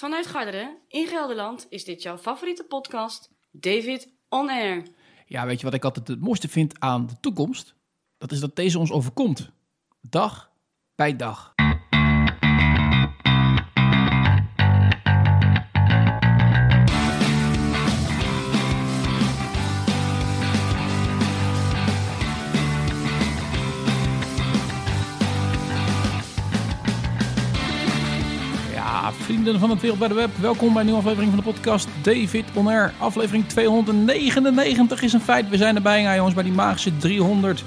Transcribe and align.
Vanuit 0.00 0.26
Garderen 0.26 0.76
in 0.88 1.06
Gelderland 1.06 1.66
is 1.68 1.84
dit 1.84 2.02
jouw 2.02 2.18
favoriete 2.18 2.64
podcast, 2.64 3.30
David 3.50 4.08
On 4.28 4.50
Air. 4.50 4.86
Ja, 5.26 5.46
weet 5.46 5.58
je 5.58 5.64
wat 5.64 5.74
ik 5.74 5.84
altijd 5.84 6.08
het 6.08 6.20
mooiste 6.20 6.48
vind 6.48 6.80
aan 6.80 7.06
de 7.06 7.20
toekomst? 7.20 7.74
Dat 8.18 8.32
is 8.32 8.40
dat 8.40 8.56
deze 8.56 8.78
ons 8.78 8.92
overkomt. 8.92 9.50
Dag 10.00 10.50
bij 10.94 11.16
dag. 11.16 11.54
Van 29.58 29.70
het 29.70 29.80
Wereldwijde 29.80 30.14
Web, 30.14 30.30
welkom 30.40 30.68
bij 30.68 30.78
een 30.78 30.84
nieuwe 30.84 31.00
aflevering 31.00 31.32
van 31.32 31.44
de 31.44 31.50
podcast 31.50 31.88
David 32.02 32.44
On 32.54 32.66
Air. 32.66 32.92
Aflevering 32.98 33.48
299 33.48 35.02
is 35.02 35.12
een 35.12 35.20
feit. 35.20 35.48
We 35.48 35.56
zijn 35.56 35.76
erbij, 35.76 36.00
ja, 36.00 36.14
jongens, 36.14 36.34
bij 36.34 36.44
die 36.44 36.52
magische 36.52 36.96
300. 36.96 37.64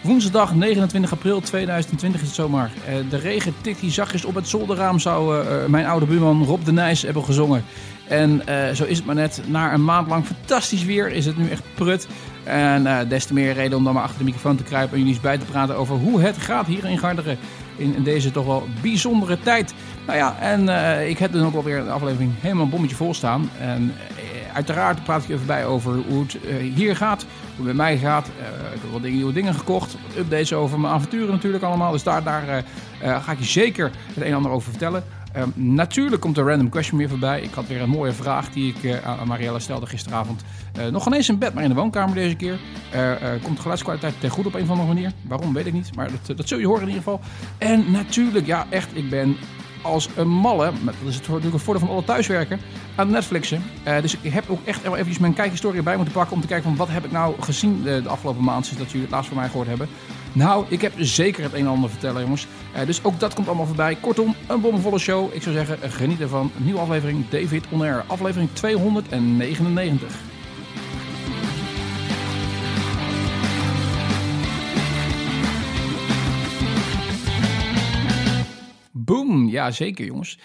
Woensdag 0.00 0.54
29 0.54 1.12
april 1.12 1.40
2020 1.40 2.20
is 2.20 2.26
het 2.26 2.36
zomaar. 2.36 2.70
Eh, 2.86 2.94
de 3.10 3.16
regen 3.16 3.54
tikt 3.60 3.80
hier 3.80 3.90
zachtjes 3.90 4.24
op 4.24 4.34
het 4.34 4.48
zolderraam, 4.48 4.98
zou 4.98 5.40
eh, 5.40 5.62
eh, 5.62 5.68
mijn 5.68 5.86
oude 5.86 6.06
buurman 6.06 6.44
Rob 6.44 6.64
de 6.64 6.72
Nijs 6.72 7.02
hebben 7.02 7.24
gezongen. 7.24 7.64
En 8.08 8.42
zo 8.74 8.84
is 8.84 8.96
het 8.96 9.06
maar 9.06 9.14
net. 9.14 9.42
Na 9.46 9.72
een 9.72 9.84
maand 9.84 10.08
lang 10.08 10.24
fantastisch 10.26 10.84
weer 10.84 11.12
is 11.12 11.26
het 11.26 11.36
nu 11.36 11.48
echt 11.48 11.62
prut. 11.74 12.06
En 12.46 12.86
eh, 12.86 13.08
des 13.08 13.24
te 13.24 13.34
meer 13.34 13.52
reden 13.52 13.78
om 13.78 13.84
dan 13.84 13.94
maar 13.94 14.02
achter 14.02 14.18
de 14.18 14.24
microfoon 14.24 14.56
te 14.56 14.62
kruipen 14.62 14.92
en 14.92 14.98
jullie 14.98 15.14
eens 15.14 15.22
bij 15.22 15.38
te 15.38 15.44
praten 15.44 15.76
over 15.76 15.96
hoe 15.96 16.20
het 16.20 16.36
gaat 16.36 16.66
hier 16.66 16.84
in 16.84 16.98
Garderen. 16.98 17.38
In 17.76 18.02
deze 18.02 18.30
toch 18.30 18.46
wel 18.46 18.66
bijzondere 18.82 19.38
tijd. 19.40 19.74
Nou 20.06 20.18
ja, 20.18 20.36
en 20.40 20.68
eh, 20.68 21.08
ik 21.08 21.18
heb 21.18 21.32
dan 21.32 21.46
ook 21.46 21.52
wel 21.52 21.62
weer 21.62 21.78
een 21.78 21.90
aflevering 21.90 22.32
helemaal 22.40 22.64
een 22.64 22.70
bommetje 22.70 22.96
vol 22.96 23.14
staan. 23.14 23.50
En 23.60 23.94
eh, 24.08 24.54
uiteraard 24.54 25.04
praat 25.04 25.22
ik 25.22 25.28
even 25.28 25.46
bij 25.46 25.66
over 25.66 25.94
hoe 26.08 26.22
het 26.22 26.40
eh, 26.44 26.56
hier 26.74 26.96
gaat, 26.96 27.22
hoe 27.22 27.56
het 27.56 27.66
met 27.66 27.76
mij 27.76 27.98
gaat. 27.98 28.26
Ik 28.26 28.80
heb 28.80 28.90
wat 28.92 29.02
dingen, 29.02 29.16
nieuwe 29.16 29.32
dingen 29.32 29.54
gekocht, 29.54 29.96
updates 30.18 30.52
over 30.52 30.80
mijn 30.80 30.92
avonturen 30.92 31.30
natuurlijk 31.30 31.64
allemaal. 31.64 31.92
Dus 31.92 32.02
daar, 32.02 32.22
ga 33.00 33.32
ik 33.32 33.38
je 33.38 33.44
zeker 33.44 33.90
het 34.06 34.16
een 34.16 34.22
en 34.22 34.34
ander 34.34 34.50
over 34.50 34.70
vertellen. 34.70 35.04
Ehm, 35.32 35.48
natuurlijk 35.54 36.22
komt 36.22 36.34
de 36.34 36.42
random 36.42 36.68
question 36.68 36.98
weer 36.98 37.08
voorbij. 37.08 37.40
Ik 37.40 37.54
had 37.54 37.66
weer 37.66 37.80
een 37.80 37.88
mooie 37.88 38.12
vraag 38.12 38.50
die 38.50 38.74
ik 38.74 39.00
aan 39.02 39.28
Marielle 39.28 39.60
stelde 39.60 39.86
gisteravond. 39.86 40.44
Eh, 40.72 40.86
nog 40.86 41.06
ineens 41.06 41.28
in 41.28 41.38
bed, 41.38 41.54
maar 41.54 41.62
in 41.62 41.68
de 41.68 41.74
woonkamer 41.74 42.14
deze 42.14 42.34
keer. 42.34 42.58
Komt 43.42 43.56
de 43.56 43.60
geluidskwaliteit 43.62 44.20
ten 44.20 44.30
goede 44.30 44.48
op 44.48 44.54
een 44.54 44.62
of 44.62 44.70
andere 44.70 44.88
manier. 44.88 45.12
Waarom, 45.22 45.52
weet 45.52 45.66
ik 45.66 45.72
niet. 45.72 45.94
Maar 45.94 46.10
dat, 46.10 46.36
dat 46.36 46.48
zul 46.48 46.58
je 46.58 46.66
horen 46.66 46.82
in 46.82 46.88
ieder 46.88 47.02
geval. 47.02 47.20
En 47.58 47.90
natuurlijk, 47.90 48.46
ja 48.46 48.66
echt, 48.70 48.96
ik 48.96 49.10
ben 49.10 49.36
als 49.86 50.08
een 50.16 50.28
malle, 50.28 50.72
dat 50.84 50.94
is 51.06 51.14
het 51.14 51.28
natuurlijk 51.28 51.54
een 51.54 51.60
voordeel 51.60 51.86
van 51.86 51.94
alle 51.94 52.04
thuiswerken, 52.04 52.60
aan 52.94 53.10
Netflixen. 53.10 53.62
Eh, 53.82 54.00
dus 54.00 54.16
ik 54.20 54.32
heb 54.32 54.44
ook 54.48 54.60
echt 54.64 54.82
wel 54.82 54.92
eventjes 54.92 55.18
mijn 55.18 55.34
kijkhistorie 55.34 55.78
erbij 55.78 55.96
moeten 55.96 56.14
pakken 56.14 56.34
om 56.34 56.40
te 56.40 56.46
kijken 56.46 56.68
van 56.68 56.76
wat 56.76 56.88
heb 56.88 57.04
ik 57.04 57.12
nou 57.12 57.34
gezien 57.40 57.82
de, 57.82 58.02
de 58.02 58.08
afgelopen 58.08 58.44
maand 58.44 58.66
sinds 58.66 58.80
dat 58.80 58.90
jullie 58.90 59.06
het 59.06 59.14
laatst 59.14 59.28
van 59.28 59.38
mij 59.38 59.48
gehoord 59.48 59.68
hebben. 59.68 59.88
Nou, 60.32 60.64
ik 60.68 60.80
heb 60.80 60.92
zeker 60.96 61.42
het 61.42 61.52
een 61.52 61.60
en 61.60 61.66
ander 61.66 61.90
vertellen, 61.90 62.22
jongens. 62.22 62.46
Eh, 62.72 62.86
dus 62.86 63.04
ook 63.04 63.20
dat 63.20 63.34
komt 63.34 63.46
allemaal 63.46 63.66
voorbij. 63.66 63.96
Kortom, 64.00 64.34
een 64.46 64.60
bomvolle 64.60 64.98
show. 64.98 65.34
Ik 65.34 65.42
zou 65.42 65.54
zeggen, 65.54 65.82
eh, 65.82 65.90
geniet 65.90 66.20
ervan. 66.20 66.50
Nieuwe 66.56 66.80
aflevering 66.80 67.28
David 67.28 67.64
On 67.70 67.82
Air. 67.82 68.04
Aflevering 68.06 68.50
299. 68.52 70.35
Boom, 79.06 79.48
ja 79.48 79.70
zeker 79.70 80.04
jongens. 80.04 80.38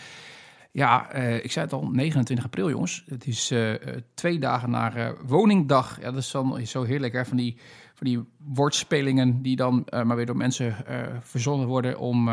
Ja, 0.71 1.11
eh, 1.11 1.43
ik 1.43 1.51
zei 1.51 1.65
het 1.65 1.73
al, 1.73 1.89
29 1.91 2.45
april 2.45 2.69
jongens. 2.69 3.03
Het 3.07 3.27
is 3.27 3.51
eh, 3.51 3.73
eh, 3.73 4.01
twee 4.13 4.39
dagen 4.39 4.69
na 4.69 4.95
eh, 4.95 5.09
woningdag. 5.25 5.97
Ja, 6.01 6.11
dat 6.11 6.21
is 6.21 6.31
dan 6.31 6.65
zo 6.65 6.83
heerlijk 6.83 7.13
hè, 7.13 7.25
van 7.25 7.37
die, 7.37 7.57
van 7.93 8.07
die 8.07 8.23
woordspelingen 8.37 9.41
die 9.41 9.55
dan 9.55 9.87
maar 9.89 10.15
weer 10.15 10.25
door 10.25 10.37
mensen 10.37 10.75
verzonnen 11.21 11.67
worden 11.67 11.99
om, 11.99 12.29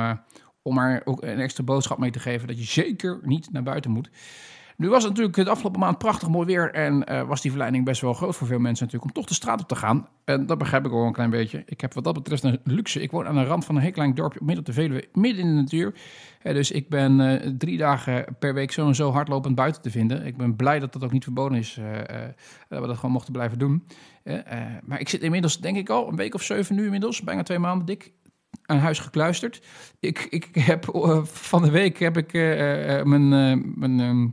om 0.63 0.75
maar 0.75 1.03
ook 1.05 1.23
een 1.23 1.39
extra 1.39 1.65
boodschap 1.65 1.99
mee 1.99 2.11
te 2.11 2.19
geven 2.19 2.49
dat 2.49 2.59
je 2.59 2.65
zeker 2.65 3.19
niet 3.23 3.53
naar 3.53 3.63
buiten 3.63 3.91
moet. 3.91 4.11
Nu 4.79 4.89
was 4.89 5.03
het 5.03 5.13
natuurlijk 5.13 5.37
de 5.37 5.51
afgelopen 5.51 5.81
maand 5.81 5.99
prachtig 5.99 6.29
mooi 6.29 6.47
weer 6.47 6.73
en 6.75 7.05
eh, 7.05 7.23
was 7.23 7.41
die 7.41 7.51
verleiding 7.51 7.85
best 7.85 8.01
wel 8.01 8.13
groot 8.13 8.37
voor 8.37 8.47
veel 8.47 8.59
mensen 8.59 8.85
natuurlijk 8.85 9.15
om 9.15 9.21
toch 9.21 9.29
de 9.29 9.35
straat 9.35 9.61
op 9.61 9.69
te 9.69 9.77
gaan. 9.77 10.09
En 10.25 10.47
dat 10.47 10.59
begrijp 10.59 10.87
ik 10.87 10.93
ook 10.93 11.07
een 11.07 11.13
klein 11.13 11.31
beetje. 11.31 11.63
Ik 11.67 11.81
heb 11.81 11.95
wat 11.95 12.05
dat 12.05 12.15
betreft 12.15 12.43
een 12.43 12.61
luxe. 12.65 13.01
Ik 13.03 13.11
woon 13.11 13.27
aan 13.27 13.35
de 13.35 13.45
rand 13.45 13.65
van 13.65 13.77
een 13.77 13.83
heel 13.83 13.91
klein 13.91 14.15
dorpje 14.15 14.39
midden 14.41 14.59
op 14.59 14.65
de 14.65 14.73
Veluwe, 14.73 15.09
midden 15.13 15.45
in 15.45 15.49
de 15.49 15.61
natuur. 15.61 15.95
Eh, 16.43 16.55
dus 16.55 16.71
ik 16.71 16.89
ben 16.89 17.21
eh, 17.21 17.51
drie 17.59 17.77
dagen 17.77 18.37
per 18.39 18.55
week 18.55 18.73
zo 18.73 18.87
en 18.87 18.95
zo 18.95 19.11
hardlopend 19.11 19.55
buiten 19.55 19.83
te 19.83 19.91
vinden. 19.91 20.27
Ik 20.27 20.37
ben 20.37 20.57
blij 20.57 20.79
dat 20.79 20.93
dat 20.93 21.05
ook 21.05 21.13
niet 21.13 21.25
verboden 21.25 21.59
is, 21.59 21.81
dat 22.69 22.81
we 22.81 22.87
dat 22.87 22.97
gewoon 22.97 23.13
mochten 23.13 23.33
blijven 23.33 23.59
doen. 23.59 23.87
Maar 24.85 25.01
ik 25.01 25.09
zit 25.09 25.23
inmiddels 25.23 25.61
denk 25.61 25.77
ik 25.77 25.89
al 25.89 26.09
een 26.09 26.17
week 26.17 26.35
of 26.35 26.43
zeven 26.43 26.75
nu 26.75 26.85
inmiddels, 26.85 27.23
bijna 27.23 27.43
twee 27.43 27.59
maanden 27.59 27.87
dik 27.87 28.13
aan 28.63 28.79
huis 28.79 28.99
gekluisterd. 28.99 29.63
Ik, 30.01 30.27
ik 30.31 30.49
heb 30.55 30.85
van 31.25 31.63
de 31.63 31.71
week 31.71 31.99
heb 31.99 32.17
ik 32.17 32.33
mijn, 33.05 33.29
mijn 33.79 34.01
ehm, 34.01 34.27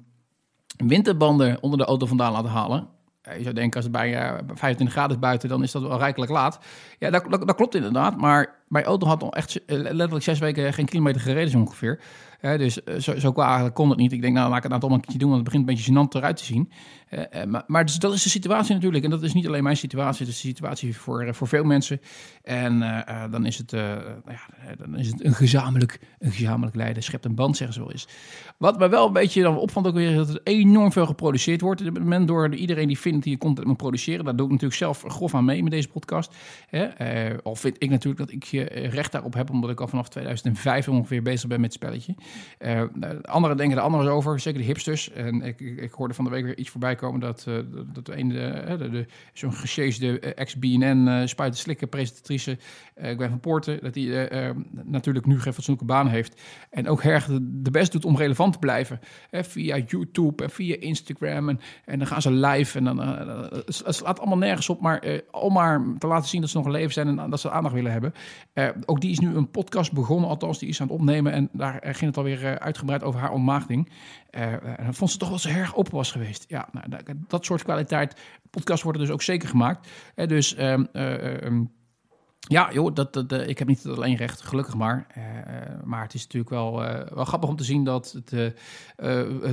winterbanden 0.78 1.62
onder 1.62 1.80
de 1.80 1.86
auto 1.86 2.06
vandaan 2.06 2.32
laten 2.32 2.50
halen. 2.50 2.88
Eh, 3.22 3.38
Je 3.38 3.44
zou 3.44 3.56
denken, 3.56 3.76
als 3.76 3.84
het 3.84 3.94
bij 3.94 4.16
eh, 4.16 4.34
25 4.54 4.92
graden 4.92 5.16
is 5.16 5.22
buiten, 5.22 5.50
dan 5.50 5.64
is 5.64 5.72
dat 5.72 5.82
wel 5.82 5.98
rijkelijk 5.98 6.32
laat. 6.32 6.60
Ja, 7.00 7.10
dat, 7.10 7.26
dat, 7.30 7.48
dat 7.48 7.56
klopt 7.56 7.76
inderdaad. 7.76 8.18
Maar 8.18 8.56
mijn 8.68 8.86
auto 8.86 9.08
had 9.08 9.24
al 9.24 9.34
echt 9.34 9.66
eh, 9.66 9.78
letterlijk 9.78 10.24
zes 10.24 10.40
weken 10.40 10.74
geen 10.74 10.86
kilometer 10.86 11.22
gereden, 11.22 11.50
zo 11.50 11.60
ongeveer. 11.60 12.00
Dus 12.42 12.84
eh, 12.84 13.00
zo, 13.00 13.20
zo 13.20 13.32
qua 13.32 13.70
kon 13.70 13.90
het 13.90 13.98
niet. 13.98 14.12
Ik 14.12 14.22
denk, 14.22 14.34
nou, 14.34 14.48
laat 14.48 14.58
ik 14.58 14.64
het 14.64 14.72
nou 14.72 14.84
toch 14.84 14.92
een 14.92 15.00
keertje 15.00 15.20
doen, 15.20 15.30
want 15.30 15.42
het 15.42 15.52
begint 15.52 15.70
een 15.70 15.76
beetje 15.76 15.92
gênant 15.92 16.16
eruit 16.16 16.38
te 16.38 16.46
zien. 16.46 16.72
Eh, 17.10 17.44
maar 17.44 17.64
maar 17.68 17.86
dus, 17.86 18.00
dat 18.00 18.14
is 18.14 18.24
de 18.24 18.30
situatie 18.30 18.74
natuurlijk. 18.74 19.04
En 19.04 19.10
dat 19.10 19.24
is 19.24 19.34
niet 19.34 19.48
alleen 19.48 19.64
mijn 19.64 19.78
situatie, 19.78 20.26
het 20.26 20.36
is 20.36 20.42
de 20.42 20.48
situatie 20.48 20.98
voor, 20.98 21.36
voor 21.36 21.48
veel 21.48 21.64
mensen. 21.64 22.02
En 22.44 22.80
dan, 23.32 23.46
is 23.46 23.58
het, 23.58 23.72
nou 23.72 24.22
ja, 24.26 24.76
dan 24.78 24.98
is 24.98 25.08
het 25.08 25.26
een 25.26 25.34
gezamenlijk, 25.34 26.00
een 26.20 26.32
gezamenlijk 26.32 26.76
lijden. 26.76 27.04
Schept 27.04 27.26
een 27.26 27.36
band, 27.36 27.58
zeggen 27.58 27.76
ze 27.76 27.82
wel 27.82 27.92
eens. 27.92 28.08
Wat 28.58 28.80
me 28.80 28.90
wel 28.90 29.08
een 29.08 29.14
beetje 29.14 29.42
dan 29.42 29.58
opvalt 29.58 29.88
ook 29.88 29.94
weer, 29.94 30.10
is 30.10 30.16
dat 30.16 30.30
er 30.30 30.42
enorm 30.44 30.92
veel 30.92 31.06
geproduceerd 31.06 31.62
wordt. 31.62 31.80
Op 31.80 31.94
dit 31.94 32.04
moment 32.04 32.28
door 32.28 32.56
iedereen 32.56 32.88
die 32.88 33.00
vindt 33.00 33.24
die 33.24 33.32
je 33.32 33.38
content 33.38 33.68
moet 33.68 33.78
produceren. 33.78 34.26
Daar 34.26 34.36
doe 34.36 34.46
ik 34.46 34.52
natuurlijk 34.52 34.80
zelf 34.80 35.04
grof 35.08 35.36
aan 35.36 35.46
mee 35.46 35.64
met 35.64 35.72
deze 35.72 35.88
podcast. 35.88 36.36
Al 37.44 37.56
vind 37.56 37.76
ik 37.80 37.90
natuurlijk 37.90 38.18
dat 38.18 38.32
ik 38.32 38.44
eh, 38.64 38.92
recht 38.92 39.12
daarop 39.12 39.34
heb, 39.34 39.50
omdat 39.50 39.70
ik 39.70 39.82
al 39.82 39.88
vanaf 39.88 40.10
2005 40.10 40.88
ongeveer 40.88 41.22
bezig 41.22 41.50
ben 41.50 41.62
met 41.62 41.74
het 41.74 41.84
spelletje. 41.84 42.16
Eh, 42.58 42.82
anderen 43.22 43.58
denken 43.58 43.78
er 43.78 43.84
anders 43.84 44.08
over, 44.08 44.40
zeker 44.40 44.60
de 44.60 44.66
hipsters. 44.66 45.12
En 45.12 45.42
ik, 45.42 45.60
ik, 45.60 45.92
hoorde 45.92 46.14
van 46.14 46.26
de 46.26 46.32
week 46.32 46.44
weer 46.44 46.58
iets 46.58 46.70
voorbij 46.70 46.96
komen 46.96 47.20
dat, 47.20 47.46
eh, 47.48 47.56
dat, 47.94 48.10
een, 48.10 48.30
de, 48.30 48.76
de, 48.78 48.90
de, 48.90 49.06
zo'n 49.34 49.54
gesjeesde 49.54 50.20
eh, 50.20 50.32
ex-BNN 50.36 51.08
uh, 51.08 51.26
spuiten 51.26 51.60
slikken 51.60 51.90
presentatrice, 51.90 52.58
eh 52.96 53.16
Gwen 53.16 53.30
van 53.30 53.40
Poorten, 53.40 53.80
dat 53.82 53.94
die 53.94 54.28
eh, 54.28 54.50
eh, 54.50 54.56
natuurlijk 54.84 55.26
nu 55.26 55.42
geen 55.42 55.54
fatsoenlijke 55.54 55.94
baan 55.94 56.08
heeft. 56.08 56.42
En 56.70 56.88
ook 56.88 57.02
erg 57.02 57.28
de, 57.42 57.72
best 57.72 57.92
doet 57.92 58.06
om 58.06 58.18
relevant 58.18 58.54
te 58.54 58.60
blijven. 58.60 59.00
Via 59.32 59.78
YouTube 59.78 60.44
en 60.44 60.50
via 60.50 60.76
Instagram. 60.80 61.50
En, 61.50 61.60
en 61.86 61.98
dan 62.00 62.08
gaan 62.08 62.22
ze 62.22 62.32
live. 62.32 62.78
En 62.78 62.84
dan, 62.84 63.02
eh, 63.02 63.52
het, 63.66 63.96
slaat 63.96 64.20
allemaal 64.20 64.38
nergens 64.38 64.70
op. 64.70 64.82
Maar 64.82 65.00
eh, 65.00 65.20
om 65.32 65.54
maar 65.54 65.84
te 66.00 66.08
laten 66.08 66.30
zien 66.30 66.42
dat 66.42 66.50
ze 66.50 66.58
nog 66.58 66.68
leven 66.68 66.94
zijn 66.94 67.20
en 67.20 67.30
dat 67.30 67.40
ze 67.40 67.52
aandacht 67.52 67.76
willen 67.76 67.92
hebben. 67.92 68.14
Eh, 68.56 68.70
ook 68.86 69.02
die 69.02 69.12
is 69.12 69.20
nu 69.20 69.36
een 69.36 69.52
podcast 69.52 69.92
begonnen, 69.94 70.30
althans 70.30 70.60
die 70.60 70.70
is 70.70 70.82
aan 70.82 70.88
het 70.88 70.96
opnemen. 70.96 71.32
En 71.32 71.50
daar 71.52 71.80
eh, 71.80 71.94
ging 71.94 72.06
het 72.06 72.18
alweer 72.18 72.46
eh, 72.46 72.54
uitgebreid 72.54 73.04
over 73.04 73.20
haar 73.20 73.32
ontmaagding. 73.32 73.90
En 74.30 74.60
dan 74.84 74.94
vond 74.94 75.12
ze 75.12 75.18
toch 75.18 75.30
wel 75.30 75.40
zo 75.40 75.50
erg 75.50 75.76
open 75.76 75.96
was 75.96 76.12
geweest. 76.12 76.46
Ja, 76.48 76.68
nou, 76.72 76.90
dat, 76.90 77.04
dat 77.28 77.46
soort 77.46 77.64
kwaliteit. 77.64 78.22
Podcasts 78.50 78.84
worden 78.84 79.02
dus 79.02 79.12
ook 79.12 79.22
zeker 79.22 79.50
gemaakt. 79.50 79.90
Dus... 80.16 80.56
ehm, 80.56 81.64
ja, 82.48 82.70
joh, 82.74 82.94
dat, 82.94 83.14
dat, 83.14 83.32
eh, 83.32 83.48
ik 83.48 83.60
heb 83.60 83.68
niet 83.68 83.86
alleen 83.86 84.16
recht, 84.16 84.42
gelukkig 84.42 84.76
maar. 84.76 85.08
Eh, 85.10 85.38
eh, 85.38 85.84
maar 85.84 86.02
het 86.02 86.14
is 86.14 86.24
natuurlijk 86.24 86.52
wel, 86.52 86.74
wel 87.16 87.26
grappig 87.26 87.50
om 87.50 87.56
te 87.56 87.64
zien 87.64 87.84
dat 87.84 88.18
het, 88.26 88.54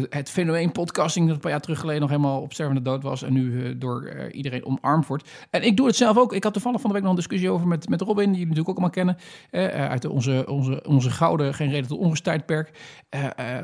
het 0.08 0.30
fenomeen 0.30 0.72
podcasting... 0.72 1.27
dat 1.27 1.34
een 1.34 1.41
paar 1.41 1.50
jaar 1.50 1.60
terug 1.60 1.78
geleden 1.78 2.00
nog 2.00 2.10
helemaal 2.10 2.41
op 2.41 2.53
stervende 2.53 2.83
dood 2.83 3.03
was... 3.03 3.22
en 3.22 3.33
nu 3.33 3.78
door 3.78 4.30
iedereen 4.30 4.66
omarmd 4.66 5.06
wordt. 5.06 5.30
En 5.50 5.62
ik 5.62 5.77
doe 5.77 5.86
het 5.86 5.97
zelf 5.97 6.16
ook. 6.16 6.33
Ik 6.33 6.44
had 6.44 6.53
toevallig 6.53 6.80
van 6.80 6.89
de 6.89 6.94
week 6.94 7.04
nog 7.04 7.12
een 7.12 7.18
discussie 7.18 7.50
over 7.50 7.66
met, 7.66 7.89
met 7.89 8.00
Robin... 8.00 8.16
die 8.16 8.39
jullie 8.39 8.47
natuurlijk 8.47 8.68
ook 8.68 8.77
allemaal 8.77 9.16
kennen. 9.50 9.89
uit 9.91 10.04
onze, 10.04 10.44
onze, 10.48 10.84
onze 10.86 11.10
gouden 11.10 11.54
Geen 11.54 11.71
Reden 11.71 11.89
tot 11.89 11.98
Onrust 11.98 12.24
tijdperk. 12.24 12.71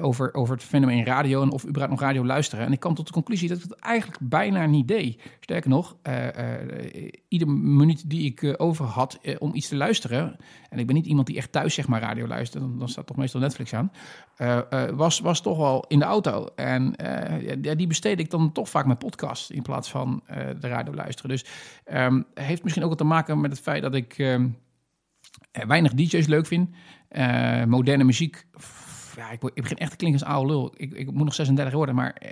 over, 0.00 0.34
over 0.34 0.54
het 0.54 0.64
fenomeen 0.64 1.04
radio 1.04 1.42
en 1.42 1.50
of 1.50 1.62
überhaupt 1.62 1.90
nog 1.90 2.00
radio 2.00 2.24
luisteren. 2.24 2.66
En 2.66 2.72
ik 2.72 2.80
kwam 2.80 2.94
tot 2.94 3.06
de 3.06 3.12
conclusie 3.12 3.48
dat 3.48 3.56
ik 3.56 3.62
het 3.62 3.78
eigenlijk 3.78 4.18
bijna 4.22 4.66
niet 4.66 4.88
deed. 4.88 5.22
Sterker 5.40 5.70
nog, 5.70 5.96
iedere 7.28 7.50
minuut 7.50 8.10
die 8.10 8.24
ik 8.24 8.54
over 8.56 8.84
had 8.84 9.17
eh, 9.22 9.36
om 9.38 9.54
iets 9.54 9.68
te 9.68 9.76
luisteren... 9.76 10.36
en 10.68 10.78
ik 10.78 10.86
ben 10.86 10.94
niet 10.94 11.06
iemand 11.06 11.26
die 11.26 11.36
echt 11.36 11.52
thuis 11.52 11.74
zeg 11.74 11.88
maar 11.88 12.00
radio 12.00 12.26
luistert... 12.26 12.62
dan, 12.62 12.78
dan 12.78 12.88
staat 12.88 13.06
toch 13.06 13.16
meestal 13.16 13.40
Netflix 13.40 13.74
aan... 13.74 13.92
eh, 14.36 14.58
eh, 14.70 14.96
was, 14.96 15.20
was 15.20 15.40
toch 15.40 15.56
wel 15.56 15.84
in 15.88 15.98
de 15.98 16.04
auto. 16.04 16.46
En 16.54 16.94
die 17.76 17.86
besteed 17.86 18.18
ik 18.18 18.30
dan 18.30 18.52
toch 18.52 18.68
vaak 18.68 18.86
met 18.86 18.98
podcast... 18.98 19.50
in 19.50 19.62
plaats 19.62 19.90
van 19.90 20.22
de 20.60 20.68
radio 20.68 20.94
luisteren. 20.94 21.30
Dus 21.30 21.44
ehm, 21.84 22.22
heeft 22.34 22.62
misschien 22.62 22.82
ook 22.82 22.88
wat 22.88 22.98
te 22.98 23.04
maken 23.04 23.40
met 23.40 23.50
het 23.50 23.60
feit 23.60 23.82
dat 23.82 23.94
ik... 23.94 24.18
ehm, 24.18 24.48
eh, 25.50 25.66
weinig 25.66 25.94
DJ's 25.94 26.26
leuk 26.26 26.46
vind. 26.46 26.70
Moderne 27.66 28.04
muziek 28.04 28.46
ja, 29.16 29.30
ik, 29.30 29.54
begin 29.54 29.76
echt 29.76 29.90
te 29.90 29.96
klinken 29.96 30.20
als 30.20 30.30
oude 30.34 30.52
lul. 30.52 30.74
Ik, 30.76 30.92
ik 30.92 31.12
moet 31.12 31.24
nog 31.24 31.34
36 31.34 31.74
worden, 31.74 31.94
maar 31.94 32.22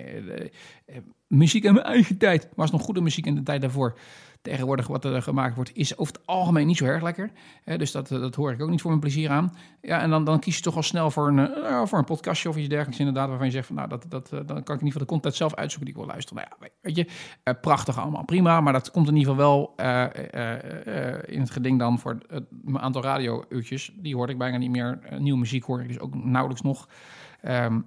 muziek 1.26 1.64
in 1.64 1.72
mijn 1.72 1.86
eigen 1.86 2.18
tijd 2.18 2.48
was 2.54 2.70
nog 2.70 2.82
goede 2.82 3.00
muziek 3.00 3.26
in 3.26 3.34
de 3.34 3.42
tijd 3.42 3.60
daarvoor 3.60 3.98
tegenwoordig 4.46 4.86
wat 4.86 5.04
er 5.04 5.22
gemaakt 5.22 5.54
wordt, 5.54 5.70
is 5.74 5.98
over 5.98 6.14
het 6.14 6.26
algemeen 6.26 6.66
niet 6.66 6.76
zo 6.76 6.84
erg 6.84 7.02
lekker. 7.02 7.30
dus 7.76 7.92
dat, 7.92 8.08
dat 8.08 8.34
hoor 8.34 8.52
ik 8.52 8.62
ook 8.62 8.70
niet 8.70 8.80
voor 8.80 8.90
mijn 8.90 9.02
plezier 9.02 9.30
aan. 9.30 9.56
Ja, 9.80 10.00
en 10.00 10.10
dan, 10.10 10.24
dan 10.24 10.38
kies 10.38 10.56
je 10.56 10.62
toch 10.62 10.76
al 10.76 10.82
snel 10.82 11.10
voor 11.10 11.28
een, 11.28 11.38
uh, 11.38 11.86
voor 11.86 11.98
een 11.98 12.04
podcastje 12.04 12.48
of 12.48 12.56
iets 12.56 12.68
dergelijks 12.68 12.98
inderdaad, 12.98 13.28
waarvan 13.28 13.46
je 13.46 13.52
zegt 13.52 13.66
van 13.66 13.76
nou, 13.76 13.88
dat, 13.88 14.04
dat, 14.08 14.30
uh, 14.32 14.40
dan 14.46 14.46
kan 14.46 14.56
ik 14.56 14.68
in 14.68 14.72
ieder 14.72 14.86
geval 14.86 15.00
de 15.00 15.12
content 15.12 15.34
zelf 15.34 15.54
uitzoeken 15.54 15.86
die 15.86 15.94
ik 15.94 16.04
wil 16.04 16.12
luisteren. 16.12 16.42
Nou 16.42 16.56
ja, 16.60 16.68
weet 16.80 16.96
je, 16.96 17.06
uh, 17.44 17.54
prachtig 17.60 17.98
allemaal, 17.98 18.24
prima, 18.24 18.60
maar 18.60 18.72
dat 18.72 18.90
komt 18.90 19.08
in 19.08 19.16
ieder 19.16 19.34
geval 19.34 19.74
wel 19.76 19.86
in 21.26 21.40
het 21.40 21.50
geding 21.50 21.78
dan 21.78 21.98
voor 21.98 22.18
mijn 22.62 22.84
aantal 22.84 23.02
radio-uurtjes. 23.02 23.92
Die 23.96 24.16
hoor 24.16 24.30
ik 24.30 24.38
bijna 24.38 24.56
niet 24.56 24.70
meer. 24.70 24.98
nieuwe 25.18 25.38
muziek 25.38 25.64
hoor 25.64 25.80
ik 25.80 25.88
dus 25.88 26.00
ook 26.00 26.14
nauwelijks 26.14 26.62
nog. 26.62 26.88
Um, 27.42 27.86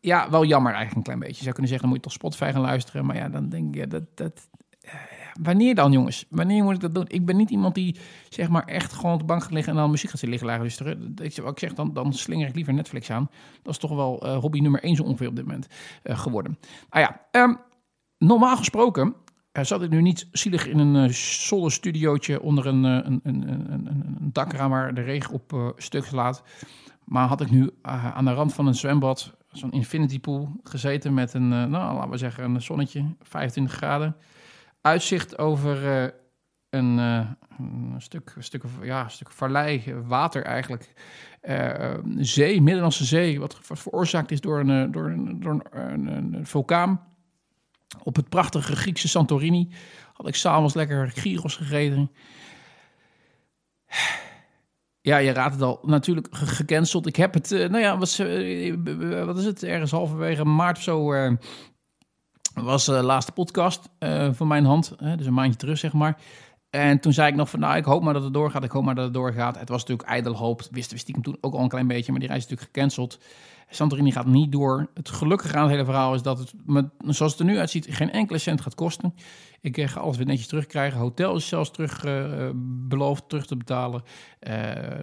ja, 0.00 0.30
wel 0.30 0.44
jammer 0.44 0.72
eigenlijk 0.72 0.96
een 0.96 1.02
klein 1.02 1.18
beetje. 1.18 1.36
Je 1.36 1.42
zou 1.42 1.52
kunnen 1.52 1.70
zeggen, 1.70 1.88
dan 1.88 1.96
moet 1.96 2.04
je 2.04 2.10
toch 2.10 2.20
Spotify 2.20 2.52
gaan 2.52 2.60
luisteren. 2.60 3.06
Maar 3.06 3.16
ja, 3.16 3.28
dan 3.28 3.48
denk 3.48 3.74
je, 3.74 3.86
dat, 3.86 4.04
dat, 4.14 4.48
wanneer 5.42 5.74
dan, 5.74 5.92
jongens? 5.92 6.26
Wanneer 6.28 6.64
moet 6.64 6.74
ik 6.74 6.80
dat 6.80 6.94
doen? 6.94 7.04
Ik 7.08 7.26
ben 7.26 7.36
niet 7.36 7.50
iemand 7.50 7.74
die 7.74 7.96
zeg 8.28 8.48
maar 8.48 8.64
echt 8.64 8.92
gewoon 8.92 9.12
op 9.12 9.18
de 9.18 9.24
bank 9.24 9.42
gaat 9.42 9.52
liggen 9.52 9.72
en 9.72 9.78
dan 9.78 9.90
muziek 9.90 10.10
gaat 10.10 10.22
liggen 10.22 10.46
luisteren. 10.46 11.14
Ik, 11.22 11.36
ik 11.36 11.58
zeg, 11.58 11.74
dan, 11.74 11.92
dan 11.92 12.12
slinger 12.12 12.48
ik 12.48 12.54
liever 12.54 12.74
Netflix 12.74 13.10
aan. 13.10 13.30
Dat 13.62 13.72
is 13.72 13.78
toch 13.80 13.94
wel 13.94 14.26
uh, 14.26 14.36
hobby 14.36 14.60
nummer 14.60 14.82
één 14.82 14.96
zo 14.96 15.02
ongeveer 15.02 15.28
op 15.28 15.36
dit 15.36 15.44
moment 15.44 15.66
geworden. 16.02 16.58
Nou 16.90 17.06
ja, 17.06 17.42
um, 17.42 17.58
normaal 18.18 18.56
gesproken 18.56 19.14
zat 19.52 19.82
ik 19.82 19.90
nu 19.90 20.02
niet 20.02 20.28
zielig 20.32 20.66
in 20.66 20.78
een 20.78 21.04
uh, 21.04 21.10
zolle 21.14 21.70
studiootje 21.70 22.42
onder 22.42 22.66
een, 22.66 22.84
een, 22.84 23.20
een, 23.22 23.48
een, 23.48 23.86
een 23.86 24.30
dakraam 24.32 24.70
waar 24.70 24.94
de 24.94 25.02
regen 25.02 25.34
op 25.34 25.74
stuk 25.76 26.04
slaat. 26.04 26.42
Maar 27.04 27.28
had 27.28 27.40
ik 27.40 27.50
nu 27.50 27.70
aan 27.82 28.24
de 28.24 28.32
rand 28.32 28.54
van 28.54 28.66
een 28.66 28.74
zwembad, 28.74 29.36
zo'n 29.48 29.72
infinity 29.72 30.20
pool, 30.20 30.52
gezeten 30.62 31.14
met 31.14 31.34
een, 31.34 31.48
nou 31.48 31.70
laten 31.70 32.10
we 32.10 32.16
zeggen, 32.16 32.44
een 32.44 32.62
zonnetje, 32.62 33.16
25 33.22 33.76
graden 33.76 34.16
uitzicht 34.84 35.38
over 35.38 35.82
uh, 35.84 36.10
een, 36.70 37.32
stuk, 37.98 38.32
een, 38.36 38.42
stuk, 38.42 38.64
ja, 38.82 39.08
stuk 39.08 39.30
vallei, 39.30 39.94
water 40.06 40.44
eigenlijk. 40.44 40.92
Zee, 42.16 42.62
Middellandse 42.62 43.04
Zee, 43.04 43.40
wat 43.40 43.58
veroorzaakt 43.62 44.30
is 44.30 44.40
door 44.40 44.60
een, 44.60 44.90
door 44.90 45.06
een, 45.06 45.40
door 45.40 45.60
een, 45.70 46.06
een 46.06 46.46
vulkaan. 46.46 47.00
Op 48.02 48.16
het 48.16 48.28
prachtige 48.28 48.76
Griekse 48.76 49.08
Santorini 49.08 49.68
had 50.12 50.28
ik 50.28 50.34
s'avonds 50.34 50.74
lekker 50.74 51.10
gyros 51.10 51.56
gegeten. 51.56 52.10
Ja, 55.04 55.16
je 55.16 55.32
raadt 55.32 55.54
het 55.54 55.62
al. 55.62 55.80
Natuurlijk 55.82 56.28
gecanceld. 56.30 57.06
Ik 57.06 57.16
heb 57.16 57.34
het, 57.34 57.50
nou 57.50 57.78
ja, 57.78 57.98
was, 57.98 58.18
wat 59.26 59.38
is 59.38 59.44
het? 59.44 59.62
Ergens 59.62 59.90
halverwege 59.90 60.44
maart 60.44 60.76
of 60.76 60.82
zo 60.82 61.12
was 62.54 62.84
de 62.84 63.02
laatste 63.02 63.32
podcast 63.32 63.88
van 64.32 64.46
mijn 64.46 64.64
hand. 64.64 64.94
Dus 65.16 65.26
een 65.26 65.34
maandje 65.34 65.58
terug, 65.58 65.78
zeg 65.78 65.92
maar. 65.92 66.20
En 66.70 67.00
toen 67.00 67.12
zei 67.12 67.28
ik 67.28 67.34
nog 67.34 67.50
van, 67.50 67.60
nou, 67.60 67.76
ik 67.76 67.84
hoop 67.84 68.02
maar 68.02 68.14
dat 68.14 68.22
het 68.22 68.32
doorgaat. 68.32 68.64
Ik 68.64 68.70
hoop 68.70 68.84
maar 68.84 68.94
dat 68.94 69.04
het 69.04 69.14
doorgaat. 69.14 69.58
Het 69.58 69.68
was 69.68 69.80
natuurlijk 69.80 70.08
ijdel 70.08 70.36
hoop. 70.36 70.62
Wist, 70.70 70.92
wist 70.92 71.08
ik 71.08 71.14
hem 71.14 71.22
toen 71.22 71.38
ook 71.40 71.54
al 71.54 71.60
een 71.60 71.68
klein 71.68 71.86
beetje. 71.86 72.10
Maar 72.10 72.20
die 72.20 72.28
reis 72.28 72.44
is 72.44 72.48
natuurlijk 72.50 72.76
gecanceld. 72.76 73.18
Santorini 73.68 74.12
gaat 74.12 74.26
niet 74.26 74.52
door. 74.52 74.90
Het 74.94 75.08
gelukkige 75.08 75.56
aan 75.56 75.62
het 75.62 75.70
hele 75.70 75.84
verhaal 75.84 76.14
is 76.14 76.22
dat 76.22 76.38
het, 76.38 76.52
met, 76.66 76.86
zoals 77.06 77.32
het 77.32 77.40
er 77.40 77.46
nu 77.46 77.58
uitziet, 77.58 77.86
geen 77.90 78.10
enkele 78.10 78.38
cent 78.38 78.60
gaat 78.60 78.74
kosten. 78.74 79.14
Ik 79.64 79.80
ga 79.80 80.00
alles 80.00 80.16
weer 80.16 80.26
netjes 80.26 80.46
terugkrijgen. 80.46 80.98
Hotel 80.98 81.36
is 81.36 81.48
zelfs 81.48 81.70
terug 81.70 82.04
uh, 82.04 82.50
beloofd 82.88 83.28
terug 83.28 83.46
te 83.46 83.56
betalen. 83.56 84.02
Uh, 84.48 84.50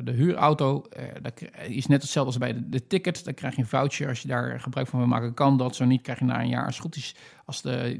de 0.03 0.11
huurauto 0.11 0.83
dat 1.21 1.41
is 1.67 1.87
net 1.87 2.01
hetzelfde 2.01 2.31
als 2.31 2.39
bij 2.39 2.53
de, 2.53 2.69
de, 2.69 2.87
ticket. 2.87 3.25
Dan 3.25 3.33
krijg 3.33 3.55
je 3.55 3.61
een 3.61 3.67
voucher 3.67 4.07
als 4.07 4.21
je 4.21 4.27
daar 4.27 4.59
gebruik 4.59 4.87
van 4.87 4.99
wil 4.99 5.07
maken. 5.07 5.33
Kan 5.33 5.57
dat, 5.57 5.75
zo 5.75 5.85
niet 5.85 6.01
krijg 6.01 6.19
je 6.19 6.25
na 6.25 6.41
een 6.41 6.49
jaar. 6.49 6.65
Als 6.65 6.75
het 6.75 6.83
goed 6.83 6.95
is, 6.95 7.15
als 7.45 7.61
de, 7.61 7.97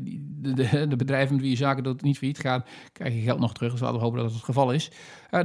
de, 0.56 0.88
de, 0.88 0.96
bedrijven 0.96 1.34
met 1.34 1.42
wie 1.42 1.52
je 1.52 1.58
zaken 1.58 1.84
doet 1.84 2.02
niet 2.02 2.18
failliet 2.18 2.40
gaan, 2.40 2.64
krijg 2.94 3.14
je 3.14 3.22
geld 3.22 3.40
nog 3.40 3.54
terug. 3.54 3.72
Dus 3.72 3.82
laten 3.82 3.98
we 3.98 4.04
hopen 4.04 4.18
dat 4.18 4.28
het 4.28 4.36
het 4.36 4.46
geval 4.46 4.72
is. 4.72 4.92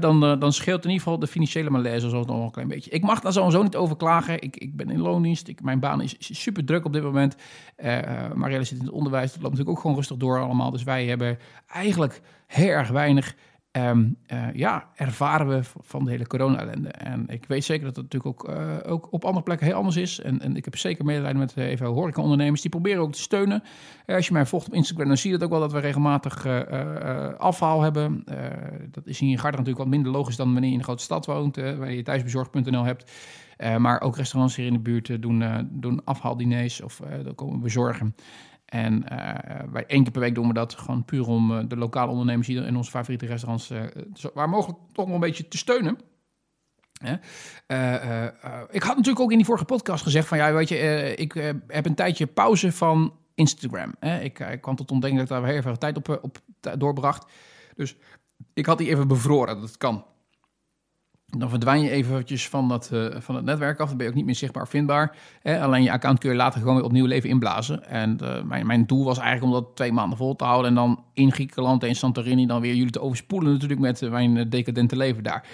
dan, 0.01 0.21
dan 0.21 0.53
scheelt 0.53 0.85
in 0.85 0.91
ieder 0.91 1.03
geval 1.03 1.19
de 1.19 1.27
financiële 1.27 1.71
malaise 1.71 2.09
zoals 2.09 2.27
nog 2.27 2.45
een 2.45 2.51
klein 2.51 2.69
beetje. 2.69 2.91
Ik 2.91 3.03
mag 3.03 3.21
daar 3.21 3.33
sowieso 3.33 3.63
niet 3.63 3.77
over 3.77 3.97
klagen. 3.97 4.43
Ik, 4.43 4.57
ik 4.57 4.77
ben 4.77 4.91
in 4.91 5.01
loondienst. 5.01 5.49
Ik, 5.49 5.63
mijn 5.63 5.81
baan 5.81 6.03
is 6.03 6.17
super 6.19 6.65
druk 6.65 6.85
op 6.85 6.93
dit 6.93 7.03
moment. 7.03 7.37
Marielle 8.35 8.65
zit 8.65 8.79
in 8.79 8.85
het 8.85 8.95
onderwijs. 8.95 9.33
Dat 9.33 9.43
loopt 9.43 9.51
natuurlijk 9.51 9.77
ook 9.77 9.81
gewoon 9.81 9.97
rustig 9.97 10.17
door 10.17 10.41
allemaal. 10.41 10.71
Dus 10.71 10.83
wij 10.83 11.06
hebben 11.09 11.39
eigenlijk 11.67 12.21
heel 12.47 12.69
erg 12.69 12.89
weinig 12.89 13.35
um, 13.77 14.17
uh, 14.33 14.47
ja, 14.53 14.89
ervaren 14.95 15.49
we 15.49 15.61
van 15.81 16.05
de 16.05 16.11
hele 16.11 16.27
corona-ellende. 16.27 16.89
En 16.89 17.25
ik 17.29 17.45
weet 17.49 17.65
zeker 17.65 17.85
dat 17.85 17.97
het 17.97 18.13
natuurlijk 18.13 18.43
ook, 18.43 18.51
uh, 18.51 18.93
ook 18.93 19.13
op 19.13 19.25
andere 19.25 19.45
plekken 19.45 19.67
heel 19.67 19.77
anders 19.77 19.97
is. 19.97 20.21
En, 20.21 20.41
en 20.41 20.57
ik 20.57 20.65
heb 20.65 20.77
zeker 20.77 21.05
medelijden 21.05 21.39
met 21.39 21.55
uh, 21.57 21.67
even 21.67 21.87
horeca-ondernemers. 21.87 22.61
Die 22.61 22.71
proberen 22.71 23.03
ook 23.03 23.13
te 23.13 23.21
steunen. 23.21 23.63
als 24.07 24.27
je 24.27 24.33
mij 24.33 24.47
volgt 24.47 24.67
op 24.67 24.75
Instagram, 24.75 25.09
dan 25.09 25.17
zie 25.17 25.31
je 25.31 25.39
dat 25.39 25.47
ook 25.47 25.53
wel 25.53 25.61
dat 25.61 25.73
we 25.73 25.79
regelmatig 25.79 26.47
afhaal 27.39 27.81
hebben. 27.81 28.25
dat 28.91 29.07
is 29.07 29.19
hier 29.19 29.31
in 29.31 29.39
Garder 29.39 29.59
natuurlijk 29.61 29.85
wat 29.85 29.95
minder 29.95 30.13
logisch 30.13 30.37
dan 30.37 30.53
wanneer 30.53 30.65
je 30.65 30.73
in 30.73 30.79
een 30.79 30.85
grote 30.85 31.03
stad 31.03 31.27
woont. 31.27 31.57
waar 31.57 31.93
je 31.93 32.03
thuisbezorgd.nl 32.03 32.85
hebt. 32.85 33.13
maar 33.79 34.01
ook 34.01 34.17
restaurants 34.17 34.57
hier 34.57 34.67
in 34.67 34.73
de 34.73 34.79
buurt 34.79 35.23
doen, 35.23 35.69
doen 35.71 36.05
afhaaldiners 36.05 36.81
of 36.81 37.01
dan 37.23 37.35
komen 37.35 37.61
bezorgen. 37.61 38.15
En 38.67 39.05
uh, 39.13 39.35
wij 39.73 39.87
één 39.87 40.03
keer 40.03 40.13
per 40.13 40.21
week 40.21 40.35
doen 40.35 40.49
we 40.49 40.55
dat 40.55 40.75
gewoon 40.75 41.05
puur 41.05 41.27
om 41.27 41.51
uh, 41.51 41.59
de 41.69 41.77
lokale 41.77 42.11
ondernemers 42.11 42.47
hier 42.47 42.67
in 42.67 42.77
onze 42.77 42.91
favoriete 42.91 43.27
restaurants 43.27 43.71
uh, 43.71 43.83
waar 44.35 44.49
mogelijk 44.49 44.79
toch 44.93 45.05
wel 45.05 45.15
een 45.15 45.21
beetje 45.21 45.49
te 45.49 45.59
steunen. 45.59 45.99
ik 48.71 48.83
had 48.83 48.97
natuurlijk 48.97 49.21
ook 49.21 49.31
in 49.31 49.37
die 49.37 49.47
vorige 49.47 49.65
podcast 49.65 50.03
gezegd 50.03 50.29
van 50.29 50.39
ja, 50.39 50.53
weet 50.53 50.69
je, 50.69 51.15
ik 51.17 51.33
heb 51.67 51.87
een 51.87 51.95
tijdje 51.95 52.27
pauze 52.27 52.73
van 52.73 53.13
Instagram. 53.35 53.95
Ik, 54.01 54.39
ik, 54.39 54.61
kwam 54.61 54.77
tot 54.77 54.91
ontdekking 54.91 55.21
dat 55.21 55.31
ik 55.31 55.43
daar 55.43 55.53
heel 55.53 55.63
veel 55.63 55.79
tijd 55.79 55.97
op, 55.97 56.19
op 56.23 56.39
doorbracht. 56.79 57.27
Dus 57.75 57.97
ik 58.55 58.67
had 58.67 58.79
die 58.79 58.89
even 58.89 59.09
bevroren, 59.09 59.61
dat 59.61 59.77
kan. 59.77 60.05
Dan 61.27 61.51
verdwijn 61.51 61.83
je 61.83 61.91
eventjes 61.91 62.49
van, 62.49 62.69
dat, 62.69 62.91
uh, 62.93 63.07
van 63.19 63.35
het 63.35 63.45
netwerk 63.45 63.81
af. 63.81 63.89
Dan 63.89 63.97
ben 63.97 64.07
je 64.07 64.13
ook 64.13 64.17
niet 64.17 64.27
meer 64.27 64.35
zichtbaar 64.35 64.69
vindbaar. 64.69 65.17
Alleen 65.43 65.83
je 65.83 65.93
account 65.93 66.19
kun 66.19 66.31
je 66.31 66.37
later 66.37 66.61
gewoon 66.61 66.75
weer 66.75 66.85
opnieuw 66.85 67.07
leven 67.07 67.29
inblazen. 67.29 67.89
En 67.89 68.19
uh, 68.23 68.43
mijn, 68.43 68.67
mijn 68.67 68.87
doel 68.87 69.05
was 69.05 69.19
eigenlijk 69.19 69.55
om 69.55 69.61
dat 69.63 69.77
twee 69.77 69.93
maanden 69.93 70.19
vol 70.19 70.37
te 70.37 70.45
houden. 70.45 70.71
En 70.71 70.75
dan 70.77 71.05
in 71.13 71.33
Griekenland 71.33 71.83
en 71.83 71.95
Santorini 71.95 72.47
dan 72.47 72.61
weer 72.61 72.75
jullie 72.75 72.91
te 72.91 73.01
overspoelen 73.01 73.53
natuurlijk 73.53 73.81
met 73.81 74.03
uh, 74.03 74.11
mijn 74.11 74.49
decadente 74.49 74.97
leven 74.97 75.23
daar. 75.23 75.47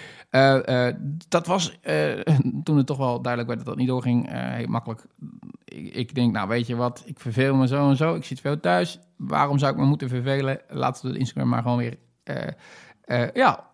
dat 1.29 1.47
was 1.47 1.79
toen 2.63 2.77
het 2.77 2.85
toch 2.85 2.97
wel 2.97 3.21
duidelijk 3.21 3.53
werd 3.53 3.57
dat 3.57 3.67
dat 3.67 3.77
niet 3.77 3.87
doorging, 3.87 4.29
heel 4.31 4.67
makkelijk. 4.67 5.05
Ik, 5.65 5.93
ik, 5.93 6.15
denk, 6.15 6.33
nou 6.33 6.47
weet 6.47 6.67
je 6.67 6.75
wat, 6.75 7.03
ik 7.05 7.19
verveel 7.19 7.55
me 7.55 7.67
zo 7.67 7.89
en 7.89 7.95
zo. 7.97 8.15
Ik 8.15 8.25
zit 8.25 8.41
veel 8.41 8.59
thuis. 8.59 8.99
Waarom 9.17 9.57
zou 9.57 9.71
ik 9.71 9.79
me 9.79 9.85
moeten 9.85 10.09
vervelen? 10.09 10.61
Laten 10.69 11.05
we 11.05 11.13
de 11.13 11.19
Instagram 11.19 11.49
maar 11.49 11.61
gewoon 11.61 11.77
weer... 11.77 11.97
ja, 13.33 13.71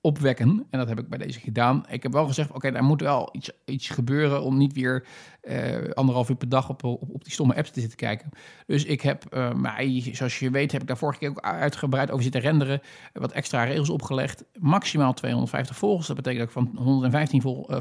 opwekken. 0.00 0.66
En 0.70 0.78
dat 0.78 0.88
heb 0.88 0.98
ik 0.98 1.08
bij 1.08 1.18
deze 1.18 1.40
gedaan. 1.40 1.84
Ik 1.88 2.02
heb 2.02 2.12
wel 2.12 2.26
gezegd, 2.26 2.52
oké, 2.52 2.68
er 2.68 2.84
moet 2.84 3.00
wel 3.00 3.28
iets, 3.32 3.50
iets 3.64 3.88
gebeuren 3.88 4.42
om 4.42 4.56
niet 4.56 4.72
weer 4.72 5.06
uh, 5.42 5.90
anderhalf 5.92 6.28
uur 6.28 6.36
per 6.36 6.48
dag 6.48 6.68
op, 6.68 6.84
op, 6.84 7.10
op, 7.10 7.24
die 7.24 7.32
stomme 7.32 7.56
apps 7.56 7.70
te 7.70 7.80
zitten 7.80 7.98
kijken. 7.98 8.30
Dus 8.66 8.84
ik 8.84 9.00
heb 9.00 9.34
uh, 9.34 9.54
mij, 9.54 10.08
zoals 10.12 10.38
je 10.38 10.50
weet, 10.50 10.72
heb 10.72 10.80
ik 10.80 10.86
daar 10.86 10.96
vorige 10.96 11.18
keer 11.18 11.28
ook 11.28 11.40
uitgebreid 11.40 12.10
over 12.10 12.22
zitten 12.22 12.40
renderen. 12.40 12.80
Wat 13.12 13.32
extra 13.32 13.64
regels 13.64 13.90
opgelegd. 13.90 14.44
Maximaal 14.58 15.14
250 15.14 15.76
volgers. 15.76 16.06
Dat 16.06 16.16
betekent 16.16 16.54
dat 16.54 16.64
ik 16.64 16.72
van 16.72 16.84
115 16.84 17.42
vol, 17.42 17.70
uh, 17.70 17.78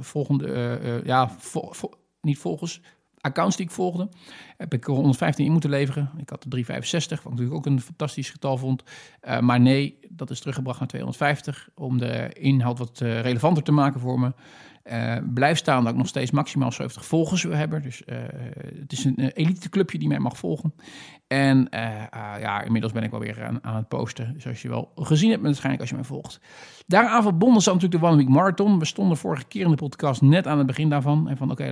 volgende, 0.00 1.02
ja, 1.04 1.30
niet 2.20 2.38
volgers, 2.38 2.80
accounts 3.22 3.56
die 3.56 3.66
ik 3.66 3.72
volgde, 3.72 4.08
heb 4.56 4.74
ik 4.74 4.84
115 4.84 5.44
in 5.44 5.52
moeten 5.52 5.70
leveren. 5.70 6.10
Ik 6.16 6.30
had 6.30 6.42
de 6.42 6.48
365, 6.48 7.22
wat 7.22 7.32
ik 7.32 7.38
natuurlijk 7.38 7.66
ook 7.66 7.72
een 7.72 7.80
fantastisch 7.80 8.30
getal 8.30 8.56
vond. 8.56 8.82
Uh, 9.22 9.40
maar 9.40 9.60
nee, 9.60 9.98
dat 10.08 10.30
is 10.30 10.40
teruggebracht 10.40 10.78
naar 10.78 10.88
250 10.88 11.68
om 11.74 11.98
de 11.98 12.30
inhoud 12.32 12.78
wat 12.78 13.00
uh, 13.00 13.20
relevanter 13.20 13.62
te 13.62 13.72
maken 13.72 14.00
voor 14.00 14.20
me. 14.20 14.32
Uh, 14.84 15.16
blijf 15.34 15.58
staan 15.58 15.84
dat 15.84 15.92
ik 15.92 15.98
nog 15.98 16.08
steeds 16.08 16.30
maximaal 16.30 16.72
70 16.72 17.04
volgers 17.04 17.42
wil 17.42 17.56
hebben. 17.56 17.82
Dus 17.82 18.02
het 18.78 18.92
is 18.92 19.04
een 19.04 19.18
elite 19.18 19.68
clubje 19.68 19.98
die 19.98 20.08
mij 20.08 20.18
mag 20.18 20.36
volgen. 20.36 20.74
En 21.26 21.66
ja, 21.70 22.62
inmiddels 22.62 22.92
ben 22.92 23.02
ik 23.02 23.10
wel 23.10 23.20
weer 23.20 23.44
aan, 23.44 23.64
aan, 23.64 23.76
het 23.76 23.88
posten. 23.88 24.34
Zoals 24.38 24.62
je 24.62 24.68
wel 24.68 24.92
gezien 24.94 25.30
hebt, 25.30 25.42
waarschijnlijk 25.42 25.80
als 25.80 25.90
je 25.90 25.96
mij 25.96 26.04
volgt. 26.04 26.40
Daaraan 26.86 27.22
verbonden 27.22 27.62
zat 27.62 27.74
natuurlijk 27.74 28.02
de 28.02 28.08
One 28.08 28.16
Week 28.16 28.28
Marathon. 28.28 28.78
We 28.78 28.84
stonden 28.84 29.16
vorige 29.16 29.44
keer 29.44 29.64
in 29.64 29.70
de 29.70 29.76
podcast 29.76 30.22
net 30.22 30.46
aan 30.46 30.58
het 30.58 30.66
begin 30.66 30.88
daarvan. 30.88 31.28
En 31.28 31.36
van 31.36 31.50
oké, 31.50 31.64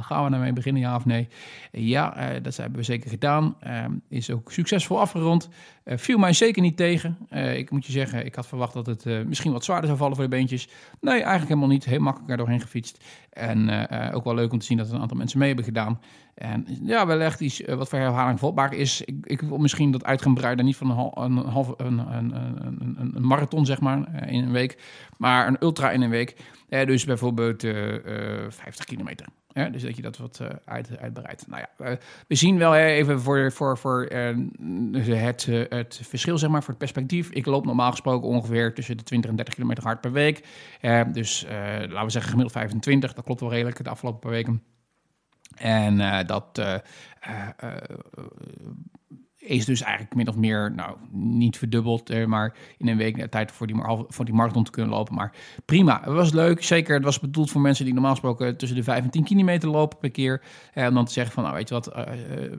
gaan 0.00 0.24
we 0.24 0.30
daarmee 0.30 0.52
beginnen, 0.52 0.82
ja 0.82 0.96
of 0.96 1.04
nee? 1.04 1.28
Ja, 1.72 2.32
uh, 2.34 2.42
dat 2.42 2.56
hebben 2.56 2.78
we 2.78 2.84
zeker 2.84 3.10
gedaan. 3.10 3.56
Uh, 3.66 3.84
is 4.08 4.30
ook 4.30 4.52
succesvol 4.52 5.00
afgerond. 5.00 5.48
Uh, 5.84 5.96
viel 5.96 6.18
mij 6.18 6.32
zeker 6.32 6.62
niet 6.62 6.76
tegen. 6.76 7.18
ik 7.54 7.70
moet 7.70 7.86
je 7.86 7.92
zeggen, 7.92 8.26
ik 8.26 8.34
had 8.34 8.46
verwacht 8.46 8.72
dat 8.72 8.86
het 8.86 9.04
misschien 9.26 9.52
wat 9.52 9.64
zwaarder 9.64 9.86
zou 9.86 9.98
vallen 9.98 10.16
voor 10.16 10.24
de 10.24 10.30
beentjes. 10.30 10.68
Nee, 11.00 11.12
eigenlijk 11.12 11.48
helemaal 11.48 11.68
niet. 11.68 11.84
Heel 11.84 12.00
makkelijk 12.00 12.30
er 12.30 12.36
doorheen 12.36 12.60
gefietst. 12.60 13.04
En 13.30 13.88
ook 14.12 14.24
wel 14.24 14.34
leuk 14.34 14.52
om 14.52 14.58
te 14.58 14.66
zien 14.66 14.76
dat 14.76 14.88
er 14.88 14.94
een 14.94 15.00
aantal 15.00 15.16
mensen 15.16 15.38
mee 15.38 15.48
hebben 15.48 15.64
gedaan. 15.64 16.00
En 16.34 16.66
ja, 16.82 17.06
wellicht 17.06 17.40
iets 17.40 17.62
wat 17.66 17.88
voor 17.88 17.98
herhaling 17.98 18.38
vatbaar 18.38 18.74
is. 18.74 19.02
Ik, 19.04 19.26
ik 19.26 19.40
wil 19.40 19.58
misschien 19.58 19.90
dat 19.90 20.04
uit 20.04 20.22
gaan. 20.22 20.64
Niet 20.64 20.76
van 20.76 20.90
een, 20.90 21.36
een, 21.36 21.36
half, 21.36 21.74
een, 21.76 21.98
een, 21.98 22.34
een, 22.34 23.10
een 23.14 23.26
marathon, 23.26 23.66
zeg 23.66 23.80
maar, 23.80 24.28
in 24.28 24.42
een 24.42 24.52
week. 24.52 24.78
Maar 25.16 25.46
een 25.46 25.56
ultra 25.60 25.90
in 25.90 26.02
een 26.02 26.10
week. 26.10 26.36
dus 26.68 27.04
bijvoorbeeld 27.04 27.60
50 28.48 28.84
kilometer. 28.84 29.26
Ja, 29.52 29.68
dus 29.68 29.82
dat 29.82 29.96
je 29.96 30.02
dat 30.02 30.16
wat 30.16 30.40
uit, 30.64 30.98
uitbreidt. 30.98 31.46
Nou 31.46 31.64
ja, 31.76 31.98
we 32.26 32.34
zien 32.34 32.58
wel 32.58 32.74
even 32.74 33.20
voor, 33.20 33.52
voor, 33.52 33.78
voor 33.78 34.04
het, 35.00 35.46
het 35.68 36.00
verschil, 36.02 36.38
zeg 36.38 36.50
maar, 36.50 36.60
voor 36.60 36.68
het 36.68 36.78
perspectief. 36.78 37.30
Ik 37.30 37.46
loop 37.46 37.64
normaal 37.64 37.90
gesproken 37.90 38.28
ongeveer 38.28 38.74
tussen 38.74 38.96
de 38.96 39.02
20 39.02 39.30
en 39.30 39.36
30 39.36 39.54
kilometer 39.54 39.84
hard 39.84 40.00
per 40.00 40.12
week. 40.12 40.44
dus 41.12 41.46
laten 41.48 42.04
we 42.04 42.10
zeggen 42.10 42.30
gemiddeld 42.30 42.52
25, 42.52 43.12
dat 43.12 43.24
klopt 43.24 43.40
wel 43.40 43.50
redelijk 43.50 43.84
de 43.84 43.90
afgelopen 43.90 44.20
paar 44.20 44.30
weken. 44.30 44.62
En 45.60 46.26
dat 46.26 46.60
is 49.40 49.64
dus 49.64 49.82
eigenlijk 49.82 50.14
min 50.14 50.28
of 50.28 50.36
meer, 50.36 50.72
nou, 50.74 50.96
niet 51.12 51.58
verdubbeld, 51.58 52.10
eh, 52.10 52.26
maar 52.26 52.54
in 52.78 52.88
een 52.88 52.96
week 52.96 53.26
tijd 53.30 53.52
voor 53.52 53.66
die, 53.66 53.76
voor 54.08 54.24
die 54.24 54.34
marathon 54.34 54.64
te 54.64 54.70
kunnen 54.70 54.90
lopen. 54.90 55.14
Maar 55.14 55.32
prima, 55.64 56.00
het 56.04 56.12
was 56.12 56.32
leuk. 56.32 56.62
Zeker, 56.62 56.94
het 56.94 57.04
was 57.04 57.20
bedoeld 57.20 57.50
voor 57.50 57.60
mensen 57.60 57.84
die 57.84 57.94
normaal 57.94 58.10
gesproken 58.10 58.56
tussen 58.56 58.76
de 58.76 58.82
5 58.82 59.04
en 59.04 59.10
10 59.10 59.24
kilometer 59.24 59.68
lopen 59.68 59.98
per 59.98 60.10
keer. 60.10 60.42
En 60.72 60.86
eh, 60.86 60.94
dan 60.94 61.04
te 61.04 61.12
zeggen 61.12 61.34
van, 61.34 61.42
nou 61.42 61.54
weet 61.54 61.68
je 61.68 61.74
wat, 61.74 61.92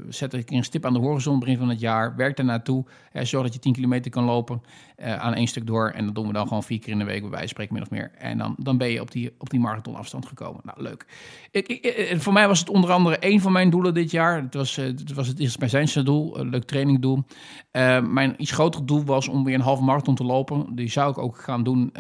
zet 0.09 0.33
ik 0.33 0.51
een 0.51 0.63
stip 0.63 0.85
aan 0.85 0.93
de 0.93 0.99
horizon 0.99 1.39
begin 1.39 1.57
van 1.57 1.69
het 1.69 1.79
jaar. 1.79 2.15
Werk 2.15 2.35
daar 2.35 2.45
naartoe. 2.45 2.85
Zorg 3.13 3.43
dat 3.43 3.53
je 3.53 3.59
10 3.59 3.73
kilometer 3.73 4.11
kan 4.11 4.23
lopen 4.23 4.61
aan 5.01 5.33
één 5.33 5.47
stuk 5.47 5.67
door. 5.67 5.89
En 5.89 6.05
dat 6.05 6.15
doen 6.15 6.27
we 6.27 6.33
dan 6.33 6.47
gewoon 6.47 6.63
vier 6.63 6.79
keer 6.79 6.91
in 6.91 6.99
de 6.99 7.05
week, 7.05 7.21
bij 7.21 7.29
wijze 7.29 7.47
spreken 7.47 7.73
min 7.73 7.83
of 7.83 7.89
meer. 7.89 8.11
En 8.17 8.37
dan, 8.37 8.55
dan 8.57 8.77
ben 8.77 8.87
je 8.87 9.01
op 9.01 9.11
die, 9.11 9.33
op 9.37 9.49
die 9.49 9.59
marathonafstand 9.59 10.25
gekomen. 10.25 10.61
Nou, 10.63 10.81
leuk. 10.81 11.05
Ik, 11.51 11.67
ik, 11.67 12.21
voor 12.21 12.33
mij 12.33 12.47
was 12.47 12.59
het 12.59 12.69
onder 12.69 12.91
andere 12.91 13.17
één 13.17 13.39
van 13.39 13.51
mijn 13.51 13.69
doelen 13.69 13.93
dit 13.93 14.11
jaar. 14.11 14.41
Het 14.41 14.53
was 14.53 14.75
het, 14.75 15.13
was 15.13 15.27
het 15.27 15.39
eerst 15.39 15.59
bij 15.59 15.67
zijn 15.67 16.05
doel, 16.05 16.45
leuk 16.45 16.63
trainingdoel. 16.63 17.23
Uh, 17.71 18.01
mijn 18.01 18.35
iets 18.37 18.51
groter 18.51 18.85
doel 18.85 19.03
was 19.03 19.27
om 19.27 19.43
weer 19.43 19.55
een 19.55 19.61
halve 19.61 19.83
marathon 19.83 20.15
te 20.15 20.23
lopen. 20.23 20.75
Die 20.75 20.89
zou 20.89 21.11
ik 21.11 21.17
ook 21.17 21.37
gaan 21.37 21.63
doen, 21.63 21.91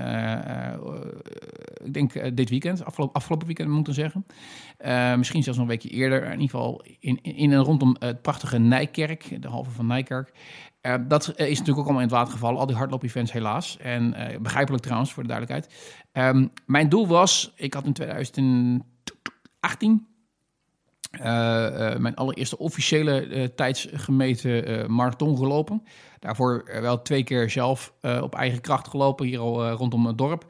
ik 1.83 1.93
denk 1.93 2.35
dit 2.35 2.49
weekend, 2.49 2.85
afgelopen, 2.85 3.15
afgelopen 3.15 3.47
weekend 3.47 3.69
moet 3.69 3.87
ik 3.87 3.93
zeggen. 3.93 4.25
misschien 5.17 5.43
zelfs 5.43 5.59
een 5.59 5.67
weekje 5.67 5.89
eerder. 5.89 6.23
In 6.23 6.31
ieder 6.31 6.49
geval 6.49 6.85
in, 6.99 7.19
in 7.21 7.51
en 7.51 7.59
rondom 7.59 7.95
het 7.99 8.21
prachtige 8.21 8.59
Nijkerk, 8.59 9.41
de 9.41 9.47
halve 9.47 9.71
van 9.71 9.87
Nijkerk. 9.87 10.31
Dat 11.07 11.27
is 11.27 11.35
natuurlijk 11.37 11.77
ook 11.77 11.85
allemaal 11.85 12.01
in 12.01 12.07
het 12.07 12.11
water 12.11 12.33
gevallen, 12.33 12.59
al 12.59 12.65
die 12.65 12.75
hardloop-events 12.75 13.31
helaas. 13.31 13.77
En 13.77 14.15
begrijpelijk 14.41 14.83
trouwens, 14.83 15.13
voor 15.13 15.23
de 15.23 15.29
duidelijkheid. 15.29 15.73
Um, 16.13 16.51
mijn 16.65 16.89
doel 16.89 17.07
was, 17.07 17.53
ik 17.55 17.73
had 17.73 17.85
in 17.85 17.93
2018 17.93 20.07
uh, 21.11 21.25
mijn 21.97 22.15
allereerste 22.15 22.57
officiële 22.57 23.51
tijdsgemeten 23.55 24.93
marathon 24.93 25.37
gelopen. 25.37 25.83
Daarvoor 26.19 26.63
wel 26.81 27.01
twee 27.01 27.23
keer 27.23 27.49
zelf 27.49 27.93
op 28.21 28.35
eigen 28.35 28.61
kracht 28.61 28.87
gelopen, 28.87 29.25
hier 29.25 29.39
al 29.39 29.69
rondom 29.69 30.05
het 30.05 30.17
dorp. 30.17 30.45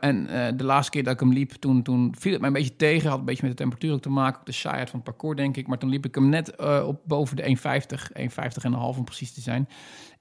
En 0.00 0.26
de 0.56 0.64
laatste 0.64 0.90
keer 0.90 1.04
dat 1.04 1.12
ik 1.12 1.20
hem 1.20 1.32
liep, 1.32 1.50
toen, 1.50 1.82
toen 1.82 2.14
viel 2.18 2.32
het 2.32 2.40
mij 2.40 2.50
een 2.50 2.56
beetje 2.56 2.76
tegen. 2.76 3.10
Had 3.10 3.18
een 3.18 3.24
beetje 3.24 3.42
met 3.42 3.50
de 3.50 3.62
temperatuur 3.62 3.92
ook 3.92 4.02
te 4.02 4.10
maken, 4.10 4.40
ook 4.40 4.46
de 4.46 4.52
saaiheid 4.52 4.90
van 4.90 4.98
het 4.98 5.08
parcours, 5.08 5.36
denk 5.36 5.56
ik. 5.56 5.66
Maar 5.66 5.78
toen 5.78 5.90
liep 5.90 6.04
ik 6.04 6.14
hem 6.14 6.28
net 6.28 6.60
op 6.84 7.00
boven 7.04 7.36
de 7.36 7.42
1,50, 7.42 7.52
1,50 7.52 8.62
en 8.62 8.72
een 8.72 8.72
half 8.72 8.98
om 8.98 9.04
precies 9.04 9.32
te 9.32 9.40
zijn. 9.40 9.68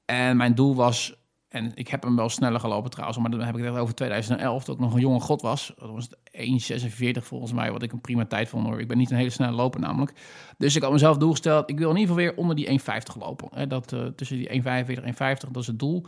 En 0.05 0.37
mijn 0.37 0.55
doel 0.55 0.75
was 0.75 1.23
en 1.55 1.71
ik 1.75 1.87
heb 1.87 2.03
hem 2.03 2.15
wel 2.15 2.29
sneller 2.29 2.59
gelopen 2.59 2.91
trouwens, 2.91 3.19
maar 3.19 3.29
dan 3.29 3.41
heb 3.41 3.57
ik 3.57 3.63
het 3.63 3.75
over 3.75 3.95
2011, 3.95 4.63
toen 4.63 4.75
ik 4.75 4.81
nog 4.81 4.93
een 4.93 4.99
jonge 4.99 5.19
god 5.19 5.41
was. 5.41 5.73
Dat 5.77 5.89
was 5.89 6.09
1,46 6.09 7.23
volgens 7.23 7.53
mij, 7.53 7.71
wat 7.71 7.83
ik 7.83 7.91
een 7.91 8.01
prima 8.01 8.25
tijd 8.25 8.49
vond 8.49 8.65
hoor. 8.65 8.79
Ik 8.79 8.87
ben 8.87 8.97
niet 8.97 9.11
een 9.11 9.17
hele 9.17 9.29
snelle 9.29 9.55
loper 9.55 9.79
namelijk. 9.79 10.13
Dus 10.57 10.75
ik 10.75 10.81
had 10.81 10.91
mezelf 10.91 11.17
doel 11.17 11.31
gesteld, 11.31 11.69
ik 11.69 11.77
wil 11.77 11.89
in 11.89 11.97
ieder 11.97 12.15
geval 12.15 12.29
weer 12.29 12.37
onder 12.37 12.55
die 12.55 12.79
1,50 12.79 13.17
lopen. 13.19 13.47
Hè, 13.51 13.67
dat, 13.67 13.95
tussen 14.15 14.37
die 14.37 14.61
1,45 14.61 14.63
en 14.65 15.13
1,50, 15.13 15.51
dat 15.51 15.61
is 15.61 15.67
het 15.67 15.79
doel. 15.79 16.05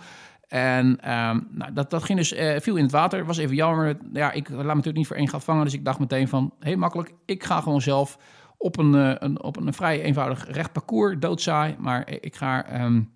En 0.47 0.85
um, 0.87 1.47
nou, 1.51 1.73
dat, 1.73 1.89
dat 1.89 2.03
ging 2.03 2.17
dus 2.17 2.33
uh, 2.33 2.59
veel 2.59 2.75
in 2.75 2.83
het 2.83 2.91
water. 2.91 3.25
Was 3.25 3.37
even 3.37 3.55
jammer. 3.55 3.97
Ja, 4.13 4.31
ik 4.31 4.49
laat 4.49 4.57
me 4.57 4.65
natuurlijk 4.65 4.97
niet 4.97 5.07
voor 5.07 5.15
één 5.15 5.29
gat 5.29 5.43
vangen. 5.43 5.63
Dus 5.63 5.73
ik 5.73 5.85
dacht 5.85 5.99
meteen 5.99 6.27
van, 6.27 6.53
heel 6.59 6.77
makkelijk, 6.77 7.13
ik 7.25 7.43
ga 7.43 7.61
gewoon 7.61 7.81
zelf 7.81 8.17
op 8.57 8.77
een, 8.77 8.93
uh, 8.93 9.15
een, 9.17 9.43
op 9.43 9.57
een 9.57 9.73
vrij 9.73 10.01
eenvoudig 10.01 10.51
recht 10.51 10.71
parcours, 10.71 11.15
doodzaai. 11.19 11.75
Maar 11.79 12.09
ik 12.09 12.35
ga... 12.35 12.81
Um, 12.83 13.15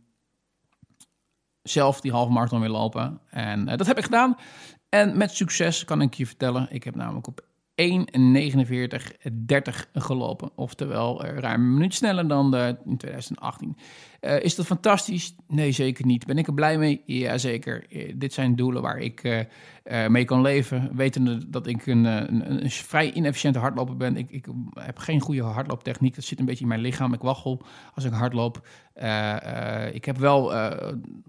zelf 1.61 2.01
die 2.01 2.11
halve 2.11 2.31
marathon 2.31 2.59
weer 2.59 2.69
lopen. 2.69 3.21
En 3.29 3.69
uh, 3.69 3.77
dat 3.77 3.87
heb 3.87 3.97
ik 3.97 4.03
gedaan. 4.03 4.35
En 4.89 5.17
met 5.17 5.31
succes 5.31 5.85
kan 5.85 6.01
ik 6.01 6.13
je 6.13 6.25
vertellen. 6.25 6.67
Ik 6.69 6.83
heb 6.83 6.95
namelijk 6.95 7.27
op 7.27 7.45
1.49.30 7.81 7.89
gelopen. 9.93 10.49
Oftewel 10.55 11.25
uh, 11.25 11.37
ruim 11.37 11.61
een 11.61 11.73
minuut 11.73 11.93
sneller 11.93 12.27
dan 12.27 12.51
de, 12.51 12.77
in 12.85 12.97
2018. 12.97 13.77
Uh, 14.21 14.35
eh, 14.35 14.43
is 14.43 14.55
dat 14.55 14.65
fantastisch? 14.65 15.35
Nee, 15.47 15.71
zeker 15.71 16.05
niet. 16.05 16.25
Ben 16.25 16.37
ik 16.37 16.47
er 16.47 16.53
blij 16.53 16.77
mee? 16.77 17.01
Jazeker. 17.05 17.85
Uh, 17.89 18.13
dit 18.15 18.33
zijn 18.33 18.55
doelen 18.55 18.81
waar 18.81 18.97
ik 18.97 19.47
mee 20.07 20.25
kan 20.25 20.41
leven. 20.41 20.95
Wetende 20.95 21.49
dat 21.49 21.67
ik 21.67 21.85
een, 21.85 22.05
een, 22.05 22.69
vrij 22.69 23.11
inefficiënte 23.11 23.59
hardloper 23.59 23.97
ben. 23.97 24.17
Ik, 24.17 24.31
ik, 24.31 24.45
heb 24.73 24.97
geen 24.97 25.19
goede 25.19 25.41
hardlooptechniek. 25.41 26.15
Dat 26.15 26.23
zit 26.23 26.39
een 26.39 26.45
beetje 26.45 26.61
in 26.61 26.67
mijn 26.67 26.81
lichaam. 26.81 27.13
Ik 27.13 27.21
waggel 27.21 27.61
als 27.93 28.03
ik 28.03 28.11
hardloop. 28.11 28.67
ik 29.93 30.05
heb 30.05 30.17
wel 30.17 30.53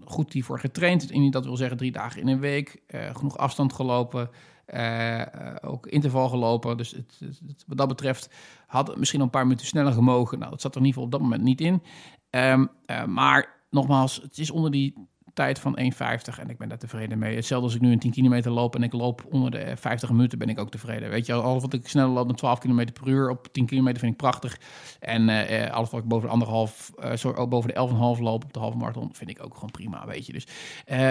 goed 0.03 0.33
hiervoor 0.33 0.59
getraind. 0.59 1.11
In, 1.11 1.31
dat 1.31 1.45
wil 1.45 1.57
zeggen 1.57 1.77
drie 1.77 1.91
dagen 1.91 2.21
in 2.21 2.27
een 2.27 2.39
week. 2.39 2.81
genoeg 3.13 3.37
afstand 3.37 3.73
gelopen. 3.73 4.29
Uh, 4.67 5.21
ook 5.61 5.87
interval 5.87 6.29
gelopen. 6.29 6.77
Dus 6.77 6.91
het, 6.91 7.63
wat 7.67 7.77
dat 7.77 7.87
betreft 7.87 8.29
had 8.67 8.87
het 8.87 8.97
misschien 8.97 9.21
een 9.21 9.29
paar 9.29 9.43
minuten 9.43 9.65
sneller 9.65 9.93
gemogen. 9.93 10.39
Nou, 10.39 10.51
dat 10.51 10.61
zat 10.61 10.75
er 10.75 10.81
in 10.81 10.85
ieder 10.85 11.01
geval 11.01 11.19
op 11.19 11.19
dat 11.21 11.29
moment 11.29 11.47
niet 11.49 11.61
in. 11.61 11.81
Um, 12.29 12.69
uh, 12.85 13.05
maar 13.05 13.65
nogmaals, 13.69 14.21
het 14.21 14.37
is 14.37 14.51
onder 14.51 14.71
die 14.71 15.07
tijd 15.33 15.59
van 15.59 15.79
1,50 15.79 16.39
en 16.39 16.49
ik 16.49 16.57
ben 16.57 16.69
daar 16.69 16.77
tevreden 16.77 17.19
mee. 17.19 17.35
Hetzelfde 17.35 17.65
als 17.65 17.75
ik 17.75 17.81
nu 17.81 17.91
een 17.91 17.99
10 17.99 18.11
kilometer 18.11 18.51
loop 18.51 18.75
en 18.75 18.83
ik 18.83 18.93
loop 18.93 19.25
onder 19.29 19.51
de 19.51 19.73
50 19.77 20.09
minuten, 20.09 20.37
ben 20.37 20.49
ik 20.49 20.59
ook 20.59 20.71
tevreden. 20.71 21.09
Weet 21.09 21.25
je, 21.25 21.33
alles 21.33 21.61
wat 21.61 21.73
ik 21.73 21.87
sneller 21.87 22.11
loop 22.11 22.27
dan 22.27 22.35
12 22.35 22.59
km 22.59 22.87
per 22.93 23.07
uur 23.07 23.29
op 23.29 23.47
10 23.51 23.65
kilometer 23.65 23.99
vind 23.99 24.11
ik 24.11 24.17
prachtig. 24.17 24.59
En 24.99 25.29
uh, 25.29 25.71
alles 25.71 25.89
wat 25.89 26.01
ik 26.01 26.07
boven 26.07 26.27
de 26.27 26.33
anderhalf, 26.33 26.91
uh, 27.03 27.11
sorry, 27.13 27.37
ook 27.37 27.49
boven 27.49 27.73
de 27.73 28.15
11,5 28.17 28.21
loop 28.21 28.43
op 28.43 28.53
de 28.53 28.59
halve 28.59 28.77
marathon, 28.77 29.09
vind 29.13 29.29
ik 29.29 29.43
ook 29.43 29.53
gewoon 29.53 29.71
prima, 29.71 30.05
weet 30.05 30.25
je. 30.25 30.33
Dus 30.33 30.47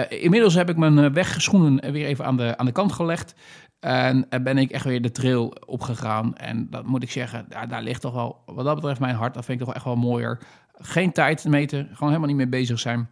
inmiddels 0.09 0.53
heb 0.53 0.69
ik 0.69 0.77
mijn 0.77 1.13
wegschoenen 1.13 1.91
weer 1.91 2.05
even 2.05 2.25
aan 2.25 2.37
de, 2.37 2.57
aan 2.57 2.65
de 2.65 2.71
kant 2.71 2.91
gelegd. 2.91 3.35
En, 3.79 4.27
ben 4.43 4.57
ik 4.57 4.71
echt 4.71 4.85
weer 4.85 5.01
de 5.01 5.11
trail 5.11 5.53
opgegaan. 5.65 6.35
En 6.35 6.69
dat 6.69 6.85
moet 6.85 7.03
ik 7.03 7.11
zeggen, 7.11 7.45
daar, 7.49 7.67
daar 7.67 7.83
ligt 7.83 8.01
toch 8.01 8.13
wel, 8.13 8.41
wat 8.45 8.65
dat 8.65 8.75
betreft, 8.75 8.99
mijn 8.99 9.15
hart. 9.15 9.33
Dat 9.33 9.45
vind 9.45 9.59
ik 9.59 9.65
toch 9.65 9.75
echt 9.75 9.85
wel 9.85 9.95
mooier. 9.95 10.39
Geen 10.73 11.11
tijd 11.11 11.45
meten, 11.45 11.87
gewoon 11.91 12.07
helemaal 12.07 12.27
niet 12.27 12.37
mee 12.37 12.47
bezig 12.47 12.79
zijn. 12.79 13.09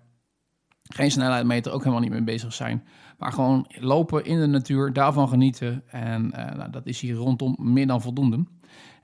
Geen 0.94 1.12
snelheid 1.12 1.46
meten, 1.46 1.74
ook 1.74 1.80
helemaal 1.80 2.02
niet 2.02 2.12
mee 2.12 2.24
bezig 2.24 2.54
zijn. 2.54 2.84
Maar 3.18 3.32
gewoon 3.32 3.66
lopen 3.80 4.26
in 4.26 4.40
de 4.40 4.48
natuur, 4.48 4.94
daarvan 4.94 5.28
genieten. 5.28 5.84
En 5.88 6.34
uh, 6.36 6.56
nou, 6.56 6.70
dat 6.70 6.86
is 6.86 7.02
hier 7.02 7.16
rondom 7.16 7.56
meer 7.60 7.88
dan 7.88 8.02
voldoende. 8.02 8.44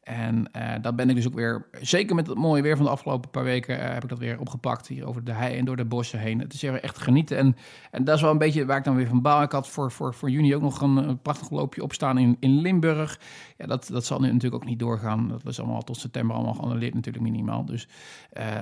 En 0.03 0.50
uh, 0.58 0.74
dat 0.82 0.96
ben 0.96 1.10
ik 1.10 1.15
dus 1.15 1.27
ook 1.27 1.34
weer, 1.34 1.67
zeker 1.82 2.15
met 2.15 2.27
het 2.27 2.38
mooie 2.38 2.62
weer 2.62 2.75
van 2.75 2.86
de 2.86 2.91
afgelopen 2.91 3.29
paar 3.29 3.44
weken, 3.44 3.77
uh, 3.77 3.94
heb 3.94 4.03
ik 4.03 4.10
dat 4.10 4.20
weer 4.20 4.39
opgepakt 4.39 4.88
hier 4.88 5.06
over 5.06 5.24
de 5.24 5.32
hei 5.32 5.58
en 5.58 5.65
door 5.65 5.75
de 5.75 5.86
bossen 5.86 6.20
heen. 6.20 6.39
Het 6.39 6.53
is 6.53 6.63
echt 6.63 6.98
genieten. 6.98 7.38
En, 7.38 7.56
en 7.91 8.03
dat 8.03 8.15
is 8.15 8.22
wel 8.22 8.32
een 8.32 8.38
beetje 8.38 8.65
waar 8.65 8.77
ik 8.77 8.84
dan 8.84 8.96
weer 8.96 9.08
van 9.08 9.22
bouw. 9.22 9.41
Ik 9.41 9.51
had 9.51 9.67
voor, 9.67 9.91
voor, 9.91 10.13
voor 10.13 10.29
juni 10.29 10.56
ook 10.56 10.62
nog 10.62 10.82
een, 10.82 11.22
prachtig 11.22 11.50
loopje 11.50 11.84
opstaan 11.84 12.17
in, 12.17 12.38
in 12.39 12.62
Limburg. 12.62 13.20
Ja, 13.58 13.65
dat, 13.65 13.88
dat 13.91 14.06
zal 14.06 14.20
nu 14.20 14.27
natuurlijk 14.27 14.63
ook 14.63 14.70
niet 14.70 14.79
doorgaan. 14.79 15.27
Dat 15.27 15.44
was 15.44 15.60
allemaal 15.60 15.82
tot 15.82 15.98
september 15.98 16.36
allemaal 16.36 16.53
geannuleerd 16.53 16.94
natuurlijk 16.94 17.25
minimaal. 17.25 17.65
Dus, 17.65 17.88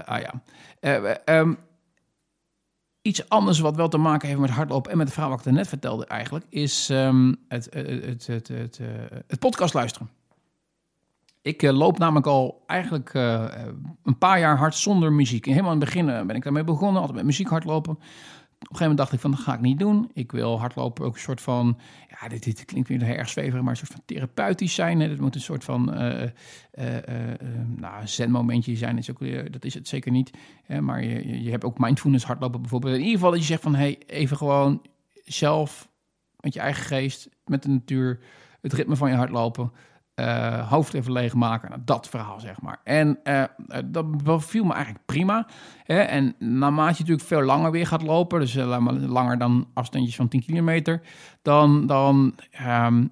ah 0.06 0.20
ja. 0.20 0.42
Um, 1.40 1.58
iets 3.06 3.30
anders 3.30 3.60
wat 3.60 3.76
wel 3.76 3.88
te 3.88 3.98
maken 3.98 4.28
heeft 4.28 4.40
met 4.40 4.50
hardlopen 4.50 4.92
en 4.92 4.98
met 4.98 5.08
de 5.08 5.14
vrouw 5.14 5.30
wat 5.30 5.46
ik 5.46 5.52
net 5.54 5.68
vertelde 5.68 6.06
eigenlijk, 6.06 6.46
is 6.50 6.90
um, 6.90 7.36
het, 7.48 7.68
het, 7.72 8.28
het, 8.28 8.48
het, 8.48 8.80
het 9.28 9.40
podcast 9.40 9.74
luisteren. 9.74 10.10
Ik 11.42 11.62
loop 11.62 11.98
namelijk 11.98 12.28
al 12.28 12.64
eigenlijk 12.68 13.14
een 14.04 14.18
paar 14.18 14.40
jaar 14.40 14.58
hard 14.58 14.76
zonder 14.76 15.14
muziek. 15.14 15.46
Helemaal 15.46 15.72
in 15.74 15.80
het 15.80 15.86
begin 15.86 16.06
ben 16.06 16.36
ik 16.36 16.44
daarmee 16.44 16.64
begonnen, 16.64 17.00
altijd 17.02 17.18
met 17.18 17.26
muziek 17.26 17.48
hardlopen. 17.48 18.00
Een 18.66 18.76
gegeven 18.76 18.96
moment 18.96 18.98
dacht 18.98 19.14
ik 19.14 19.20
van, 19.20 19.32
dat 19.32 19.40
ga 19.40 19.54
ik 19.54 19.62
niet 19.62 19.80
doen. 19.80 20.12
Ik 20.14 20.32
wil 20.32 20.60
hardlopen 20.60 21.06
ook 21.06 21.14
een 21.14 21.20
soort 21.20 21.42
van, 21.42 21.78
ja, 22.10 22.28
dit, 22.28 22.44
dit 22.44 22.66
klinkt 22.66 22.88
weer 22.88 23.04
erg 23.04 23.30
zweverig, 23.30 23.62
maar 23.62 23.72
een 23.72 23.78
soort 23.78 23.92
van 23.92 24.02
therapeutisch 24.06 24.74
zijn. 24.74 25.00
Het 25.00 25.20
moet 25.20 25.36
een 25.36 25.42
soort 25.42 25.64
van, 25.64 26.02
uh, 26.02 26.24
nou, 27.76 28.08
zenmomentje 28.08 28.76
zijn. 28.76 28.96
Dat 28.96 29.04
is, 29.04 29.12
ook, 29.12 29.52
dat 29.52 29.66
is 29.66 29.74
het 29.74 29.88
zeker 29.88 30.12
niet. 30.12 30.32
maar 30.82 31.04
je, 31.04 31.44
je 31.44 31.52
hebt 31.52 31.64
ook 31.64 31.80
mindfulness 31.80 32.26
hardlopen 32.26 32.62
bijvoorbeeld. 32.62 32.94
In 32.94 33.00
ieder 33.00 33.16
geval 33.16 33.32
dat 33.32 33.40
je 33.40 33.46
zegt 33.46 33.62
van, 33.62 33.76
hey, 33.76 33.98
even 34.08 34.38
gewoon 34.38 34.82
zelf 35.24 35.90
met 36.40 36.54
je 36.54 36.60
eigen 36.60 36.86
geest, 36.86 37.30
met 37.46 37.64
de 37.64 37.70
natuur, 37.70 38.20
het 38.62 38.74
ritme 38.74 38.96
van 38.96 39.10
je 39.10 39.16
hardlopen 39.16 39.72
Uh, 40.16 40.70
hoofd 40.70 40.94
even 40.94 41.12
leegmaken. 41.12 41.70
Nou, 41.70 41.82
dat 41.86 42.10
verhaal, 42.10 42.40
zeg 42.40 42.62
maar. 42.62 42.80
En 42.84 43.20
uh, 43.24 43.44
dat 43.86 44.06
viel 44.38 44.64
me 44.64 44.74
eigenlijk 44.74 45.06
prima. 45.06 45.48
Hè? 45.84 46.00
En 46.00 46.36
naarmate 46.40 46.94
je 46.94 47.00
natuurlijk 47.00 47.28
veel 47.28 47.42
langer 47.42 47.72
weer 47.72 47.88
gaat 47.88 48.02
lopen, 48.02 48.40
dus 48.40 48.56
uh, 48.56 48.88
langer 49.08 49.38
dan 49.38 49.68
afstandjes 49.74 50.16
van 50.16 50.28
10 50.28 50.44
kilometer, 50.44 51.02
dan, 51.42 51.88
dan 51.88 52.36
um, 52.68 53.12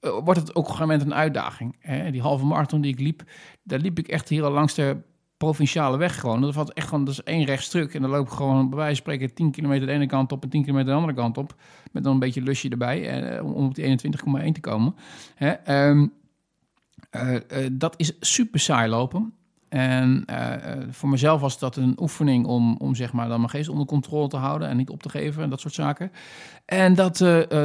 wordt 0.00 0.40
het 0.40 0.50
ook 0.50 0.56
op 0.56 0.56
een 0.56 0.64
gegeven 0.64 0.88
moment 0.88 1.02
een 1.02 1.14
uitdaging. 1.14 1.76
Hè? 1.78 2.10
Die 2.10 2.20
halve 2.20 2.44
marathon 2.44 2.80
die 2.80 2.92
ik 2.92 3.00
liep, 3.00 3.22
daar 3.62 3.78
liep 3.78 3.98
ik 3.98 4.08
echt 4.08 4.28
hier 4.28 4.42
langs 4.42 4.74
de 4.74 4.96
provinciale 5.36 5.96
weg 5.96 6.20
gewoon. 6.20 6.40
Dat 6.40 6.54
valt 6.54 6.72
echt 6.72 6.88
gewoon, 6.88 7.04
dat 7.04 7.14
is 7.14 7.22
één 7.22 7.44
rechtstuk. 7.44 7.94
En 7.94 8.02
dan 8.02 8.10
loop 8.10 8.26
ik 8.26 8.32
gewoon 8.32 8.68
bij 8.68 8.78
wijze 8.78 9.02
van 9.02 9.12
spreken 9.12 9.34
10 9.34 9.50
kilometer 9.50 9.86
de 9.86 9.92
ene 9.92 10.06
kant 10.06 10.32
op 10.32 10.42
en 10.42 10.48
10 10.48 10.62
kilometer 10.62 10.90
de 10.90 10.96
andere 10.96 11.14
kant 11.14 11.38
op. 11.38 11.54
Met 11.92 12.04
dan 12.04 12.12
een 12.12 12.18
beetje 12.18 12.42
lusje 12.42 12.68
erbij, 12.68 13.40
om 13.40 13.52
op 13.52 13.74
die 13.74 13.84
21,1 13.84 14.52
te 14.52 14.60
komen. 14.60 14.94
Hè? 15.34 15.90
Uh, 15.92 16.08
dat 17.72 17.94
is 17.96 18.12
super 18.20 18.60
saai 18.60 18.88
lopen. 18.88 19.32
En 19.68 20.24
uh, 20.30 20.54
voor 20.90 21.08
mezelf 21.08 21.40
was 21.40 21.58
dat 21.58 21.76
een 21.76 21.96
oefening 22.00 22.46
om, 22.46 22.76
om 22.76 22.94
zeg 22.94 23.12
maar 23.12 23.28
dan 23.28 23.38
mijn 23.38 23.50
geest 23.50 23.68
onder 23.68 23.86
controle 23.86 24.28
te 24.28 24.36
houden 24.36 24.68
en 24.68 24.76
niet 24.76 24.90
op 24.90 25.02
te 25.02 25.08
geven 25.08 25.42
en 25.42 25.50
dat 25.50 25.60
soort 25.60 25.74
zaken. 25.74 26.12
En 26.64 26.94
dat, 26.94 27.18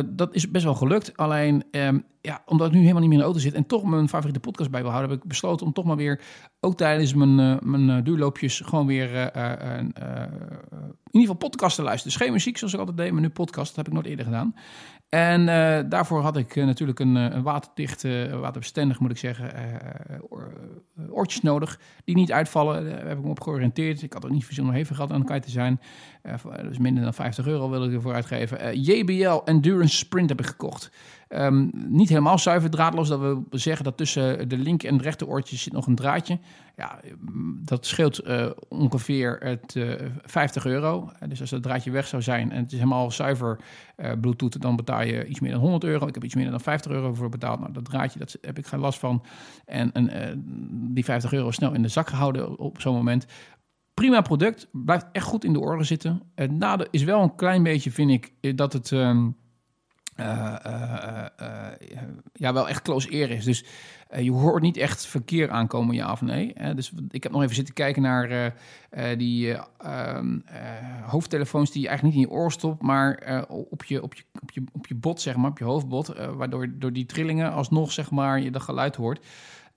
dat 0.06 0.36
is 0.36 0.52
best 0.52 0.64
wel 0.64 0.76
gelukt. 0.76 1.18
Alleen, 1.18 1.64
um, 1.72 2.04
ja, 2.22 2.42
omdat 2.46 2.68
ik 2.68 2.74
nu 2.74 2.80
helemaal 2.80 3.02
niet 3.02 3.10
meer 3.10 3.18
in 3.20 3.24
de 3.24 3.32
auto 3.32 3.44
zit 3.44 3.54
en 3.54 3.66
toch 3.66 3.84
mijn 3.84 4.10
favoriete 4.10 4.40
podcast 4.40 4.72
bij 4.72 4.82
wil 4.82 4.90
houden, 4.90 5.12
heb 5.12 5.22
ik 5.22 5.28
besloten 5.28 5.66
om 5.66 5.74
toch 5.74 5.86
maar 5.86 5.96
weer, 5.96 6.22
ook 6.60 6.78
tijdens 6.78 7.14
mijn, 7.14 7.60
mijn 7.62 8.04
duurloopjes, 8.04 8.60
gewoon 8.60 8.86
weer 8.86 9.36
in 11.12 11.20
ieder 11.20 11.34
geval 11.34 11.50
podcast 11.50 11.76
te 11.76 11.82
luisteren. 11.82 12.14
Dus 12.14 12.26
geen 12.26 12.34
muziek 12.34 12.58
zoals 12.58 12.74
ik 12.74 12.80
altijd 12.80 12.98
deed, 12.98 13.12
maar 13.12 13.22
nu 13.22 13.30
podcast. 13.30 13.68
Dat 13.68 13.76
heb 13.76 13.88
ik 13.88 13.94
nooit 13.94 14.06
eerder 14.06 14.26
gedaan. 14.26 14.56
En 15.10 15.42
uh, 15.42 15.80
daarvoor 15.90 16.22
had 16.22 16.38
ik 16.38 16.56
uh, 16.56 16.66
natuurlijk 16.66 17.00
een, 17.00 17.16
een 17.16 17.44
waterdicht, 17.44 18.04
waterbestendig 18.32 19.00
moet 19.00 19.12
ik 19.12 19.18
zeggen, 19.18 19.52
oortjes 21.10 21.42
nodig. 21.42 21.80
Die 22.04 22.16
niet 22.16 22.32
uitvallen. 22.32 22.90
Daar 22.90 23.08
heb 23.08 23.18
ik 23.18 23.24
me 23.24 23.30
op 23.30 23.42
georiënteerd. 23.42 24.02
Ik 24.02 24.14
had 24.14 24.26
ook 24.26 24.32
niet 24.32 24.46
bijzonder 24.46 24.74
hevig 24.74 24.96
gehad 24.96 25.12
aan 25.12 25.20
elkaar 25.20 25.42
te 25.42 25.50
zijn. 25.50 25.80
Dus 26.62 26.78
minder 26.78 27.04
dan 27.04 27.14
50 27.14 27.48
euro 27.48 27.70
wil 27.70 27.84
ik 27.84 27.94
ervoor 27.94 28.14
uitgeven. 28.14 28.82
JBL 28.82 29.42
Endurance 29.46 29.96
Sprint 29.96 30.30
heb 30.30 30.40
ik 30.40 30.46
gekocht. 30.46 30.92
Um, 31.30 31.72
niet 31.74 32.10
helemaal 32.10 32.40
zuiver 32.40 32.70
draadloos. 32.70 33.08
Dat 33.08 33.20
we 33.20 33.42
zeggen 33.52 33.84
dat 33.84 33.98
tussen 33.98 34.50
de 34.50 34.58
linker 34.58 34.90
en 34.90 35.02
rechter 35.02 35.28
oortjes 35.28 35.64
zit 35.64 35.74
nog 35.74 35.88
een 35.88 35.96
draadje. 35.96 36.40
Ja, 36.76 37.00
dat 37.66 37.86
scheelt 37.86 38.24
ongeveer 38.68 39.38
het, 39.40 39.76
uh, 39.76 39.94
50 40.26 40.66
euro. 40.66 41.12
Dus 41.28 41.42
als 41.42 41.50
dat 41.50 41.64
draadje 41.64 41.92
weg 41.92 42.08
zou 42.08 42.22
zijn 42.22 42.52
en 42.52 42.64
het 42.64 42.72
is 42.72 42.78
helemaal 42.78 43.12
zuiver 43.12 43.60
uh, 43.98 44.12
Bluetooth, 44.22 44.62
dan 44.62 44.76
betaal 44.76 45.04
je 45.04 45.26
iets 45.26 45.40
meer 45.40 45.52
dan 45.52 45.60
100 45.60 45.84
euro. 45.84 46.08
Ik 46.08 46.14
heb 46.14 46.24
iets 46.24 46.36
meer 46.36 46.50
dan 46.50 46.62
50 46.62 46.92
euro 46.92 47.14
voor 47.14 47.30
betaald. 47.30 47.60
Nou, 47.60 47.72
dat 47.72 47.86
draadje, 47.86 48.20
dat 48.20 48.38
heb 48.42 48.58
ik 48.58 48.66
geen 48.66 48.80
last 48.80 49.00
van. 49.00 49.24
En, 49.66 49.92
en 49.92 50.44
die 50.94 51.06
50 51.06 51.34
euro 51.34 51.52
snel 51.52 51.74
in 51.74 51.82
de 51.82 51.88
zak 51.88 52.10
gehouden 52.10 52.58
op 52.58 52.82
zo'n 52.82 52.96
moment. 52.96 53.26
Prima 54.00 54.22
product, 54.22 54.68
blijft 54.72 55.06
echt 55.12 55.26
goed 55.26 55.44
in 55.44 55.54
de 55.54 55.60
orde 55.60 55.84
zitten. 55.84 56.22
Het 56.36 56.52
nadeel 56.52 56.88
is 56.92 57.04
wel 57.04 57.22
een 57.22 57.36
klein 57.36 57.64
beetje, 57.64 57.92
vind 57.92 58.12
ik, 58.12 58.58
dat 58.58 58.74
het... 58.74 58.92
Um, 58.92 59.36
ja, 62.34 62.54
wel 62.54 62.70
echt 62.70 62.82
close 62.82 63.10
ear 63.10 63.30
is. 63.30 63.46
Dus 63.46 63.66
je 64.20 64.32
hoort 64.32 64.62
niet 64.62 64.78
echt 64.78 65.06
verkeer 65.06 65.50
aankomen, 65.50 65.96
ja 65.96 66.12
of 66.12 66.22
nee. 66.22 66.54
dus 66.76 66.92
ik 67.10 67.24
heb 67.24 67.32
nog 67.32 67.42
even 67.44 67.56
zitten 67.56 67.74
kijken 67.74 68.02
naar 68.02 68.56
die 69.18 69.56
ehm, 69.78 70.40
hoofdtelefoons 71.06 71.72
die 71.72 71.82
je 71.82 71.88
eigenlijk 71.88 72.18
niet 72.18 72.26
in 72.26 72.32
je 72.32 72.38
oor 72.40 72.52
stopt, 72.52 72.82
maar 72.82 73.46
op, 73.48 73.84
je, 73.84 74.04
op, 74.04 74.14
je, 74.14 74.24
op, 74.42 74.52
je, 74.52 74.64
op 74.72 74.88
je 74.88 74.96
bot, 74.96 75.22
zeg 75.22 75.36
maar, 75.36 75.50
op 75.50 75.58
je 75.58 75.64
hoofdbot, 75.64 76.14
waardoor 76.36 76.72
door 76.78 76.94
die 76.94 77.06
trillingen 77.06 77.52
alsnog, 77.52 77.92
zeg 77.92 78.12
maar, 78.12 78.42
je 78.42 78.52
dat 78.52 78.62
geluid 78.62 78.96
hoort. 78.96 79.20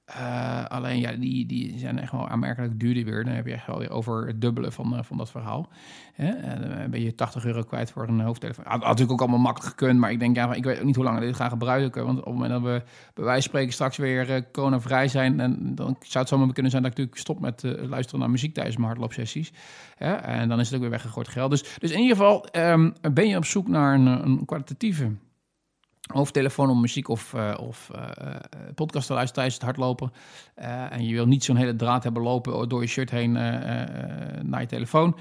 Uh, 0.08 0.64
alleen 0.64 0.98
ja, 0.98 1.12
die, 1.12 1.46
die 1.46 1.78
zijn 1.78 1.98
echt 1.98 2.12
wel 2.12 2.28
aanmerkelijk 2.28 2.80
duurder 2.80 3.04
weer. 3.04 3.24
Dan 3.24 3.34
heb 3.34 3.46
je 3.46 3.52
echt 3.52 3.66
wel 3.66 3.78
weer 3.78 3.90
over 3.90 4.26
het 4.26 4.40
dubbele 4.40 4.70
van, 4.70 4.94
uh, 4.94 5.02
van 5.02 5.16
dat 5.16 5.30
verhaal. 5.30 5.68
Hè? 6.12 6.28
En 6.28 6.60
dan 6.60 6.90
ben 6.90 7.02
je 7.02 7.14
80 7.14 7.44
euro 7.44 7.62
kwijt 7.62 7.90
voor 7.90 8.08
een 8.08 8.20
hoofdtelefoon. 8.20 8.64
Had, 8.64 8.78
had 8.78 8.82
natuurlijk 8.82 9.12
ook 9.12 9.20
allemaal 9.20 9.38
makkelijk 9.38 9.70
gekund, 9.70 9.98
maar 9.98 10.10
ik 10.10 10.18
denk, 10.18 10.36
ja, 10.36 10.54
ik 10.54 10.64
weet 10.64 10.78
ook 10.78 10.84
niet 10.84 10.94
hoe 10.94 11.04
lang 11.04 11.18
we 11.18 11.24
dit 11.24 11.36
gaan 11.36 11.50
gebruiken. 11.50 12.04
Want 12.04 12.18
op 12.18 12.24
het 12.24 12.34
moment 12.34 12.52
dat 12.52 12.62
we 12.62 12.82
bij 13.14 13.24
wijze 13.24 13.40
van 13.40 13.50
spreken 13.50 13.72
straks 13.72 13.96
weer 13.96 14.50
coronavrij 14.52 15.08
zijn, 15.08 15.40
en 15.40 15.74
dan 15.74 15.96
zou 16.00 16.18
het 16.18 16.28
zomaar 16.28 16.52
kunnen 16.52 16.70
zijn 16.70 16.82
dat 16.82 16.92
ik 16.92 16.98
natuurlijk 16.98 17.26
stop 17.26 17.40
met 17.40 17.62
luisteren 17.88 18.20
naar 18.20 18.30
muziek 18.30 18.54
tijdens 18.54 18.76
mijn 18.76 18.88
hardloopsessies. 18.88 19.52
En 19.98 20.48
dan 20.48 20.60
is 20.60 20.66
het 20.66 20.74
ook 20.74 20.80
weer 20.80 20.90
weggegooid 20.90 21.28
geld. 21.28 21.50
Dus, 21.50 21.76
dus 21.78 21.90
in 21.90 22.00
ieder 22.00 22.16
geval 22.16 22.46
um, 22.52 22.94
ben 23.12 23.28
je 23.28 23.36
op 23.36 23.44
zoek 23.44 23.68
naar 23.68 23.94
een, 23.94 24.06
een 24.06 24.44
kwalitatieve 24.44 25.10
hoofdtelefoon 26.12 26.70
om 26.70 26.80
muziek 26.80 27.08
of, 27.08 27.32
uh, 27.32 27.54
of 27.60 27.90
uh, 27.94 28.00
podcast 28.74 29.06
te 29.06 29.12
luisteren 29.12 29.32
tijdens 29.32 29.54
het 29.54 29.62
hardlopen. 29.62 30.12
En 30.90 31.04
je 31.04 31.14
wil 31.14 31.26
niet 31.26 31.44
zo'n 31.44 31.56
hele 31.56 31.76
draad 31.76 32.02
hebben 32.02 32.22
lopen 32.22 32.68
door 32.68 32.80
je 32.80 32.86
shirt 32.86 33.10
heen 33.10 33.32
naar 34.42 34.60
je 34.60 34.66
telefoon. 34.66 35.16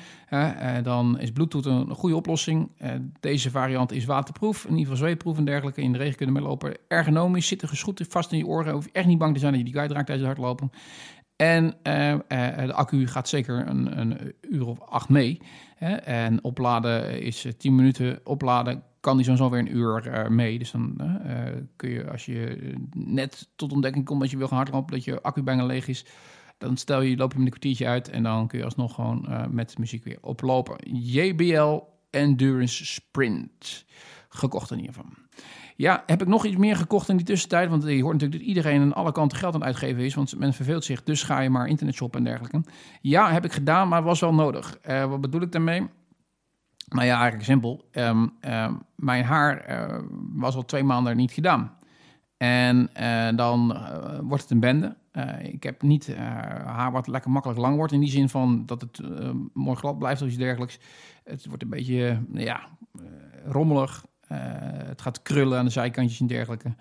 dan 0.83 1.19
is 1.19 1.31
Bluetooth 1.31 1.65
een, 1.65 1.95
goede 1.95 2.15
oplossing. 2.15 2.71
deze 3.19 3.51
variant 3.51 3.91
is 3.91 4.05
waterproef, 4.05 4.63
in 4.63 4.69
ieder 4.69 4.81
geval 4.81 4.97
zweetproef 4.97 5.37
en 5.37 5.45
dergelijke. 5.45 5.81
In 5.81 5.91
de 5.91 5.97
regen 5.97 6.15
kunnen 6.15 6.35
we 6.35 6.41
lopen. 6.41 6.77
Ergonomisch, 6.87 7.47
zitten 7.47 7.67
geschoed 7.67 8.05
vast 8.09 8.31
in 8.31 8.37
je 8.37 8.45
oren. 8.45 8.73
Hoef 8.73 8.85
je 8.85 8.91
echt 8.91 9.07
niet 9.07 9.17
bang 9.17 9.33
te 9.33 9.39
zijn 9.39 9.51
dat 9.51 9.59
je 9.59 9.65
die 9.65 9.75
kwijtraakt 9.75 10.05
tijdens 10.05 10.27
het 10.27 10.37
hardlopen. 10.37 10.71
En 11.35 11.73
de 12.67 12.73
accu 12.73 13.07
gaat 13.07 13.29
zeker 13.29 13.67
een, 13.67 13.99
een 13.99 14.33
uur 14.41 14.67
of 14.67 14.79
acht 14.79 15.09
mee. 15.09 15.41
En 16.03 16.43
opladen 16.43 17.21
is 17.21 17.47
10 17.57 17.75
minuten 17.75 18.19
opladen 18.23 18.83
kan 19.01 19.17
die 19.17 19.35
zo 19.35 19.49
weer 19.49 19.59
een 19.59 19.75
uur 19.75 20.07
uh, 20.07 20.27
mee. 20.27 20.59
Dus 20.59 20.71
dan 20.71 20.97
uh, 21.01 21.07
kun 21.75 21.89
je, 21.89 22.11
als 22.11 22.25
je 22.25 22.73
net 22.95 23.49
tot 23.55 23.71
ontdekking 23.71 24.05
komt 24.05 24.21
dat 24.21 24.31
je 24.31 24.37
wil 24.37 24.47
gaan 24.47 24.57
hardlopen, 24.57 24.93
dat 24.93 25.03
je 25.03 25.21
accu 25.21 25.43
bijna 25.43 25.65
leeg 25.65 25.87
is, 25.87 26.05
dan 26.57 26.77
stel 26.77 27.01
je, 27.01 27.17
loop 27.17 27.31
je 27.31 27.37
met 27.37 27.45
een 27.45 27.51
kwartiertje 27.51 27.87
uit 27.87 28.09
en 28.09 28.23
dan 28.23 28.47
kun 28.47 28.59
je 28.59 28.65
alsnog 28.65 28.95
gewoon 28.95 29.47
met 29.49 29.77
muziek 29.77 30.03
weer 30.03 30.17
oplopen. 30.21 30.75
JBL 30.93 31.79
Endurance 32.09 32.85
Sprint. 32.85 33.85
Gekocht 34.29 34.71
in 34.71 34.79
ieder 34.79 34.93
geval. 34.93 35.11
Ja, 35.75 36.03
heb 36.05 36.21
ik 36.21 36.27
nog 36.27 36.45
iets 36.45 36.57
meer 36.57 36.75
gekocht 36.75 37.09
in 37.09 37.17
die 37.17 37.25
tussentijd? 37.25 37.69
Want 37.69 37.83
je 37.83 38.01
hoort 38.01 38.13
natuurlijk 38.13 38.41
dat 38.41 38.49
iedereen 38.49 38.81
aan 38.81 38.93
alle 38.93 39.11
kanten 39.11 39.37
geld 39.37 39.53
aan 39.53 39.59
het 39.59 39.69
uitgeven 39.69 40.03
is. 40.03 40.13
Want 40.13 40.37
men 40.37 40.53
verveelt 40.53 40.83
zich, 40.83 41.03
dus 41.03 41.23
ga 41.23 41.39
je 41.39 41.49
maar 41.49 41.67
internet 41.67 41.95
shoppen 41.95 42.19
en 42.19 42.25
dergelijke. 42.25 42.63
Ja, 43.01 43.31
heb 43.31 43.45
ik 43.45 43.51
gedaan, 43.51 43.87
maar 43.87 44.03
was 44.03 44.19
wel 44.19 44.33
nodig. 44.33 44.77
wat 44.83 45.21
bedoel 45.21 45.41
ik 45.41 45.51
daarmee? 45.51 45.87
Nou 46.91 47.05
ja, 47.05 47.15
eigenlijk 47.15 47.43
simpel. 47.43 47.89
Um, 47.91 48.33
um, 48.41 48.81
mijn 48.95 49.23
haar 49.23 49.69
uh, 49.69 49.99
was 50.33 50.55
al 50.55 50.65
twee 50.65 50.83
maanden 50.83 51.17
niet 51.17 51.31
gedaan. 51.31 51.77
En 52.37 52.89
uh, 52.99 53.29
dan 53.35 53.71
uh, 53.75 54.19
wordt 54.21 54.43
het 54.43 54.51
een 54.51 54.59
bende. 54.59 54.95
ik 55.41 55.63
heb 55.63 55.81
niet 55.81 56.15
haar 56.65 56.91
wat 56.91 57.07
lekker 57.07 57.31
makkelijk 57.31 57.59
lang 57.59 57.75
wordt. 57.75 57.93
In 57.93 57.99
die 57.99 58.09
zin 58.09 58.29
van 58.29 58.65
dat 58.65 58.81
het 58.81 59.01
mooi 59.53 59.77
glad 59.77 59.97
blijft 59.97 60.21
of 60.21 60.27
iets 60.27 60.37
dergelijks. 60.37 60.79
Het 61.23 61.45
wordt 61.45 61.63
een 61.63 61.69
beetje 61.69 62.19
ja, 62.33 62.67
rommelig. 63.45 64.05
het 64.27 65.01
gaat 65.01 65.21
krullen 65.21 65.57
aan 65.57 65.65
de 65.65 65.71
zijkantjes 65.71 66.19
en 66.19 66.27
dergelijke. 66.27 66.75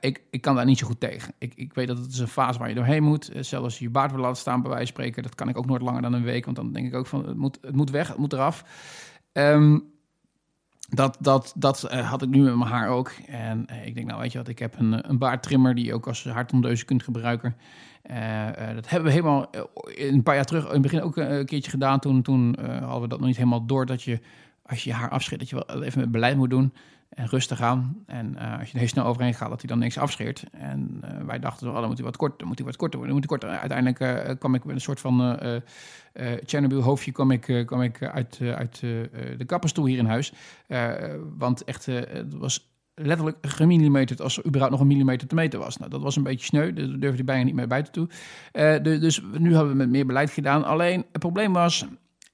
ik, 0.00 0.22
ik 0.30 0.40
kan 0.40 0.54
daar 0.54 0.64
niet 0.64 0.78
zo 0.78 0.86
goed 0.86 1.00
tegen. 1.00 1.34
Ik, 1.38 1.54
ik 1.54 1.74
weet 1.74 1.86
dat 1.86 1.98
het 1.98 2.12
is 2.12 2.18
een 2.18 2.28
fase 2.28 2.58
waar 2.58 2.68
je 2.68 2.74
doorheen 2.74 3.02
moet. 3.02 3.30
zelfs 3.32 3.52
als 3.64 3.78
je 3.78 3.84
je 3.84 3.90
baard 3.90 4.12
wil 4.12 4.20
laten 4.20 4.36
staan, 4.36 4.62
bij 4.62 4.70
wijze 4.70 4.86
van 4.86 4.94
spreken. 4.94 5.22
Dat 5.22 5.34
kan 5.34 5.48
ik 5.48 5.58
ook 5.58 5.66
nooit 5.66 5.82
langer 5.82 6.02
dan 6.02 6.12
een 6.12 6.24
week. 6.24 6.44
Want 6.44 6.56
dan 6.56 6.72
denk 6.72 6.86
ik 6.86 6.94
ook 6.94 7.06
van, 7.06 7.26
het 7.26 7.36
moet, 7.36 7.58
het 7.60 7.76
moet 7.76 7.90
weg, 7.90 8.08
het 8.08 8.16
moet 8.16 8.32
eraf. 8.32 8.64
Um, 9.38 9.94
dat, 10.88 11.16
dat, 11.20 11.52
dat 11.56 11.88
uh, 11.92 12.10
had 12.10 12.22
ik 12.22 12.28
nu 12.28 12.42
met 12.42 12.56
mijn 12.56 12.70
haar 12.70 12.88
ook. 12.88 13.12
En 13.26 13.66
uh, 13.70 13.86
ik 13.86 13.94
denk, 13.94 14.06
nou 14.06 14.20
weet 14.20 14.32
je 14.32 14.38
wat, 14.38 14.48
ik 14.48 14.58
heb 14.58 14.78
een, 14.78 15.08
een 15.10 15.18
baardtrimmer 15.18 15.74
die 15.74 15.84
je 15.84 15.94
ook 15.94 16.06
als 16.06 16.24
haartondeuze 16.24 16.84
kunt 16.84 17.02
gebruiken. 17.02 17.56
Dat 18.74 18.88
hebben 18.88 19.08
we 19.08 19.10
helemaal 19.10 19.46
een 19.84 20.22
paar 20.22 20.34
jaar 20.34 20.44
terug 20.44 20.66
in 20.66 20.72
het 20.72 20.82
begin 20.82 21.02
ook 21.02 21.16
een 21.16 21.46
keertje 21.46 21.70
gedaan. 21.70 21.98
Toen, 22.00 22.22
toen 22.22 22.56
hadden 22.60 23.00
we 23.00 23.08
dat 23.08 23.18
nog 23.18 23.28
niet 23.28 23.36
helemaal 23.36 23.66
door 23.66 23.86
dat 23.86 24.02
je, 24.02 24.20
als 24.62 24.84
je 24.84 24.90
je 24.90 24.96
haar 24.96 25.10
afscheert, 25.10 25.40
dat 25.40 25.48
je 25.50 25.64
wel 25.66 25.82
even 25.82 26.00
met 26.00 26.10
beleid 26.10 26.36
moet 26.36 26.50
doen 26.50 26.72
en 27.08 27.26
rustig 27.26 27.60
aan. 27.60 28.02
En 28.06 28.34
uh, 28.34 28.58
als 28.58 28.66
je 28.66 28.72
er 28.72 28.78
heel 28.78 28.88
snel 28.88 29.04
overheen 29.04 29.34
gaat, 29.34 29.48
dat 29.48 29.60
hij 29.60 29.68
dan 29.68 29.78
niks 29.78 29.98
afscheert. 29.98 30.44
En 30.52 31.00
uh, 31.04 31.26
wij 31.26 31.38
dachten, 31.38 31.68
oh, 31.68 31.74
dan 31.74 31.86
moet 31.86 31.96
hij 31.96 32.06
wat 32.06 32.16
korter, 32.16 32.38
dan 32.38 32.48
moet 32.48 32.58
hij 32.58 32.66
wat 32.66 32.76
korter 32.76 32.98
worden. 32.98 33.16
Moet 33.16 33.30
hij 33.30 33.38
korter. 33.38 33.58
Uiteindelijk 33.58 34.00
uh, 34.00 34.34
kwam 34.38 34.54
ik 34.54 34.64
met 34.64 34.74
een 34.74 34.80
soort 34.80 35.00
van 35.00 35.38
Chernobyl 36.44 36.80
hoofdje 36.80 37.12
kwam 37.12 37.30
ik, 37.30 37.62
kwam 37.66 37.82
ik 37.82 38.02
uit, 38.02 38.38
uit 38.40 38.80
de 38.80 39.44
kapperstoel 39.46 39.86
hier 39.86 39.98
in 39.98 40.06
huis. 40.06 40.32
want 41.38 41.64
echt, 41.64 41.86
het 41.86 42.34
was 42.34 42.74
letterlijk 42.94 43.36
gemillimeterd 43.40 44.20
als 44.20 44.36
er 44.36 44.46
überhaupt 44.46 44.72
nog 44.72 44.80
een 44.80 44.86
millimeter 44.86 45.28
te 45.28 45.34
meten 45.34 45.58
was. 45.58 45.76
Nou, 45.76 45.90
dat 45.90 46.02
was 46.02 46.16
een 46.16 46.22
beetje 46.22 46.46
sneu, 46.46 46.72
daar 46.72 46.86
durfde 46.86 47.16
hij 47.16 47.24
bijna 47.24 47.44
niet 47.44 47.54
meer 47.54 47.66
buiten 47.66 47.92
toe. 47.92 48.08
Dus 48.82 49.22
nu 49.38 49.54
hebben 49.54 49.70
we 49.70 49.76
met 49.76 49.88
meer 49.88 50.06
beleid 50.06 50.30
gedaan. 50.30 50.64
Alleen, 50.64 51.04
het 51.12 51.20
probleem 51.20 51.52
was, 51.52 51.86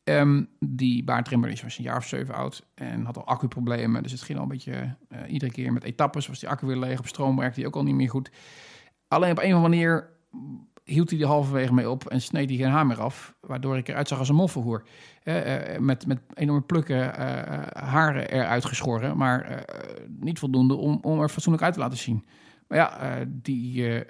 Um, 0.05 0.49
die 0.59 1.05
baardtrimmer 1.05 1.51
is 1.51 1.63
was 1.63 1.79
een 1.79 1.85
jaar 1.85 1.97
of 1.97 2.07
zeven 2.07 2.35
oud 2.35 2.67
en 2.75 3.05
had 3.05 3.17
al 3.17 3.27
accuproblemen. 3.27 4.03
Dus 4.03 4.13
het 4.13 4.23
ging 4.23 4.39
al 4.39 4.45
een 4.45 4.51
beetje 4.51 4.97
uh, 5.09 5.19
iedere 5.33 5.53
keer 5.53 5.73
met 5.73 5.85
etappes. 5.85 6.27
Was 6.27 6.39
die 6.39 6.49
accu 6.49 6.67
weer 6.67 6.77
leeg. 6.77 6.99
Op 6.99 7.07
stroom 7.07 7.37
werkte 7.37 7.59
hij 7.59 7.69
ook 7.69 7.77
al 7.77 7.83
niet 7.83 7.95
meer 7.95 8.11
goed. 8.11 8.31
Alleen 9.09 9.31
op 9.31 9.39
een 9.39 9.55
of 9.55 9.65
andere 9.65 9.69
manier 9.69 10.09
hield 10.85 11.11
hij 11.11 11.21
er 11.21 11.27
halverwege 11.27 11.75
mee 11.75 11.91
op 11.91 12.07
en 12.07 12.21
sneed 12.21 12.49
hij 12.49 12.59
geen 12.59 12.71
haar 12.71 12.87
meer 12.87 13.01
af. 13.01 13.35
Waardoor 13.41 13.77
ik 13.77 13.89
eruit 13.89 14.09
zag 14.09 14.19
als 14.19 14.29
een 14.29 14.35
moffelhoer. 14.35 14.83
Uh, 15.25 15.79
met, 15.79 16.07
met 16.07 16.21
enorme 16.35 16.63
plukken 16.63 17.15
haren 17.85 18.29
eruit 18.29 18.65
geschoren. 18.65 19.17
Maar 19.17 19.65
niet 20.09 20.39
voldoende 20.39 20.75
om, 20.75 20.99
om 21.03 21.21
er 21.21 21.29
fatsoenlijk 21.29 21.65
uit 21.65 21.75
te 21.75 21.81
laten 21.81 21.99
zien. 21.99 22.25
Maar 22.69 22.81
ja, 22.81 22.99
eh, 22.99 23.27
die, 23.29 23.85
eh, 23.85 23.97
eh, 23.97 24.05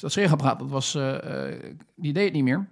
dat 0.00 0.12
scheerapparaat, 0.12 0.58
dat 0.58 0.70
was, 0.70 0.94
eh, 0.94 1.48
eh, 1.48 1.76
die 1.96 2.12
deed 2.12 2.24
het 2.24 2.32
niet 2.32 2.44
meer. 2.44 2.68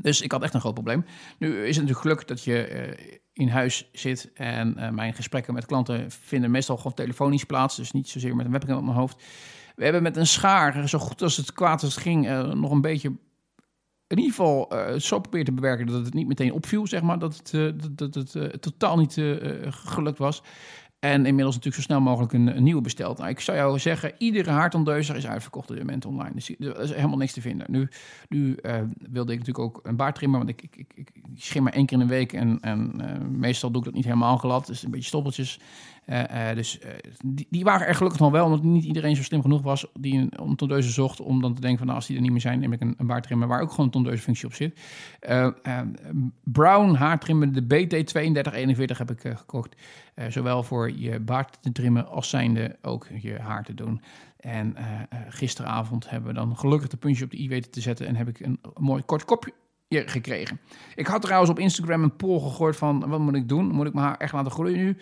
Dus 0.00 0.20
ik 0.20 0.32
had 0.32 0.42
echt 0.42 0.54
een 0.54 0.60
groot 0.60 0.74
probleem. 0.74 1.04
Nu 1.38 1.48
is 1.48 1.76
het 1.76 1.86
natuurlijk 1.86 2.00
geluk 2.00 2.28
dat 2.28 2.44
je 2.44 2.66
eh, 2.66 3.18
in 3.32 3.48
huis 3.48 3.88
zit 3.92 4.30
en 4.34 4.76
eh, 4.76 4.90
mijn 4.90 5.14
gesprekken 5.14 5.54
met 5.54 5.66
klanten 5.66 6.10
vinden 6.10 6.50
meestal 6.50 6.76
gewoon 6.76 6.94
telefonisch 6.94 7.44
plaats. 7.44 7.76
Dus 7.76 7.92
niet 7.92 8.08
zozeer 8.08 8.36
met 8.36 8.46
een 8.46 8.52
webcam 8.52 8.76
op 8.76 8.84
mijn 8.84 8.96
hoofd. 8.96 9.22
We 9.76 9.84
hebben 9.84 10.02
met 10.02 10.16
een 10.16 10.26
schaar, 10.26 10.88
zo 10.88 10.98
goed 10.98 11.22
als 11.22 11.36
het 11.36 11.52
kwaad 11.52 11.82
als 11.82 11.94
het 11.94 12.02
ging, 12.02 12.28
eh, 12.28 12.52
nog 12.52 12.70
een 12.70 12.80
beetje 12.80 13.12
in 14.06 14.18
ieder 14.18 14.34
geval 14.34 14.72
zo 14.98 15.20
proberen 15.20 15.46
te 15.46 15.52
bewerken 15.52 15.86
dat 15.86 16.04
het 16.04 16.14
niet 16.14 16.26
meteen 16.26 16.52
opviel, 16.52 16.86
zeg 16.86 17.02
maar. 17.02 17.18
Dat 17.18 17.36
het, 17.36 17.74
dat, 17.98 18.12
dat 18.12 18.62
totaal 18.62 18.98
niet 18.98 19.14
gelukt 19.68 20.18
was. 20.18 20.42
En 21.00 21.26
inmiddels 21.26 21.54
natuurlijk 21.54 21.74
zo 21.74 21.92
snel 21.92 22.00
mogelijk 22.00 22.32
een, 22.32 22.62
nieuwe 22.62 22.80
besteld. 22.80 23.18
Nou, 23.18 23.30
ik 23.30 23.40
zou 23.40 23.56
jou 23.56 23.78
zeggen, 23.78 24.12
iedere 24.18 24.50
haartondeuzer 24.50 25.16
is 25.16 25.26
uitverkocht 25.26 25.70
op 25.70 25.76
dit 25.76 25.84
moment 25.84 26.04
online. 26.04 26.34
Dus 26.34 26.48
er 26.58 26.80
is 26.80 26.92
helemaal 26.92 27.16
niks 27.16 27.32
te 27.32 27.40
vinden. 27.40 27.66
Nu, 27.70 27.88
nu 28.28 28.54
eh, 28.54 28.80
wilde 29.10 29.32
ik 29.32 29.38
natuurlijk 29.38 29.76
ook 29.76 29.80
een 29.82 29.96
baard 29.96 30.14
trimmen, 30.14 30.38
want 30.38 30.50
ik, 30.50 30.62
ik, 30.62 30.76
ik, 30.76 30.92
ik 30.94 31.12
schim 31.34 31.62
maar 31.62 31.72
één 31.72 31.86
keer 31.86 32.00
in 32.00 32.06
de 32.06 32.14
week. 32.14 32.32
En, 32.32 32.58
en 32.60 32.92
eh, 33.00 33.26
meestal 33.30 33.70
doe 33.70 33.78
ik 33.78 33.84
dat 33.84 33.94
niet 33.94 34.04
helemaal 34.04 34.36
glad, 34.36 34.66
dus 34.66 34.82
een 34.82 34.90
beetje 34.90 35.06
stoppeltjes. 35.06 35.60
Eh, 36.08 36.50
eh, 36.50 36.56
dus 36.56 36.78
eh, 36.78 36.90
die, 37.24 37.46
die 37.50 37.64
waren 37.64 37.86
er 37.86 37.94
gelukkig 37.94 38.20
nog 38.20 38.30
wel, 38.30 38.44
omdat 38.44 38.62
niet 38.62 38.84
iedereen 38.84 39.16
zo 39.16 39.22
slim 39.22 39.42
genoeg 39.42 39.62
was 39.62 39.86
die 39.94 40.28
een, 40.30 40.56
tondeuze 40.56 40.90
zocht 40.90 41.20
om 41.20 41.40
dan 41.40 41.54
te 41.54 41.60
denken 41.60 41.78
van 41.78 41.86
nou, 41.86 41.98
als 41.98 42.06
die 42.06 42.16
er 42.16 42.22
niet 42.22 42.30
meer 42.30 42.40
zijn, 42.40 42.60
neem 42.60 42.72
ik 42.72 42.80
een, 42.80 42.94
een 42.98 43.06
baardtrimmer 43.06 43.48
waar 43.48 43.60
ook 43.60 43.70
gewoon 43.70 43.86
een 43.86 43.92
tondeuze 43.92 44.22
functie 44.22 44.46
op 44.46 44.54
zit. 44.54 44.80
Brown 46.44 46.94
haartrimmer, 46.94 47.52
de 47.52 47.62
BT3241 47.62 48.96
heb 48.96 49.10
ik 49.10 49.36
gekocht. 49.36 49.76
Zowel 50.28 50.62
voor 50.62 50.90
je 50.90 51.20
baard 51.20 51.62
te 51.62 51.72
trimmen 51.72 52.08
als 52.08 52.28
zijnde 52.28 52.76
ook 52.82 53.06
je 53.20 53.38
haar 53.38 53.64
te 53.64 53.74
doen. 53.74 54.02
En 54.36 54.76
gisteravond 55.28 56.10
hebben 56.10 56.28
we 56.28 56.34
dan 56.34 56.56
gelukkig 56.56 56.88
de 56.88 56.96
puntje 56.96 57.24
op 57.24 57.30
de 57.30 57.40
i 57.40 57.48
weten 57.48 57.70
te 57.70 57.80
zetten 57.80 58.06
en 58.06 58.16
heb 58.16 58.28
ik 58.28 58.40
een 58.40 58.60
mooi 58.76 59.02
kort 59.02 59.24
kopje 59.24 59.52
gekregen. 59.88 60.60
Ik 60.94 61.06
had 61.06 61.22
trouwens 61.22 61.50
op 61.50 61.58
Instagram 61.58 62.02
een 62.02 62.16
poll 62.16 62.40
gegooid 62.40 62.76
van 62.76 63.08
wat 63.08 63.20
moet 63.20 63.34
ik 63.34 63.48
doen? 63.48 63.66
Moet 63.66 63.86
ik 63.86 63.94
mijn 63.94 64.06
haar 64.06 64.16
echt 64.16 64.32
laten 64.32 64.52
groeien 64.52 64.76
nu? 64.76 64.96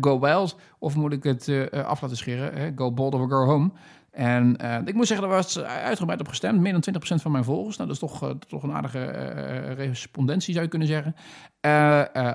Go 0.00 0.20
wild. 0.20 0.56
Of 0.78 0.96
moet 0.96 1.12
ik 1.12 1.22
het 1.22 1.48
eh, 1.48 1.84
af 1.84 2.00
laten 2.00 2.16
scheren? 2.16 2.72
Go 2.76 2.92
bold 2.92 3.14
or 3.14 3.28
go 3.28 3.44
home. 3.44 3.70
En 4.10 4.56
eh, 4.56 4.78
ik 4.84 4.94
moet 4.94 5.06
zeggen, 5.06 5.26
daar 5.26 5.36
was 5.36 5.58
uitgebreid 5.58 6.20
op 6.20 6.28
gestemd. 6.28 6.60
Meer 6.60 6.80
dan 6.80 6.94
20% 6.94 7.22
van 7.22 7.32
mijn 7.32 7.44
volgers. 7.44 7.76
Nou, 7.76 7.88
dat 7.88 8.02
is 8.02 8.08
toch, 8.08 8.22
eh, 8.22 8.30
toch 8.48 8.62
een 8.62 8.72
aardige 8.72 9.04
respondentie, 9.76 10.52
zou 10.52 10.64
je 10.64 10.70
kunnen 10.70 10.88
zeggen. 10.88 11.14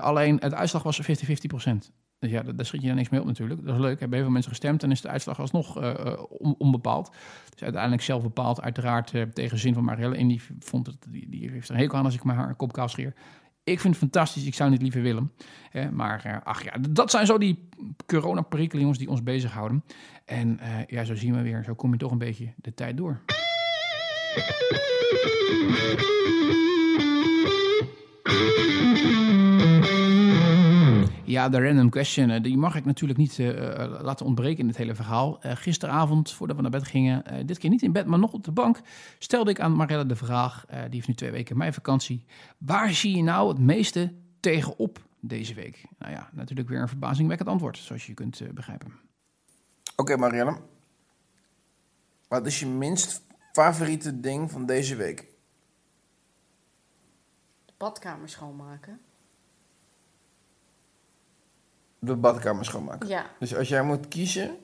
Alleen, 0.00 0.36
het 0.40 0.54
uitslag 0.54 0.82
was 0.82 1.00
50-50%. 1.00 1.92
Dus 2.22 2.30
ja, 2.30 2.42
daar, 2.42 2.66
schiet 2.66 2.80
je 2.80 2.86
dan 2.86 2.96
niks 2.96 3.08
mee 3.08 3.20
op 3.20 3.26
natuurlijk. 3.26 3.64
Dat 3.64 3.74
is 3.74 3.80
leuk. 3.80 4.00
Hebben 4.00 4.18
veel 4.18 4.30
mensen 4.30 4.50
gestemd 4.50 4.82
en 4.82 4.90
is 4.90 5.00
de 5.00 5.08
uitslag 5.08 5.40
alsnog 5.40 5.80
eh, 5.80 5.90
eh, 5.90 6.22
on- 6.28 6.54
onbepaald. 6.58 7.10
Dus 7.50 7.62
uiteindelijk 7.62 8.02
zelf 8.02 8.22
bepaald, 8.22 8.60
uiteraard 8.60 9.14
eh, 9.14 9.22
tegen 9.22 9.58
zin 9.58 9.74
van 9.74 9.84
Marielle. 9.84 10.16
En 10.16 10.28
die, 10.28 10.42
vond 10.58 10.86
het, 10.86 10.96
die, 11.08 11.28
die 11.28 11.50
heeft 11.50 11.68
er 11.68 11.74
een 11.74 11.80
hekel 11.80 11.98
aan 11.98 12.04
als 12.04 12.14
ik 12.14 12.24
mijn 12.24 12.38
haar 12.38 12.54
kop 12.54 12.72
kaal 12.72 12.88
scheer. 12.88 13.14
Ik 13.64 13.80
vind 13.80 13.94
het 13.94 14.02
fantastisch, 14.02 14.46
ik 14.46 14.54
zou 14.54 14.70
niet 14.70 14.82
liever 14.82 15.02
willen. 15.02 15.32
Maar 15.92 16.40
ach 16.44 16.64
ja, 16.64 16.72
dat 16.90 17.10
zijn 17.10 17.26
zo 17.26 17.38
die 17.38 17.68
coronaperikelen, 18.06 18.80
jongens, 18.80 18.98
die 18.98 19.08
ons 19.08 19.22
bezighouden. 19.22 19.84
En 20.24 20.58
ja, 20.86 21.04
zo 21.04 21.14
zien 21.14 21.34
we 21.34 21.42
weer, 21.42 21.64
zo 21.64 21.74
kom 21.74 21.92
je 21.92 21.98
toch 21.98 22.10
een 22.10 22.18
beetje 22.18 22.52
de 22.56 22.74
tijd 22.74 22.96
door. 22.96 23.20
Ja, 31.24 31.48
de 31.48 31.66
random 31.66 31.90
question, 31.90 32.30
eh, 32.30 32.42
die 32.42 32.56
mag 32.56 32.74
ik 32.74 32.84
natuurlijk 32.84 33.18
niet 33.18 33.38
eh, 33.38 33.82
eh, 33.82 34.02
laten 34.02 34.26
ontbreken 34.26 34.58
in 34.58 34.66
het 34.68 34.76
hele 34.76 34.94
verhaal. 34.94 35.42
Eh, 35.42 35.56
gisteravond, 35.56 36.32
voordat 36.32 36.56
we 36.56 36.62
naar 36.62 36.70
bed 36.70 36.86
gingen, 36.86 37.24
eh, 37.26 37.46
dit 37.46 37.58
keer 37.58 37.70
niet 37.70 37.82
in 37.82 37.92
bed, 37.92 38.06
maar 38.06 38.18
nog 38.18 38.32
op 38.32 38.44
de 38.44 38.52
bank, 38.52 38.80
stelde 39.18 39.50
ik 39.50 39.60
aan 39.60 39.72
Marella 39.76 40.04
de 40.04 40.16
vraag, 40.16 40.64
eh, 40.68 40.80
die 40.82 40.94
heeft 40.94 41.08
nu 41.08 41.14
twee 41.14 41.30
weken 41.30 41.56
mijn 41.56 41.72
vakantie. 41.72 42.24
Waar 42.58 42.92
zie 42.92 43.16
je 43.16 43.22
nou 43.22 43.48
het 43.48 43.58
meeste 43.58 44.12
tegenop 44.40 44.98
deze 45.20 45.54
week? 45.54 45.84
Nou 45.98 46.12
ja, 46.12 46.30
natuurlijk 46.32 46.68
weer 46.68 46.80
een 46.80 46.88
verbazingwekkend 46.88 47.48
antwoord, 47.48 47.76
zoals 47.78 48.06
je 48.06 48.14
kunt 48.14 48.40
eh, 48.40 48.48
begrijpen. 48.50 48.92
Oké, 49.96 50.16
Marielle. 50.16 50.56
Wat 52.28 52.46
is 52.46 52.60
je 52.60 52.66
minst 52.66 53.22
favoriete 53.52 54.20
ding 54.20 54.50
van 54.50 54.66
deze 54.66 54.96
week? 54.96 55.26
De 57.66 57.72
badkamer 57.76 58.28
schoonmaken. 58.28 59.00
De 62.04 62.16
badkamer 62.16 62.64
schoonmaken. 62.64 63.08
Ja. 63.08 63.26
Dus 63.38 63.56
als 63.56 63.68
jij 63.68 63.82
moet 63.82 64.08
kiezen, 64.08 64.56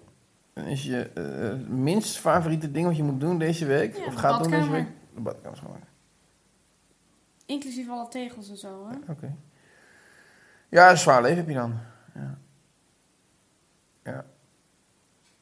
dan 0.52 0.64
is 0.64 0.84
je 0.84 1.10
eh, 1.14 1.68
minst 1.68 2.18
favoriete 2.18 2.70
ding 2.70 2.86
wat 2.86 2.96
je 2.96 3.02
moet 3.02 3.20
doen 3.20 3.38
deze 3.38 3.66
week, 3.66 3.96
Ja, 3.96 4.06
of 4.06 4.14
de 4.14 4.18
gaat 4.18 4.42
doen 4.42 4.50
deze 4.50 4.70
week, 4.70 4.86
de 5.14 5.20
badkamer 5.20 5.56
schoonmaken. 5.56 5.88
Inclusief 7.46 7.88
alle 7.88 8.08
tegels 8.08 8.50
en 8.50 8.56
zo, 8.56 8.88
hè? 8.88 9.12
Oké. 9.12 9.34
Ja, 10.68 10.90
een 10.90 10.98
zwaar 10.98 11.22
leven 11.22 11.36
heb 11.36 11.48
je 11.48 11.54
dan. 11.54 11.74
Ja. 12.14 12.38
Ja. 14.04 14.24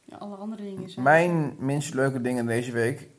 Ja, 0.00 0.16
alle 0.16 0.36
andere 0.36 0.62
dingen 0.62 0.90
zijn... 0.90 1.04
Mijn 1.04 1.56
minst 1.58 1.94
leuke 1.94 2.20
dingen 2.20 2.46
deze 2.46 2.72
week 2.72 3.10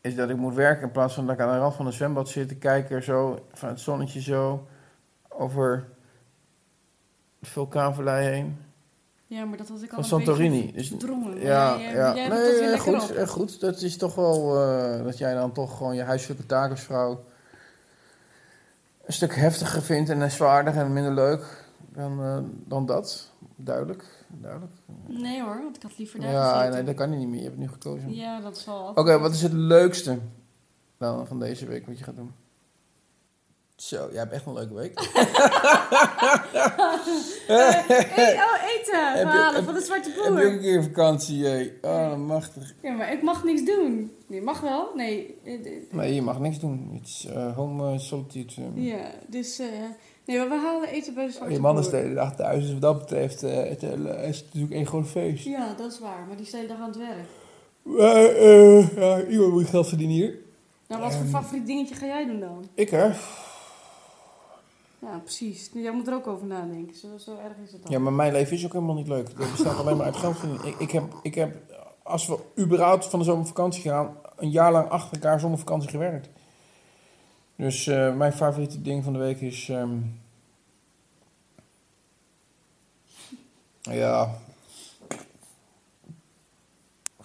is 0.00 0.14
dat 0.14 0.30
ik 0.30 0.36
moet 0.36 0.54
werken 0.54 0.82
in 0.82 0.90
plaats 0.90 1.14
van 1.14 1.26
dat 1.26 1.34
ik 1.34 1.40
aan 1.40 1.52
de 1.52 1.58
rand 1.58 1.74
van 1.74 1.86
een 1.86 1.92
zwembad 1.92 2.28
zit 2.28 2.48
te 2.48 2.56
kijken, 2.56 3.02
zo, 3.02 3.46
van 3.52 3.68
het 3.68 3.80
zonnetje 3.80 4.20
zo, 4.20 4.68
over 5.28 5.88
de 5.99 5.99
vulkaanvallei 7.42 8.26
heen. 8.28 8.56
Ja, 9.26 9.44
maar 9.44 9.58
dat 9.58 9.68
had 9.68 9.76
ik 9.82 9.82
al 9.82 9.88
Van 9.88 9.98
een 9.98 10.04
Santorini. 10.04 10.72
Dus, 10.72 10.88
ja, 11.38 11.78
Jij- 11.78 11.92
ja. 11.92 12.14
jij 12.14 12.28
nee, 12.28 12.60
lekker 12.60 12.78
goed, 12.80 13.10
op. 13.10 13.16
eh, 13.16 13.26
goed. 13.28 13.60
Dat 13.60 13.80
is 13.80 13.96
toch 13.96 14.14
wel 14.14 14.62
eh, 14.62 15.04
dat 15.04 15.18
jij 15.18 15.34
dan 15.34 15.52
toch 15.52 15.76
gewoon 15.76 15.94
je 15.94 16.02
huiselijke 16.02 16.46
taak 16.46 16.70
als 16.70 16.80
vrouw 16.80 17.24
een 19.04 19.12
stuk 19.12 19.34
heftiger 19.34 19.82
vindt 19.82 20.10
en 20.10 20.30
zwaarder 20.30 20.76
en 20.76 20.92
minder 20.92 21.12
leuk 21.12 21.64
dan, 21.92 22.22
eh, 22.24 22.38
dan 22.66 22.86
dat. 22.86 23.30
Duidelijk, 23.56 24.04
duidelijk. 24.28 24.72
Nee 25.06 25.42
hoor, 25.42 25.62
want 25.62 25.76
ik 25.76 25.82
had 25.82 25.98
liever 25.98 26.20
daar 26.20 26.30
Ja, 26.32 26.52
gezeten. 26.52 26.72
nee, 26.74 26.84
dat 26.84 26.94
kan 26.94 27.18
niet 27.18 27.28
meer. 27.28 27.36
Je 27.36 27.44
hebt 27.44 27.56
het 27.58 27.64
nu 27.66 27.72
gekozen. 27.72 28.14
Ja, 28.14 28.40
dat 28.40 28.58
zal 28.58 28.88
Oké, 28.94 29.18
wat 29.18 29.32
is 29.32 29.42
het 29.42 29.52
leukste 29.52 30.18
dan 30.98 31.26
van 31.26 31.38
deze 31.38 31.66
week 31.66 31.86
wat 31.86 31.98
je 31.98 32.04
gaat 32.04 32.16
doen? 32.16 32.32
Zo, 33.80 34.08
jij 34.10 34.18
hebt 34.18 34.32
echt 34.32 34.46
een 34.46 34.52
leuke 34.52 34.74
week. 34.74 34.98
Hey, 37.46 38.34
oh, 38.34 38.56
eten! 38.78 39.18
je- 39.18 39.52
heb- 39.54 39.64
van 39.64 39.74
de 39.74 39.80
Zwarte 39.80 40.08
Heb 40.08 40.16
je 40.18 40.28
ook 40.30 40.36
Boer. 40.36 40.44
een 40.46 40.60
keer 40.60 40.82
vakantie, 40.82 41.36
jee? 41.38 41.72
Oh, 41.82 42.16
machtig. 42.16 42.74
Ja, 42.82 42.92
maar 42.92 43.12
ik 43.12 43.22
mag 43.22 43.44
niks 43.44 43.64
doen. 43.64 44.12
Nee, 44.26 44.42
mag 44.42 44.60
wel? 44.60 44.88
Nee. 44.94 45.38
Nee, 45.90 46.14
je 46.14 46.22
mag 46.22 46.38
niks 46.40 46.58
doen. 46.58 46.90
Het 46.98 47.06
is 47.08 47.26
eh, 47.34 47.56
home 47.56 47.92
eh, 47.92 47.98
solitude. 47.98 48.52
eh. 48.76 48.86
Ja, 48.86 49.10
dus... 49.26 49.58
eh, 49.58 49.66
nee, 50.24 50.38
maar 50.38 50.48
we 50.48 50.54
halen 50.66 50.88
eten 50.88 51.14
bij 51.14 51.26
de 51.26 51.32
Zwarte 51.32 51.52
je 51.54 51.60
man 51.60 51.78
is 51.78 51.82
Boer. 51.82 51.90
de 51.92 51.96
hele 51.96 52.14
dag 52.14 52.36
thuis, 52.36 52.62
dus 52.62 52.72
wat 52.72 52.80
dat 52.82 52.98
betreft 52.98 53.40
het, 53.40 53.82
is 53.82 54.36
het 54.36 54.44
natuurlijk 54.44 54.72
één 54.72 54.86
groot 54.86 55.06
feest. 55.08 55.44
Ja, 55.44 55.74
dat 55.76 55.92
is 55.92 55.98
waar. 55.98 56.24
Maar 56.26 56.36
die 56.36 56.44
is 56.44 56.50
de 56.50 56.56
hele 56.56 56.68
dag 56.68 56.78
aan 56.80 56.88
het 56.88 56.96
werk. 56.98 57.26
Maar, 57.82 58.24
eh, 58.24 58.96
ja, 58.96 59.24
iemand 59.24 59.52
moet 59.52 59.66
geld 59.66 59.88
verdienen 59.88 60.16
hier. 60.16 60.38
Nou, 60.88 61.02
wat 61.02 61.12
voor 61.14 61.22
Ehm. 61.22 61.30
favoriet 61.30 61.66
dingetje 61.66 61.94
ga 61.94 62.06
jij 62.06 62.26
doen 62.26 62.40
dan? 62.40 62.64
Ik 62.74 62.90
hè? 62.90 63.10
Ja, 65.00 65.18
precies. 65.18 65.70
Jij 65.74 65.92
moet 65.92 66.06
er 66.06 66.14
ook 66.14 66.26
over 66.26 66.46
nadenken. 66.46 66.96
Zo, 66.96 67.18
zo 67.18 67.36
erg 67.38 67.56
is 67.64 67.72
het 67.72 67.82
dan. 67.82 67.90
Ja, 67.92 67.98
maar 67.98 68.12
mijn 68.12 68.32
leven 68.32 68.56
is 68.56 68.64
ook 68.64 68.72
helemaal 68.72 68.94
niet 68.94 69.08
leuk. 69.08 69.28
Het 69.28 69.50
bestaat 69.50 69.78
alleen 69.78 69.96
maar 69.96 70.06
uit 70.06 70.16
geld 70.16 70.38
verdienen. 70.38 70.66
Ik, 70.66 70.78
ik, 70.78 70.90
heb, 70.90 71.14
ik 71.22 71.34
heb, 71.34 71.56
als 72.02 72.26
we 72.26 72.38
überhaupt 72.58 73.06
van 73.06 73.18
de 73.18 73.24
zomer 73.24 73.40
op 73.40 73.46
vakantie 73.46 73.82
gaan, 73.82 74.16
een 74.36 74.50
jaar 74.50 74.72
lang 74.72 74.88
achter 74.88 75.12
elkaar 75.12 75.40
zonder 75.40 75.58
vakantie 75.58 75.90
gewerkt. 75.90 76.28
Dus 77.56 77.86
eh, 77.86 78.16
mijn 78.16 78.32
favoriete 78.32 78.82
ding 78.82 79.04
van 79.04 79.12
de 79.12 79.18
week 79.18 79.40
is... 79.40 79.68
ehm, 79.68 79.98
ja... 83.80 84.38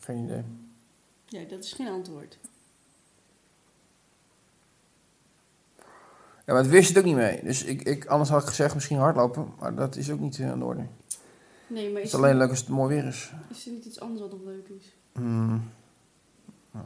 Geen 0.06 0.24
idee. 0.24 0.44
Ja, 1.26 1.44
dat 1.50 1.64
is 1.64 1.74
geen 1.74 1.88
antwoord. 1.88 2.38
Ja, 6.46 6.54
maar 6.54 6.62
het 6.62 6.72
wist 6.72 6.90
het 6.90 6.98
ook 6.98 7.04
niet 7.04 7.16
mee. 7.16 7.44
Dus 7.44 7.64
ik, 7.64 7.82
ik, 7.82 8.06
anders 8.06 8.30
had 8.30 8.42
ik 8.42 8.48
gezegd 8.48 8.74
misschien 8.74 8.98
hardlopen. 8.98 9.54
Maar 9.60 9.76
dat 9.76 9.96
is 9.96 10.12
ook 10.12 10.20
niet 10.20 10.40
eh, 10.40 10.52
aan 10.52 10.60
de 10.60 10.66
orde. 10.66 10.82
Het 10.82 10.90
Nee, 11.68 11.92
maar 11.92 12.02
is, 12.02 12.08
is 12.08 12.16
alleen 12.16 12.38
leuk 12.38 12.50
als 12.50 12.60
het 12.60 12.68
mooi 12.70 12.96
weer 12.96 13.06
is. 13.06 13.34
is 13.50 13.66
er 13.66 13.72
niet 13.72 13.86
iets 13.86 14.00
anders 14.00 14.22
wat 14.22 14.32
nog 14.32 14.42
leuk 14.44 14.68
is? 14.68 14.96
Hmm. 15.14 15.70
Nou. 16.72 16.86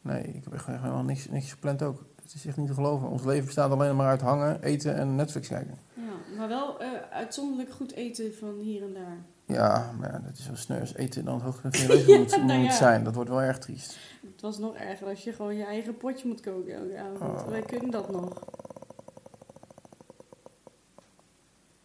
Nee, 0.00 0.22
ik 0.22 0.44
heb 0.44 0.52
echt 0.52 0.66
helemaal 0.66 1.02
niks, 1.02 1.28
niks 1.28 1.50
gepland 1.50 1.82
ook. 1.82 2.04
Het 2.22 2.34
is 2.34 2.46
echt 2.46 2.56
niet 2.56 2.66
te 2.66 2.74
geloven. 2.74 3.08
Ons 3.08 3.24
leven 3.24 3.44
bestaat 3.44 3.70
alleen 3.70 3.96
maar 3.96 4.08
uit 4.08 4.20
hangen, 4.20 4.62
eten 4.62 4.94
en 4.96 5.14
Netflix 5.14 5.48
kijken. 5.48 5.78
Ja, 5.94 6.36
maar 6.36 6.48
wel 6.48 6.80
eh, 6.80 6.88
uitzonderlijk 7.10 7.70
goed 7.70 7.92
eten 7.92 8.34
van 8.34 8.58
hier 8.58 8.82
en 8.82 8.92
daar. 8.92 9.24
Ja, 9.46 9.92
maar 9.98 10.12
ja, 10.12 10.18
dat 10.18 10.38
is 10.38 10.46
wel 10.46 10.56
sneu 10.56 10.80
als 10.80 10.94
eten 10.94 11.24
dan 11.24 11.34
het 11.34 11.42
hoogtepunt 11.42 11.76
van 11.76 11.86
je 11.86 11.94
leven 11.94 12.18
moet, 12.20 12.36
nou 12.36 12.58
moet 12.58 12.70
ja. 12.70 12.76
zijn. 12.76 13.04
Dat 13.04 13.14
wordt 13.14 13.30
wel 13.30 13.42
erg 13.42 13.58
triest. 13.58 13.98
Het 14.32 14.40
was 14.40 14.58
nog 14.58 14.74
erger 14.74 15.06
als 15.06 15.24
je 15.24 15.32
gewoon 15.32 15.56
je 15.56 15.64
eigen 15.64 15.96
potje 15.96 16.28
moet 16.28 16.40
koken 16.40 16.74
elke 16.74 16.98
avond. 16.98 17.40
Oh. 17.40 17.48
Wij 17.48 17.62
kunnen 17.62 17.90
dat 17.90 18.10
nog. 18.10 18.42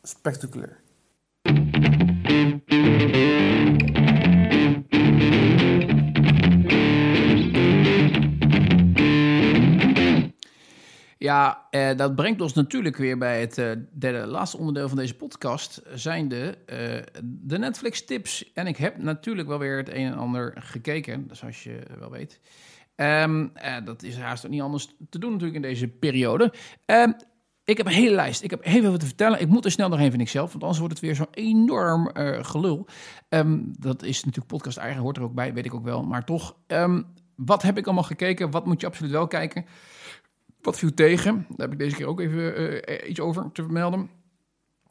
Spectaculair. 0.02 0.80
Ja, 11.30 11.68
eh, 11.70 11.98
dat 11.98 12.16
brengt 12.16 12.42
ons 12.42 12.54
natuurlijk 12.54 12.98
weer 12.98 13.18
bij 13.18 13.40
het 13.40 13.58
eh, 13.58 13.72
derde, 13.94 14.28
laatste 14.28 14.58
onderdeel 14.58 14.88
van 14.88 14.98
deze 14.98 15.16
podcast, 15.16 15.82
zijn 15.94 16.28
de, 16.28 16.58
eh, 16.66 17.22
de 17.24 17.58
Netflix-tips. 17.58 18.52
En 18.54 18.68
ik 18.68 18.78
heb 18.78 18.98
natuurlijk 18.98 19.48
wel 19.48 19.60
weer 19.60 19.78
het 19.78 19.90
een 19.90 20.06
en 20.06 20.18
ander 20.18 20.54
gekeken, 20.56 21.30
zoals 21.32 21.64
je 21.64 21.80
wel 22.00 22.12
weet. 22.12 22.40
Ehm, 22.96 23.48
eh, 23.54 23.76
dat 23.86 24.04
is 24.04 24.18
haast 24.18 24.46
ook 24.46 24.52
niet 24.52 24.62
anders 24.62 24.88
te 25.10 25.20
doen 25.20 25.32
natuurlijk 25.32 25.56
in 25.56 25.70
deze 25.70 25.88
periode. 25.88 26.54
Ehm, 26.86 27.12
ik 27.64 27.78
heb 27.78 27.86
een 27.86 27.92
hele 27.92 28.16
lijst. 28.16 28.44
Ik 28.44 28.50
heb 28.50 28.64
heel 28.64 28.82
veel 28.82 28.98
te 28.98 29.06
vertellen. 29.06 29.42
Ik 29.42 29.48
moet 29.48 29.66
er 29.66 29.72
snel 29.72 29.90
doorheen, 29.90 30.10
vind 30.10 30.22
ik 30.22 30.30
zelf. 30.30 30.52
Want 30.52 30.64
anders 30.64 30.80
wordt 30.80 30.94
het 30.94 31.04
weer 31.04 31.16
zo'n 31.16 31.28
enorm 31.32 32.12
gelul. 32.42 32.88
Ehm, 33.30 33.60
dat 33.66 34.04
is 34.04 34.18
natuurlijk 34.24 34.54
podcast 34.54 34.78
eigen, 34.78 35.02
hoort 35.02 35.18
er 35.18 35.24
ook 35.24 35.34
bij, 35.34 35.54
weet 35.54 35.66
ik 35.66 35.74
ook 35.74 35.84
wel. 35.84 36.04
Maar 36.04 36.26
toch, 36.26 36.56
wat 37.36 37.62
heb 37.62 37.78
ik 37.78 37.86
allemaal 37.86 38.04
gekeken? 38.04 38.52
Wat 38.52 38.66
moet 38.66 38.82
je 38.82 38.88
absoluut 38.88 39.12
wel 39.12 39.28
kijken? 39.28 39.66
Wat 40.62 40.78
viel 40.78 40.94
tegen? 40.94 41.46
Daar 41.50 41.68
heb 41.68 41.72
ik 41.72 41.80
deze 41.80 41.96
keer 41.96 42.08
ook 42.08 42.20
even 42.20 42.84
eh, 42.84 43.10
iets 43.10 43.20
over 43.20 43.52
te 43.52 43.62
vermelden. 43.64 44.10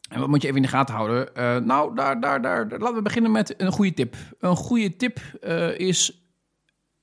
En 0.09 0.21
wat 0.21 0.29
moet 0.29 0.43
je 0.43 0.47
even 0.49 0.61
in 0.61 0.67
de 0.67 0.77
gaten 0.77 0.95
houden? 0.95 1.35
Eh, 1.35 1.57
nou, 1.57 1.95
daar, 1.95 2.21
daar, 2.21 2.43
daar, 2.43 2.67
laten 2.69 2.95
we 2.95 3.03
beginnen 3.03 3.31
met 3.31 3.55
een 3.61 3.73
goede 3.73 3.95
tip. 3.95 4.17
Een 4.39 4.57
goede 4.57 4.97
tip 4.97 5.19
eh, 5.41 5.79
is 5.79 6.23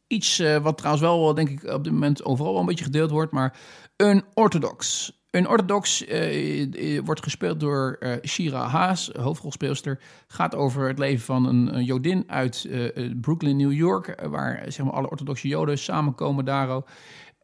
iets 0.08 0.40
eh, 0.40 0.58
wat 0.58 0.78
trouwens 0.78 1.06
wel, 1.06 1.34
denk 1.34 1.50
ik, 1.50 1.64
op 1.64 1.84
dit 1.84 1.94
moment 1.94 2.24
overal 2.24 2.52
wel 2.52 2.62
een 2.62 2.68
beetje 2.68 2.84
gedeeld 2.84 3.12
wordt, 3.12 3.32
maar 3.32 3.58
Unorthodox. 3.98 5.14
Unorthodox 5.36 6.06
eh, 6.06 6.96
eh, 6.98 7.06
wordt 7.06 7.24
gespeeld 7.24 7.60
door 7.60 7.96
eh, 8.00 8.12
Shira 8.24 8.68
Haas, 8.68 9.10
hoofdrolspeelster. 9.20 10.00
Gaat 10.28 10.56
over 10.56 10.88
het 10.88 11.00
leven 11.00 11.26
van 11.26 11.46
een, 11.46 11.76
een 11.76 11.84
Jodin 11.84 12.24
uit 12.28 12.66
eh, 12.70 12.98
eh, 12.98 13.12
Brooklyn, 13.22 13.58
New 13.58 13.72
York, 13.72 14.08
eh, 14.08 14.30
waar 14.30 14.56
eh, 14.56 14.72
zeg 14.72 14.86
maar, 14.86 14.94
alle 14.94 15.10
orthodoxe 15.10 15.48
Joden 15.48 15.78
samenkomen 15.78 16.46
daar. 16.46 16.82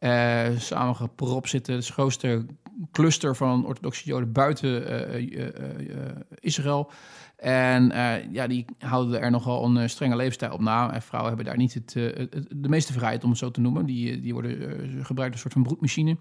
Eh 0.02 0.48
samen 0.58 0.96
geprop 0.96 1.46
zitten. 1.46 1.74
Het 1.74 1.86
grootste 1.86 2.46
cluster 2.92 3.36
van 3.36 3.66
orthodoxe 3.66 4.04
Joden 4.04 4.32
buiten 4.32 4.86
eh, 4.86 5.46
eh, 5.46 6.16
Israël. 6.40 6.90
En 7.36 7.92
ja, 8.30 8.46
die 8.46 8.64
houden 8.78 9.20
er 9.20 9.30
nogal 9.30 9.64
een 9.64 9.90
strenge 9.90 10.16
levensstijl 10.16 10.52
op 10.52 10.60
na. 10.60 10.92
En 10.92 11.02
vrouwen 11.02 11.34
hebben 11.34 11.46
daar 11.46 11.62
niet 11.62 11.74
het, 11.74 11.92
de 12.50 12.68
meeste 12.68 12.92
vrijheid, 12.92 13.24
om 13.24 13.30
het 13.30 13.38
zo 13.38 13.50
te 13.50 13.60
noemen. 13.60 13.86
Die, 13.86 14.20
die 14.20 14.32
worden 14.32 14.50
gebruikt 15.04 15.32
als 15.32 15.44
een 15.44 15.50
soort 15.50 15.52
van 15.52 15.62
broedmachine. 15.62 16.16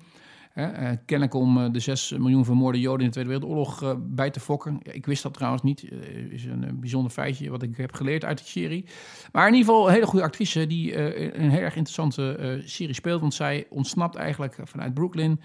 Hè, 0.52 0.66
eh, 0.66 0.98
kennelijk 1.06 1.36
om 1.36 1.58
eh, 1.58 1.72
de 1.72 1.80
6 1.80 2.12
miljoen 2.12 2.46
vermoorde 2.46 2.80
Joden 2.80 3.00
in 3.00 3.06
de 3.06 3.12
Tweede 3.12 3.30
Wereldoorlog 3.30 3.84
eh, 3.84 3.94
bij 4.00 4.30
te 4.30 4.40
fokken. 4.40 4.80
Ik 4.82 5.06
wist 5.06 5.24
dat 5.24 5.34
trouwens 5.34 5.64
niet. 5.64 5.84
Is 6.30 6.46
een, 6.46 6.80
bijzonder 6.80 7.12
feitje 7.12 7.50
wat 7.50 7.64
ik 7.64 7.78
heb 7.78 7.94
geleerd 7.94 8.26
uit 8.26 8.38
die 8.38 8.48
serie. 8.48 8.86
Maar 9.32 9.48
in 9.48 9.54
ieder 9.54 9.68
geval 9.68 9.88
een 9.88 9.94
hele 9.94 10.06
goede 10.06 10.26
actrice 10.26 10.68
die 10.68 10.98
een 11.40 11.50
heel 11.50 11.62
erg 11.62 11.76
interessante 11.76 12.62
serie 12.66 12.94
speelt. 12.94 13.22
Want 13.22 13.34
zij 13.34 13.66
ontsnapt 13.70 14.16
eigenlijk 14.16 14.58
vanuit 14.64 14.94
Brooklyn. 14.94 15.42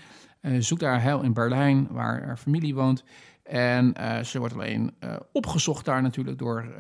zoekt 0.59 0.83
haar 0.83 1.03
heil 1.03 1.23
in 1.23 1.33
Berlijn, 1.33 1.89
waar 1.91 2.25
haar 2.25 2.37
familie 2.37 2.75
woont. 2.75 3.05
En 3.43 3.95
ze 4.25 4.39
wordt 4.39 4.55
alleen 4.55 4.95
opgezocht 5.33 5.85
daar 5.85 6.03
natuurlijk 6.03 6.39
door 6.39 6.75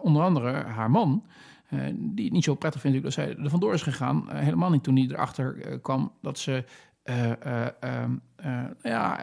onder 0.00 0.22
andere 0.22 0.52
haar 0.52 0.90
man. 0.90 1.26
die 1.94 2.24
het 2.24 2.34
niet 2.34 2.44
zo 2.44 2.54
prettig 2.54 2.80
vindt 2.80 3.02
dat 3.02 3.12
zij 3.12 3.36
er 3.36 3.50
vandoor 3.50 3.74
is 3.74 3.82
gegaan. 3.82 4.24
Helemaal 4.34 4.70
niet 4.70 4.82
toen 4.82 4.96
hij 4.96 5.06
erachter 5.10 5.78
kwam 5.80 6.12
dat 6.20 6.38
ze 6.38 6.64
eh, 7.02 7.30
eh, 7.30 7.68
ehm, 7.80 8.16
eh, 8.36 8.46
nou 8.46 8.74
ja, 8.82 9.20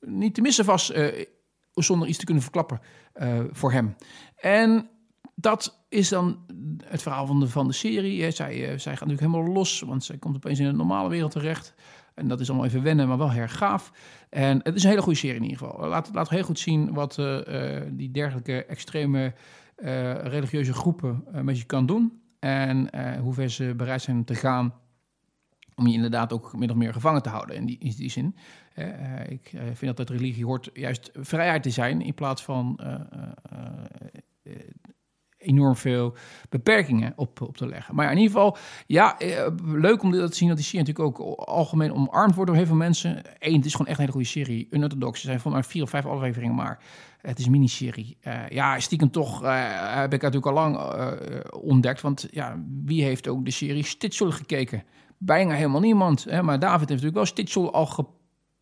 niet 0.00 0.34
te 0.34 0.40
missen 0.40 0.64
was 0.64 0.92
zonder 1.74 2.08
iets 2.08 2.18
te 2.18 2.24
kunnen 2.24 2.42
verklappen 2.42 2.80
voor 3.50 3.72
hem. 3.72 3.96
En 4.36 4.88
dat 5.34 5.84
is 5.88 6.08
dan 6.08 6.46
het 6.84 7.02
verhaal 7.02 7.26
van 7.26 7.40
de, 7.40 7.48
van 7.48 7.66
de 7.66 7.72
serie. 7.72 8.30
Zij, 8.30 8.78
zij 8.78 8.96
gaat 8.96 9.08
natuurlijk 9.08 9.20
helemaal 9.20 9.52
los, 9.52 9.80
want 9.80 10.04
zij 10.04 10.18
komt 10.18 10.36
opeens 10.36 10.58
in 10.58 10.66
een 10.66 10.76
normale 10.76 11.08
wereld 11.08 11.30
terecht. 11.30 11.74
En 12.14 12.28
dat 12.28 12.40
is 12.40 12.48
allemaal 12.48 12.66
even 12.66 12.82
wennen, 12.82 13.08
maar 13.08 13.18
wel 13.18 13.30
heel 13.30 13.42
erg 13.42 13.56
gaaf. 13.56 13.92
En 14.30 14.60
het 14.62 14.74
is 14.74 14.82
een 14.82 14.88
hele 14.88 15.02
goede 15.02 15.18
serie 15.18 15.36
in 15.36 15.42
ieder 15.42 15.58
geval. 15.58 15.88
Laat, 15.88 16.10
laat 16.12 16.28
heel 16.28 16.42
goed 16.42 16.58
zien 16.58 16.92
wat 16.92 17.20
die 17.90 18.10
dergelijke 18.10 18.64
extreme 18.64 19.34
religieuze 20.22 20.72
groepen 20.72 21.24
met 21.42 21.58
je 21.58 21.64
kan 21.64 21.86
doen. 21.86 22.20
En 22.38 22.88
hoe 23.18 23.34
ver 23.34 23.50
ze 23.50 23.74
bereid 23.76 24.02
zijn 24.02 24.24
te 24.24 24.34
gaan 24.34 24.74
om 25.76 25.86
je 25.86 25.94
inderdaad 25.94 26.32
ook 26.32 26.56
min 26.56 26.70
of 26.70 26.76
meer 26.76 26.92
gevangen 26.92 27.22
te 27.22 27.28
houden 27.28 27.56
in 27.56 27.66
die, 27.66 27.78
in 27.78 27.94
die 27.96 28.10
zin. 28.10 28.36
Eh, 28.74 29.30
ik 29.30 29.50
eh, 29.52 29.60
vind 29.62 29.96
dat 29.96 29.96
dat 29.96 30.10
religie 30.10 30.44
hoort 30.44 30.70
juist 30.74 31.10
vrijheid 31.14 31.62
te 31.62 31.70
zijn 31.70 32.02
in 32.02 32.14
plaats 32.14 32.42
van 32.42 32.78
eh, 32.82 32.94
enorm 35.42 35.76
veel 35.76 36.14
beperkingen 36.48 37.12
op, 37.16 37.40
op 37.40 37.56
te 37.56 37.66
leggen. 37.66 37.94
Maar 37.94 38.10
in 38.10 38.18
ieder 38.18 38.32
geval, 38.32 38.56
ja, 38.86 39.18
eh, 39.18 39.46
leuk 39.64 40.02
om 40.02 40.10
dit 40.10 40.30
te 40.30 40.36
zien 40.36 40.48
dat 40.48 40.56
die 40.56 40.66
serie 40.66 40.86
natuurlijk 40.86 41.20
ook 41.20 41.38
algemeen 41.38 41.92
omarmd 41.92 42.34
wordt 42.34 42.50
door 42.50 42.58
heel 42.58 42.68
veel 42.68 42.76
mensen. 42.76 43.22
Eén, 43.38 43.56
het 43.56 43.64
is 43.64 43.72
gewoon 43.72 43.86
echt 43.86 43.98
een 43.98 44.04
hele 44.04 44.16
goede 44.16 44.28
serie. 44.28 44.66
Unorthodox, 44.70 45.18
er 45.18 45.26
zijn 45.26 45.40
voor 45.40 45.52
mij 45.52 45.62
vier 45.62 45.82
of 45.82 45.90
vijf 45.90 46.06
afleveringen, 46.06 46.54
maar 46.54 46.82
het 47.20 47.38
is 47.38 47.44
een 47.44 47.50
miniserie. 47.50 48.16
Eh 48.20 48.48
ja, 48.48 48.80
stiekem 48.80 49.10
toch 49.10 49.42
eh, 49.42 50.00
heb 50.00 50.12
ik 50.12 50.22
natuurlijk 50.22 50.56
al 50.56 50.62
lang 50.62 50.78
ontdekt, 51.50 52.00
want 52.00 52.28
ja, 52.30 52.62
wie 52.84 53.02
heeft 53.02 53.28
ook 53.28 53.44
de 53.44 53.50
serie 53.50 53.84
Stitchel 53.84 54.30
gekeken? 54.30 54.82
Bijna 55.18 55.54
helemaal 55.54 55.80
niemand, 55.80 56.24
hè? 56.24 56.42
maar 56.42 56.58
David 56.58 56.88
heeft 56.88 57.02
natuurlijk 57.02 57.16
wel 57.16 57.26
Stitchel 57.26 57.72
al 57.72 57.86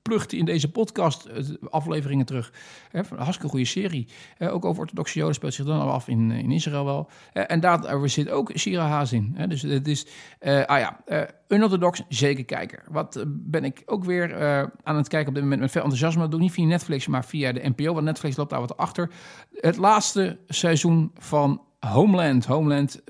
geplucht 0.02 0.32
in 0.32 0.44
deze 0.44 0.70
podcast 0.70 1.24
eh, 1.24 1.44
afleveringen 1.70 2.26
terug. 2.26 2.52
Hè, 2.90 2.98
een 2.98 3.16
hartstikke 3.16 3.48
goede 3.48 3.64
serie. 3.64 4.08
Eh, 4.38 4.54
ook 4.54 4.64
over 4.64 4.80
orthodoxe 4.80 5.18
joden 5.18 5.34
speelt 5.34 5.54
zich 5.54 5.66
dan 5.66 5.80
al 5.80 5.90
af 5.90 6.08
in, 6.08 6.30
in 6.30 6.50
Israël 6.50 6.84
wel. 6.84 7.10
Eh, 7.32 7.44
en 7.46 7.60
daar 7.60 8.08
zit 8.08 8.30
ook 8.30 8.52
Shira 8.58 8.86
Haas 8.86 9.12
in. 9.12 9.36
Dus 9.48 9.62
het 9.62 9.88
is, 9.88 10.06
eh, 10.38 10.64
ah 10.64 10.78
ja, 10.78 11.00
uh, 11.06 11.22
unorthodox, 11.48 12.02
zeker 12.08 12.44
kijker. 12.44 12.84
Wat 12.88 13.24
ben 13.26 13.64
ik 13.64 13.82
ook 13.86 14.04
weer 14.04 14.36
aan 14.82 14.96
het 14.96 15.08
kijken 15.08 15.28
op 15.28 15.34
dit 15.34 15.42
moment 15.42 15.60
met 15.60 15.70
veel 15.70 15.82
enthousiasme. 15.82 16.28
Doe 16.28 16.40
niet 16.40 16.52
via 16.52 16.66
Netflix, 16.66 17.06
maar 17.06 17.24
via 17.24 17.52
de 17.52 17.72
NPO. 17.76 17.92
Want 17.92 18.04
Netflix 18.04 18.36
loopt 18.36 18.50
daar 18.50 18.60
wat 18.60 18.76
achter. 18.76 19.10
Het 19.54 19.76
laatste 19.76 20.38
seizoen 20.46 21.10
van 21.14 21.62
Homeland. 21.80 22.46
Homeland, 22.46 23.02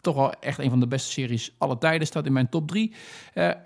toch 0.00 0.14
wel 0.14 0.32
echt 0.32 0.58
een 0.58 0.70
van 0.70 0.80
de 0.80 0.86
beste 0.86 1.10
series 1.10 1.54
alle 1.58 1.78
tijden. 1.78 2.06
Staat 2.06 2.26
in 2.26 2.32
mijn 2.32 2.48
top 2.48 2.68
drie. 2.68 2.94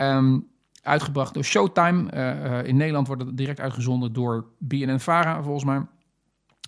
Um, 0.01 0.53
uitgebracht 0.85 1.35
door 1.35 1.45
Showtime. 1.45 2.13
Uh, 2.15 2.69
in 2.69 2.77
Nederland 2.77 3.07
wordt 3.07 3.23
het 3.23 3.37
direct 3.37 3.61
uitgezonden 3.61 4.13
door 4.13 4.47
BNN-Vara, 4.59 5.43
volgens 5.43 5.65
mij. 5.65 5.81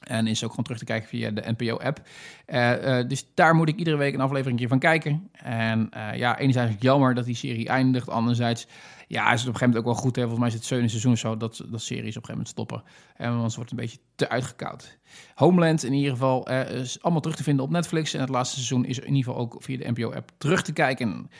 En 0.02 0.26
is 0.26 0.44
ook 0.44 0.50
gewoon 0.50 0.64
terug 0.64 0.78
te 0.78 0.84
kijken 0.84 1.08
via 1.08 1.30
de 1.30 1.54
NPO-app. 1.56 2.00
Uh, 2.46 3.08
dus 3.08 3.26
daar 3.34 3.54
moet 3.54 3.68
ik 3.68 3.76
iedere 3.76 3.96
week 3.96 4.14
een 4.14 4.20
aflevering 4.20 4.68
van 4.68 4.78
kijken. 4.78 5.28
En 5.32 5.90
uh, 5.96 6.14
ja, 6.14 6.38
enerzijds 6.38 6.74
jammer 6.78 7.14
dat 7.14 7.24
die 7.24 7.34
serie 7.34 7.68
eindigt. 7.68 8.08
Anderzijds 8.08 8.66
ja, 9.08 9.32
is 9.32 9.40
het 9.40 9.48
op 9.48 9.54
een 9.54 9.58
gegeven 9.58 9.66
moment 9.66 9.78
ook 9.78 9.84
wel 9.84 10.02
goed. 10.02 10.16
Hè? 10.16 10.22
Volgens 10.22 10.40
mij 10.40 10.48
is 10.48 10.54
het 10.54 10.64
zevende 10.64 10.90
seizoen 10.90 11.16
zo 11.16 11.36
dat, 11.36 11.64
dat 11.70 11.82
series 11.82 12.16
op 12.16 12.22
een 12.22 12.28
gegeven 12.28 12.30
moment 12.30 12.48
stoppen. 12.48 12.82
En 13.16 13.30
anders 13.30 13.56
wordt 13.56 13.70
het 13.70 13.78
een 13.78 13.86
beetje 13.86 14.00
te 14.14 14.28
uitgekoud. 14.28 14.98
Homeland 15.34 15.84
in 15.84 15.92
ieder 15.92 16.10
geval 16.10 16.48
is 16.50 17.02
allemaal 17.02 17.20
terug 17.20 17.36
te 17.36 17.42
vinden 17.42 17.64
op 17.64 17.70
Netflix. 17.70 18.14
En 18.14 18.20
het 18.20 18.28
laatste 18.28 18.54
seizoen 18.54 18.84
is 18.84 18.98
in 18.98 19.14
ieder 19.14 19.24
geval 19.24 19.40
ook 19.40 19.56
via 19.62 19.76
de 19.76 19.90
NPO-app 19.90 20.30
terug 20.38 20.62
te 20.62 20.72
kijken. 20.72 21.30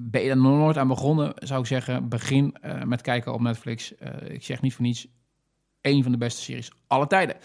Ben 0.00 0.22
je 0.22 0.30
er 0.30 0.36
nog 0.36 0.56
nooit 0.56 0.76
aan 0.76 0.88
begonnen, 0.88 1.32
zou 1.34 1.60
ik 1.60 1.66
zeggen, 1.66 2.08
begin 2.08 2.56
uh, 2.64 2.82
met 2.82 3.02
kijken 3.02 3.32
op 3.32 3.40
Netflix. 3.40 3.92
Uh, 4.02 4.30
ik 4.30 4.44
zeg 4.44 4.60
niet 4.60 4.74
voor 4.74 4.84
niets, 4.84 5.06
een 5.80 6.02
van 6.02 6.12
de 6.12 6.18
beste 6.18 6.42
series 6.42 6.70
alle 6.86 7.06
tijden. 7.06 7.36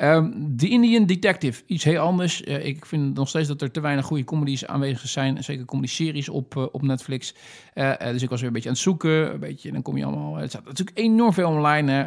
Um, 0.00 0.56
The 0.56 0.68
Indian 0.68 1.06
Detective, 1.06 1.62
iets 1.66 1.84
heel 1.84 2.00
anders. 2.00 2.42
Uh, 2.42 2.66
ik 2.66 2.86
vind 2.86 3.14
nog 3.14 3.28
steeds 3.28 3.48
dat 3.48 3.62
er 3.62 3.70
te 3.70 3.80
weinig 3.80 4.04
goede 4.04 4.24
comedies 4.24 4.66
aanwezig 4.66 5.08
zijn. 5.08 5.44
Zeker 5.44 5.64
comedy-series 5.64 6.28
op, 6.28 6.68
op 6.72 6.82
Netflix. 6.82 7.34
dus 7.98 8.22
ik 8.22 8.28
was 8.28 8.38
weer 8.38 8.48
een 8.48 8.54
beetje 8.54 8.68
aan 8.68 8.74
het 8.74 8.84
zoeken. 8.84 9.32
Een 9.32 9.40
beetje, 9.40 9.72
dan 9.72 9.82
kom 9.82 9.96
je 9.96 10.04
allemaal... 10.04 10.36
Het 10.36 10.50
staat 10.50 10.64
natuurlijk 10.64 10.98
enorm 10.98 11.32
veel 11.32 11.48
online. 11.48 12.04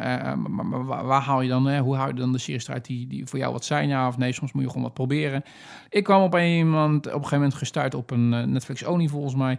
Maar, 0.48 0.84
waar, 0.84 1.22
haal 1.22 1.40
je 1.40 1.48
dan... 1.48 1.78
Hoe 1.78 1.96
hou 1.96 2.08
je 2.08 2.14
dan 2.14 2.32
de 2.32 2.38
series 2.38 2.68
eruit 2.68 2.84
die, 2.84 3.06
die 3.06 3.26
voor 3.26 3.38
jou 3.38 3.52
wat 3.52 3.64
zijn? 3.64 3.88
Ja 3.88 4.08
of 4.08 4.18
nee, 4.18 4.32
soms 4.32 4.52
moet 4.52 4.62
je 4.62 4.68
gewoon 4.68 4.82
wat 4.82 4.94
proberen. 4.94 5.42
Ik 5.88 6.04
kwam 6.04 6.22
op 6.22 6.34
een, 6.34 6.56
iemand, 6.56 7.06
op 7.06 7.12
een 7.12 7.12
gegeven 7.12 7.38
moment 7.38 7.54
gestuurd 7.54 7.94
op 7.94 8.10
een 8.10 8.52
Netflix-only 8.52 9.08
volgens 9.08 9.34
mij 9.34 9.58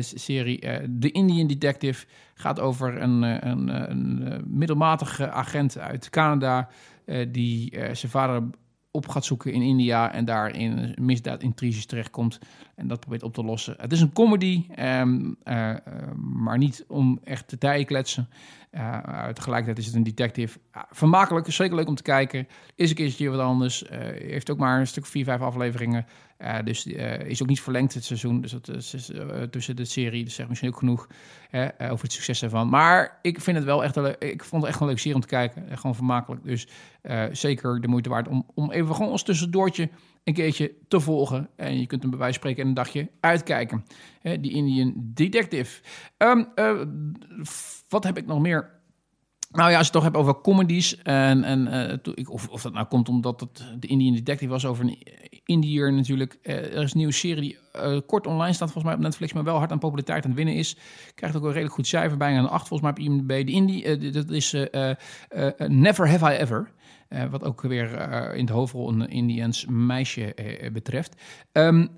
serie. 0.00 0.58
The 1.00 1.10
Indian 1.10 1.46
Detective 1.46 2.06
gaat 2.34 2.60
over 2.60 3.02
een, 3.02 3.22
een, 3.22 3.90
een 3.90 4.44
middelmatige 4.46 5.30
agent 5.30 5.78
uit 5.78 6.10
Canada... 6.10 6.65
Uh, 7.06 7.26
die 7.32 7.76
uh, 7.76 7.80
zijn 7.92 8.12
vader 8.12 8.42
op 8.90 9.08
gaat 9.08 9.24
zoeken 9.24 9.52
in 9.52 9.62
India 9.62 10.12
en 10.12 10.24
daar 10.24 10.56
in 10.56 10.94
misdaadintriges 11.00 11.86
terechtkomt 11.86 12.38
en 12.74 12.88
dat 12.88 13.00
probeert 13.00 13.22
op 13.22 13.34
te 13.34 13.44
lossen. 13.44 13.74
Het 13.78 13.92
is 13.92 14.00
een 14.00 14.12
comedy, 14.12 14.66
um, 14.78 15.36
uh, 15.44 15.74
maar 16.16 16.58
niet 16.58 16.84
om 16.88 17.20
echt 17.24 17.48
te 17.48 17.56
dijen 17.58 17.86
kletsen. 17.86 18.28
tegelijkertijd 19.32 19.78
is 19.78 19.86
het 19.86 19.94
een 19.94 20.02
detective. 20.02 20.58
vermakelijk, 20.90 21.52
zeker 21.52 21.76
leuk 21.76 21.88
om 21.88 21.94
te 21.94 22.02
kijken. 22.02 22.48
Is 22.74 22.90
een 22.90 22.96
keertje 22.96 23.28
wat 23.28 23.40
anders. 23.40 23.84
heeft 24.18 24.50
ook 24.50 24.58
maar 24.58 24.80
een 24.80 24.86
stuk 24.86 25.06
vier, 25.06 25.24
vijf 25.24 25.40
afleveringen. 25.40 26.06
Uh, 26.38 26.58
dus 26.64 26.86
uh, 26.86 27.20
is 27.20 27.42
ook 27.42 27.48
niet 27.48 27.60
verlengd 27.60 27.94
het 27.94 28.04
seizoen. 28.04 28.40
Dus 28.40 28.50
dat 28.50 28.68
is 28.68 29.10
uh, 29.10 29.42
tussen 29.42 29.76
de 29.76 29.84
serie. 29.84 30.24
Dus 30.24 30.34
zegt 30.34 30.48
misschien 30.48 30.70
ook 30.70 30.78
genoeg 30.78 31.08
over 31.78 32.02
het 32.02 32.12
succes 32.12 32.42
ervan. 32.42 32.68
Maar 32.68 33.18
ik 33.22 33.40
vind 33.40 33.56
het 33.56 33.66
wel 33.66 33.84
echt 33.84 33.96
een, 33.96 34.16
ik 34.18 34.44
vond 34.44 34.62
het 34.62 34.70
echt 34.70 34.80
een 34.80 34.86
leuk 34.86 34.98
serie 34.98 35.14
om 35.14 35.20
te 35.20 35.26
kijken. 35.26 35.78
gewoon 35.78 35.94
vermakelijk. 35.94 36.44
Dus 36.44 36.68
zeker 37.32 37.80
de 37.80 37.88
moeite 37.88 38.08
waard 38.08 38.28
om, 38.28 38.46
om 38.54 38.72
even 38.72 38.94
gewoon 38.94 39.10
als 39.10 39.22
tussendoortje 39.22 39.88
een 40.24 40.34
keertje 40.34 40.72
te 40.88 41.00
volgen. 41.00 41.48
En 41.56 41.80
je 41.80 41.86
kunt 41.86 42.02
hem 42.02 42.10
bij 42.10 42.20
wijze 42.20 42.38
spreken 42.38 42.66
een 42.66 42.74
dagje 42.74 43.08
uitkijken. 43.20 43.84
die 44.22 44.52
Indian 44.52 44.92
Detective. 44.96 45.82
Um, 46.18 46.48
wat 47.88 48.04
heb 48.04 48.18
ik 48.18 48.26
nog 48.26 48.40
meer? 48.40 48.70
Nou 49.56 49.70
ja, 49.70 49.76
als 49.76 49.86
je 49.86 49.92
het 49.92 49.92
toch 49.92 50.02
hebt 50.02 50.16
over 50.16 50.40
comedies. 50.40 51.02
En, 51.02 51.44
en 51.44 52.00
uh, 52.06 52.28
of, 52.28 52.48
of 52.48 52.62
dat 52.62 52.72
nou 52.72 52.86
komt 52.86 53.08
omdat 53.08 53.40
het 53.40 53.64
de 53.78 53.86
Indian 53.86 54.14
Detective 54.14 54.50
was 54.50 54.66
over 54.66 54.84
een 54.84 54.98
Indiër 55.44 55.92
natuurlijk. 55.92 56.38
Uh, 56.42 56.54
er 56.54 56.82
is 56.82 56.92
een 56.92 56.98
nieuwe 56.98 57.12
serie 57.12 57.40
die 57.40 57.58
uh, 57.76 58.00
kort 58.06 58.26
online 58.26 58.52
staat 58.52 58.72
volgens 58.72 58.84
mij 58.84 58.94
op 58.94 59.00
Netflix, 59.00 59.32
maar 59.32 59.44
wel 59.44 59.58
hard 59.58 59.72
aan 59.72 59.78
populariteit 59.78 60.24
aan 60.24 60.30
het 60.30 60.38
winnen 60.38 60.54
is. 60.54 60.76
Krijgt 61.14 61.36
ook 61.36 61.42
een 61.42 61.48
redelijk 61.48 61.74
goed 61.74 61.86
cijfer, 61.86 62.16
bijna 62.16 62.38
een 62.38 62.48
8 62.48 62.68
volgens 62.68 62.80
mij 62.80 62.90
op 62.90 63.12
IMDb. 63.12 63.46
De 63.46 63.52
Indie, 63.52 64.10
dat 64.10 64.30
is 64.30 64.56
Never 65.66 66.08
Have 66.08 66.34
I 66.34 66.36
Ever. 66.36 66.70
wat 67.30 67.44
ook 67.44 67.60
weer 67.60 67.90
in 68.34 68.46
de 68.46 68.52
hoofdrol 68.52 68.88
een 68.88 69.08
Indians 69.08 69.66
meisje 69.66 70.34
betreft. 70.72 71.22
Um, 71.52 71.90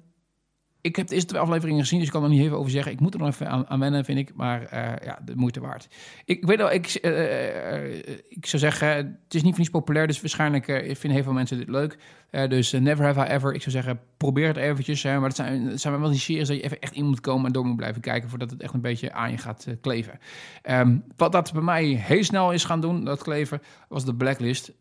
ik 0.88 0.96
heb 0.96 1.06
de 1.06 1.14
eerste 1.14 1.28
twee 1.28 1.42
afleveringen 1.42 1.80
gezien, 1.80 1.98
dus 1.98 2.08
ik 2.08 2.14
kan 2.14 2.22
er 2.22 2.28
niet 2.28 2.42
even 2.42 2.58
over 2.58 2.70
zeggen. 2.70 2.92
Ik 2.92 3.00
moet 3.00 3.14
er 3.14 3.20
nog 3.20 3.28
even 3.28 3.68
aan, 3.68 3.80
wennen, 3.80 4.04
vind 4.04 4.18
ik. 4.18 4.34
Maar 4.34 4.62
uh, 4.62 4.68
ja, 5.04 5.18
de 5.24 5.36
moeite 5.36 5.60
waard. 5.60 5.88
Ik, 6.24 6.46
weet 6.46 6.56
wel, 6.56 6.72
ik, 6.72 6.98
uh, 7.02 7.96
ik 8.28 8.46
zou 8.46 8.62
zeggen, 8.62 8.88
het 8.96 9.34
is 9.34 9.42
niet 9.42 9.50
voor 9.50 9.58
niets 9.58 9.70
populair. 9.70 10.06
Dus 10.06 10.20
waarschijnlijk 10.20 10.64
vinden 10.64 11.10
heel 11.10 11.22
veel 11.22 11.32
mensen 11.32 11.58
dit 11.58 11.68
leuk. 11.68 11.98
dus 12.30 12.72
Never 12.72 13.04
Have 13.04 13.20
I 13.20 13.34
Ever. 13.34 13.54
Ik 13.54 13.60
zou 13.60 13.70
zeggen, 13.70 14.00
probeer 14.16 14.46
het 14.46 14.56
eventjes. 14.56 15.02
maar 15.02 15.22
het 15.22 15.36
zijn, 15.36 15.66
het 15.66 15.80
zijn 15.80 16.00
wel 16.00 16.10
die 16.10 16.18
series 16.18 16.48
dat 16.48 16.56
je 16.56 16.62
even 16.62 16.80
echt 16.80 16.94
in 16.94 17.06
moet 17.06 17.20
komen 17.20 17.46
en 17.46 17.52
door 17.52 17.66
moet 17.66 17.76
blijven 17.76 18.00
kijken. 18.00 18.28
Voordat 18.28 18.50
het 18.50 18.62
echt 18.62 18.74
een 18.74 18.80
beetje 18.80 19.12
aan 19.12 19.30
je 19.30 19.38
gaat 19.38 19.66
kleven. 19.80 20.18
Um, 20.70 21.04
wat 21.16 21.32
dat 21.32 21.52
bij 21.52 21.62
mij 21.62 21.84
heel 21.84 22.24
snel 22.24 22.52
is 22.52 22.64
gaan 22.64 22.80
doen, 22.80 23.04
dat 23.04 23.22
kleven, 23.22 23.62
was 23.88 24.04
de 24.04 24.14
Blacklist. 24.14 24.72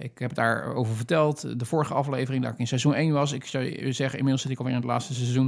ik 0.00 0.18
heb 0.18 0.34
daarover 0.34 0.94
verteld. 0.94 1.58
De 1.58 1.64
vorige 1.64 1.94
aflevering, 1.94 2.42
dat 2.42 2.52
ik 2.52 2.58
in 2.58 2.66
seizoen 2.66 2.94
1 2.94 3.12
was. 3.12 3.32
Ik 3.32 3.44
zou 3.44 3.92
zeggen, 3.92 4.18
inmiddels 4.18 4.42
zit 4.42 4.50
ik 4.50 4.58
alweer 4.58 4.74
in 4.74 4.80
het 4.80 4.88
laatste 4.88 5.14
seizoen. 5.14 5.41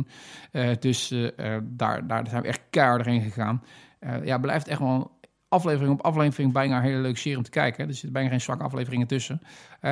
Uh, 0.53 0.71
dus 0.79 1.13
uh, 1.13 1.29
daar, 1.63 2.07
daar 2.07 2.27
zijn 2.29 2.43
we 2.43 2.49
echt 2.49 2.63
keihard 2.71 3.07
in 3.07 3.21
gegaan. 3.21 3.63
ja, 4.25 4.39
blijft 4.39 4.69
echt 4.69 4.81
wel 4.81 5.15
aflevering 5.55 5.93
op 5.93 6.05
aflevering 6.05 6.53
bijna 6.53 6.77
een 6.77 6.83
hele 6.83 7.01
leuke 7.01 7.19
serie 7.19 7.37
om 7.37 7.43
te 7.43 7.51
kijken. 7.51 7.87
Er 7.87 7.93
zitten 7.93 8.13
bijna 8.13 8.29
geen 8.29 8.41
zwakke 8.41 8.65
afleveringen 8.65 9.07
tussen. 9.07 9.41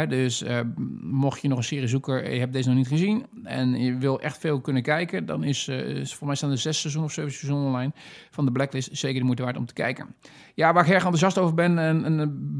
Dus 0.08 0.42
uh, 0.42 0.60
mocht 1.00 1.42
je 1.42 1.48
nog 1.48 1.58
een 1.58 1.64
serie 1.64 1.88
zoeken 1.88 2.24
en 2.24 2.32
je 2.32 2.38
hebt 2.38 2.52
deze 2.52 2.68
nog 2.68 2.76
niet 2.76 2.88
gezien 2.88 3.26
en 3.44 3.80
je 3.80 3.96
wil 3.96 4.20
echt 4.20 4.38
veel 4.38 4.60
kunnen 4.60 4.82
kijken, 4.82 5.26
dan 5.26 5.44
is, 5.44 5.68
is 5.68 6.14
voor 6.14 6.26
mij 6.26 6.36
staan 6.36 6.50
er 6.50 6.58
zes 6.58 6.80
seizoenen 6.80 7.10
of 7.10 7.14
zeven 7.14 7.32
seizoenen 7.32 7.66
online 7.66 7.92
van 8.30 8.44
de 8.44 8.52
Blacklist 8.52 8.88
zeker 8.92 9.18
de 9.18 9.24
moeite 9.24 9.42
waard 9.42 9.56
om 9.56 9.66
te 9.66 9.74
kijken. 9.74 10.14
Ja, 10.54 10.72
waar 10.72 10.84
ik 10.84 10.90
erg 10.90 11.02
enthousiast 11.02 11.38
over 11.38 11.54
ben 11.54 11.78
en, 11.78 12.04
en 12.04 12.16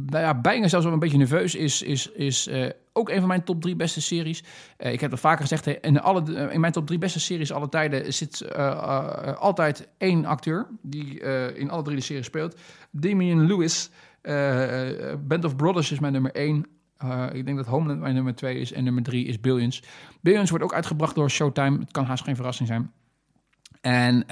nou 0.06 0.24
ja, 0.24 0.40
bijna 0.40 0.68
zelfs 0.68 0.84
wel 0.84 0.94
een 0.94 1.00
beetje 1.00 1.18
nerveus 1.18 1.54
is, 1.54 1.82
is, 1.82 2.10
is 2.10 2.50
ook 2.92 3.08
een 3.08 3.18
van 3.18 3.28
mijn 3.28 3.44
top 3.44 3.60
drie 3.60 3.76
beste 3.76 4.00
series. 4.00 4.44
Ik 4.78 5.00
heb 5.00 5.10
het 5.10 5.20
vaker 5.20 5.46
gezegd, 5.46 5.66
in, 5.66 6.00
alle, 6.00 6.50
in 6.50 6.60
mijn 6.60 6.72
top 6.72 6.86
drie 6.86 6.98
beste 6.98 7.20
series 7.20 7.52
alle 7.52 7.68
tijden 7.68 8.12
zit 8.12 8.56
altijd 9.38 9.88
één 9.98 10.24
acteur 10.24 10.66
die 10.82 11.20
in 11.54 11.70
alle 11.70 11.82
drie 11.82 11.96
de 11.96 12.02
series 12.02 12.26
speelt. 12.26 12.56
Damian 12.90 13.46
Lewis. 13.46 13.90
Band 15.18 15.44
of 15.44 15.56
Brothers 15.56 15.92
is 15.92 15.98
mijn 15.98 16.12
nummer 16.12 16.32
één. 16.32 16.66
Ik 17.32 17.44
denk 17.44 17.56
dat 17.56 17.66
Homeland 17.66 18.00
mijn 18.00 18.14
nummer 18.14 18.34
twee 18.34 18.58
is 18.58 18.72
en 18.72 18.84
nummer 18.84 19.02
drie 19.02 19.26
is 19.26 19.40
Billions. 19.40 19.82
Billions 20.20 20.50
wordt 20.50 20.64
ook 20.64 20.74
uitgebracht 20.74 21.14
door 21.14 21.30
Showtime. 21.30 21.78
Het 21.78 21.90
kan 21.90 22.04
haast 22.04 22.24
geen 22.24 22.36
verrassing 22.36 22.68
zijn. 22.68 22.92
En 23.80 24.26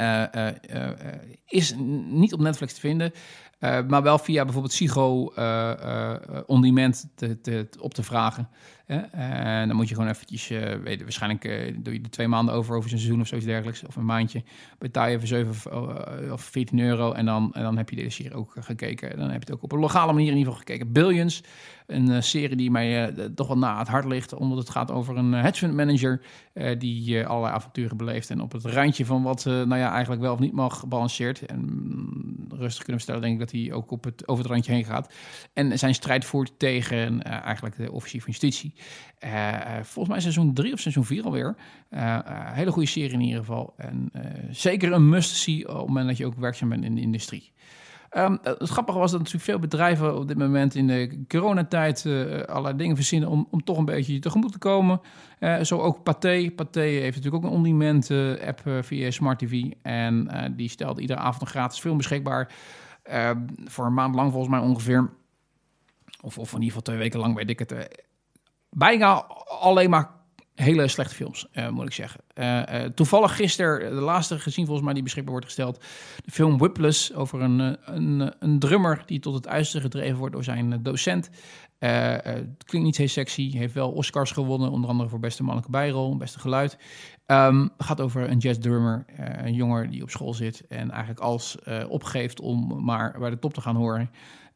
is 1.47 1.75
niet 2.11 2.33
op 2.33 2.41
Netflix 2.41 2.75
te 2.75 2.81
vinden. 2.81 3.13
Uh, 3.61 3.79
maar 3.89 4.03
wel 4.03 4.19
via 4.19 4.43
bijvoorbeeld 4.45 4.73
Sigo 4.73 5.33
uh, 5.39 6.13
on 6.47 6.63
demand 6.63 7.09
te, 7.15 7.41
te, 7.41 7.69
op 7.81 7.95
te 7.95 8.03
vragen. 8.03 8.49
En 9.11 9.69
dan 9.69 9.77
moet 9.77 9.89
je 9.89 9.95
gewoon 9.95 10.11
eventjes, 10.11 10.49
weten, 10.83 11.03
waarschijnlijk 11.03 11.43
doe 11.85 11.95
je 11.95 12.01
er 12.03 12.11
twee 12.11 12.29
maanden 12.29 12.55
over, 12.55 12.77
over 12.77 12.93
een 12.93 12.99
seizoen 12.99 13.21
of 13.21 13.27
zoiets 13.27 13.47
dergelijks, 13.47 13.87
of 13.87 13.97
een 13.97 14.05
maandje. 14.05 14.43
Betaal 14.79 15.09
je 15.09 15.17
even 15.17 15.29
7 15.29 16.33
of 16.33 16.43
14 16.43 16.79
euro 16.79 17.13
en 17.13 17.27
dan, 17.27 17.51
en 17.53 17.63
dan 17.63 17.77
heb 17.77 17.91
je 17.91 17.97
deze 17.97 18.11
serie 18.11 18.35
ook 18.35 18.57
gekeken. 18.61 19.17
Dan 19.17 19.31
heb 19.31 19.43
je 19.43 19.47
het 19.47 19.53
ook 19.53 19.63
op 19.63 19.73
een 19.73 19.81
legale 19.81 20.13
manier 20.13 20.31
in 20.31 20.37
ieder 20.37 20.53
geval 20.53 20.67
gekeken. 20.67 20.93
Billions, 20.93 21.43
een 21.87 22.23
serie 22.23 22.57
die 22.57 22.71
mij 22.71 23.15
toch 23.35 23.47
wel 23.47 23.59
na 23.59 23.79
het 23.79 23.89
hart 23.89 24.05
ligt, 24.05 24.35
omdat 24.35 24.59
het 24.59 24.71
gaat 24.71 24.91
over 24.91 25.17
een 25.17 25.33
hedge 25.33 25.59
fund 25.59 25.75
manager 25.75 26.23
die 26.79 27.27
allerlei 27.27 27.55
avonturen 27.55 27.97
beleeft 27.97 28.31
en 28.31 28.41
op 28.41 28.53
het 28.53 28.65
randje 28.65 29.07
van 29.07 29.23
wat 29.23 29.45
nou 29.45 29.77
ja, 29.77 29.93
eigenlijk 29.93 30.23
wel 30.23 30.33
of 30.33 30.39
niet 30.39 30.53
mag 30.53 30.79
gebalanceerd. 30.79 31.47
En 31.47 31.61
mm, 31.61 32.41
rustig 32.49 32.85
kunnen 32.85 33.03
stellen, 33.03 33.21
denk 33.21 33.33
ik, 33.33 33.41
dat 33.41 33.50
hij 33.53 33.73
ook 33.73 33.91
op 33.91 34.05
het, 34.05 34.29
over 34.29 34.43
het 34.45 34.53
randje 34.53 34.73
heen 34.73 34.85
gaat. 34.85 35.15
En 35.53 35.79
zijn 35.79 35.95
strijd 35.95 36.25
voert 36.25 36.59
tegen 36.59 37.23
eigenlijk 37.23 37.77
de 37.77 37.93
officier 37.93 38.21
van 38.21 38.31
justitie. 38.31 38.75
Uh, 39.25 39.59
volgens 39.83 40.09
mij 40.09 40.21
seizoen 40.21 40.55
3 40.55 40.73
of 40.73 40.81
seizoen 40.81 41.05
4 41.05 41.25
alweer. 41.25 41.57
Hele 42.53 42.71
goede 42.71 42.89
serie 42.89 43.13
in 43.13 43.21
ieder 43.21 43.39
geval. 43.39 43.75
En 43.77 44.13
zeker 44.51 44.93
een 44.93 45.09
must-see 45.09 45.69
op 45.69 45.77
het 45.77 45.87
moment 45.87 46.07
dat 46.07 46.17
je 46.17 46.27
ook 46.27 46.35
werkzaam 46.35 46.69
bent 46.69 46.85
in 46.85 46.95
de 46.95 47.01
industrie. 47.01 47.53
Um, 48.17 48.39
het 48.43 48.69
grappige 48.69 48.99
was 48.99 49.11
dat 49.11 49.19
natuurlijk 49.21 49.47
veel 49.47 49.59
bedrijven 49.59 50.17
op 50.19 50.29
dit 50.29 50.39
moment 50.39 50.75
in 50.75 50.87
de 50.87 51.25
coronatijd 51.29 52.05
uh, 52.07 52.41
allerlei 52.41 52.77
dingen 52.77 52.97
verzinnen 52.97 53.29
om, 53.29 53.49
om 53.51 53.65
toch 53.65 53.79
een 53.79 53.85
beetje 53.85 54.19
tegemoet 54.19 54.53
te 54.53 54.59
komen. 54.59 55.01
Zo 55.63 55.79
ook 55.79 56.03
Pathé. 56.03 56.51
Pathé 56.57 56.81
heeft 56.81 57.17
natuurlijk 57.17 57.45
ook 57.45 57.51
een 57.51 57.57
on-demand 57.57 58.11
uh, 58.11 58.47
app 58.47 58.63
via 58.81 59.11
Smart 59.11 59.39
TV. 59.39 59.63
En 59.83 60.29
die 60.57 60.69
stelt 60.69 60.99
iedere 60.99 61.19
avond 61.19 61.43
een 61.43 61.47
gratis 61.47 61.79
film 61.79 61.97
beschikbaar. 61.97 62.53
Ehm, 63.11 63.47
voor 63.65 63.87
een 63.87 63.95
maand 63.95 64.15
lang 64.15 64.31
volgens 64.31 64.53
mij 64.53 64.61
ongeveer. 64.61 65.11
Of, 66.21 66.39
of 66.39 66.49
in 66.49 66.55
ieder 66.55 66.67
geval 66.69 66.83
twee 66.83 66.99
weken 66.99 67.21
lang 67.21 67.35
weet 67.35 67.51
ik 67.51 67.59
het 67.59 67.73
bijna 68.71 69.13
alleen 69.47 69.91
maar 69.91 70.11
hele 70.61 70.89
slechte 70.89 71.15
films, 71.15 71.47
uh, 71.53 71.69
moet 71.69 71.87
ik 71.87 71.93
zeggen. 71.93 72.21
Uh, 72.35 72.57
uh, 72.57 72.85
toevallig 72.85 73.37
gisteren, 73.37 73.95
de 73.95 74.01
laatste 74.01 74.39
gezien 74.39 74.65
volgens 74.65 74.85
mij 74.85 74.95
die 74.95 75.03
beschikbaar 75.03 75.33
wordt 75.33 75.47
gesteld. 75.47 75.85
De 76.25 76.31
film 76.31 76.59
Whipless 76.59 77.15
over 77.15 77.41
een, 77.41 77.77
een, 77.85 78.33
een 78.39 78.59
drummer 78.59 79.03
die 79.07 79.21
tot 79.21 79.35
het 79.35 79.49
uiterste 79.49 79.81
gedreven 79.81 80.19
wordt 80.19 80.35
door 80.35 80.45
zijn 80.45 80.83
docent. 80.83 81.31
het 81.79 82.65
klinkt 82.65 82.87
niet 82.87 82.97
heel 82.97 83.09
sexy, 83.09 83.57
heeft 83.57 83.75
wel 83.75 83.91
Oscars 83.91 84.31
gewonnen, 84.31 84.71
onder 84.71 84.91
andere 84.91 85.09
voor 85.09 85.21
beste 85.21 85.43
mannelijke 85.43 85.73
bijrol, 85.73 86.17
beste 86.17 86.39
geluid. 86.39 86.79
Um, 87.27 87.71
gaat 87.79 88.01
over 88.01 88.31
een 88.31 88.39
jazzdrummer, 88.39 89.05
een 89.17 89.55
jongen 89.55 89.91
die 89.91 90.03
op 90.03 90.11
school 90.11 90.35
zit 90.35 90.67
en 90.69 90.91
eigenlijk 90.91 91.21
alles 91.21 91.57
opgeeft 91.89 92.41
om 92.41 92.85
maar 92.85 93.17
bij 93.19 93.31
de 93.31 93.39
top 93.39 93.55
te 93.55 93.61
gaan 93.61 93.77
horen. 93.77 94.11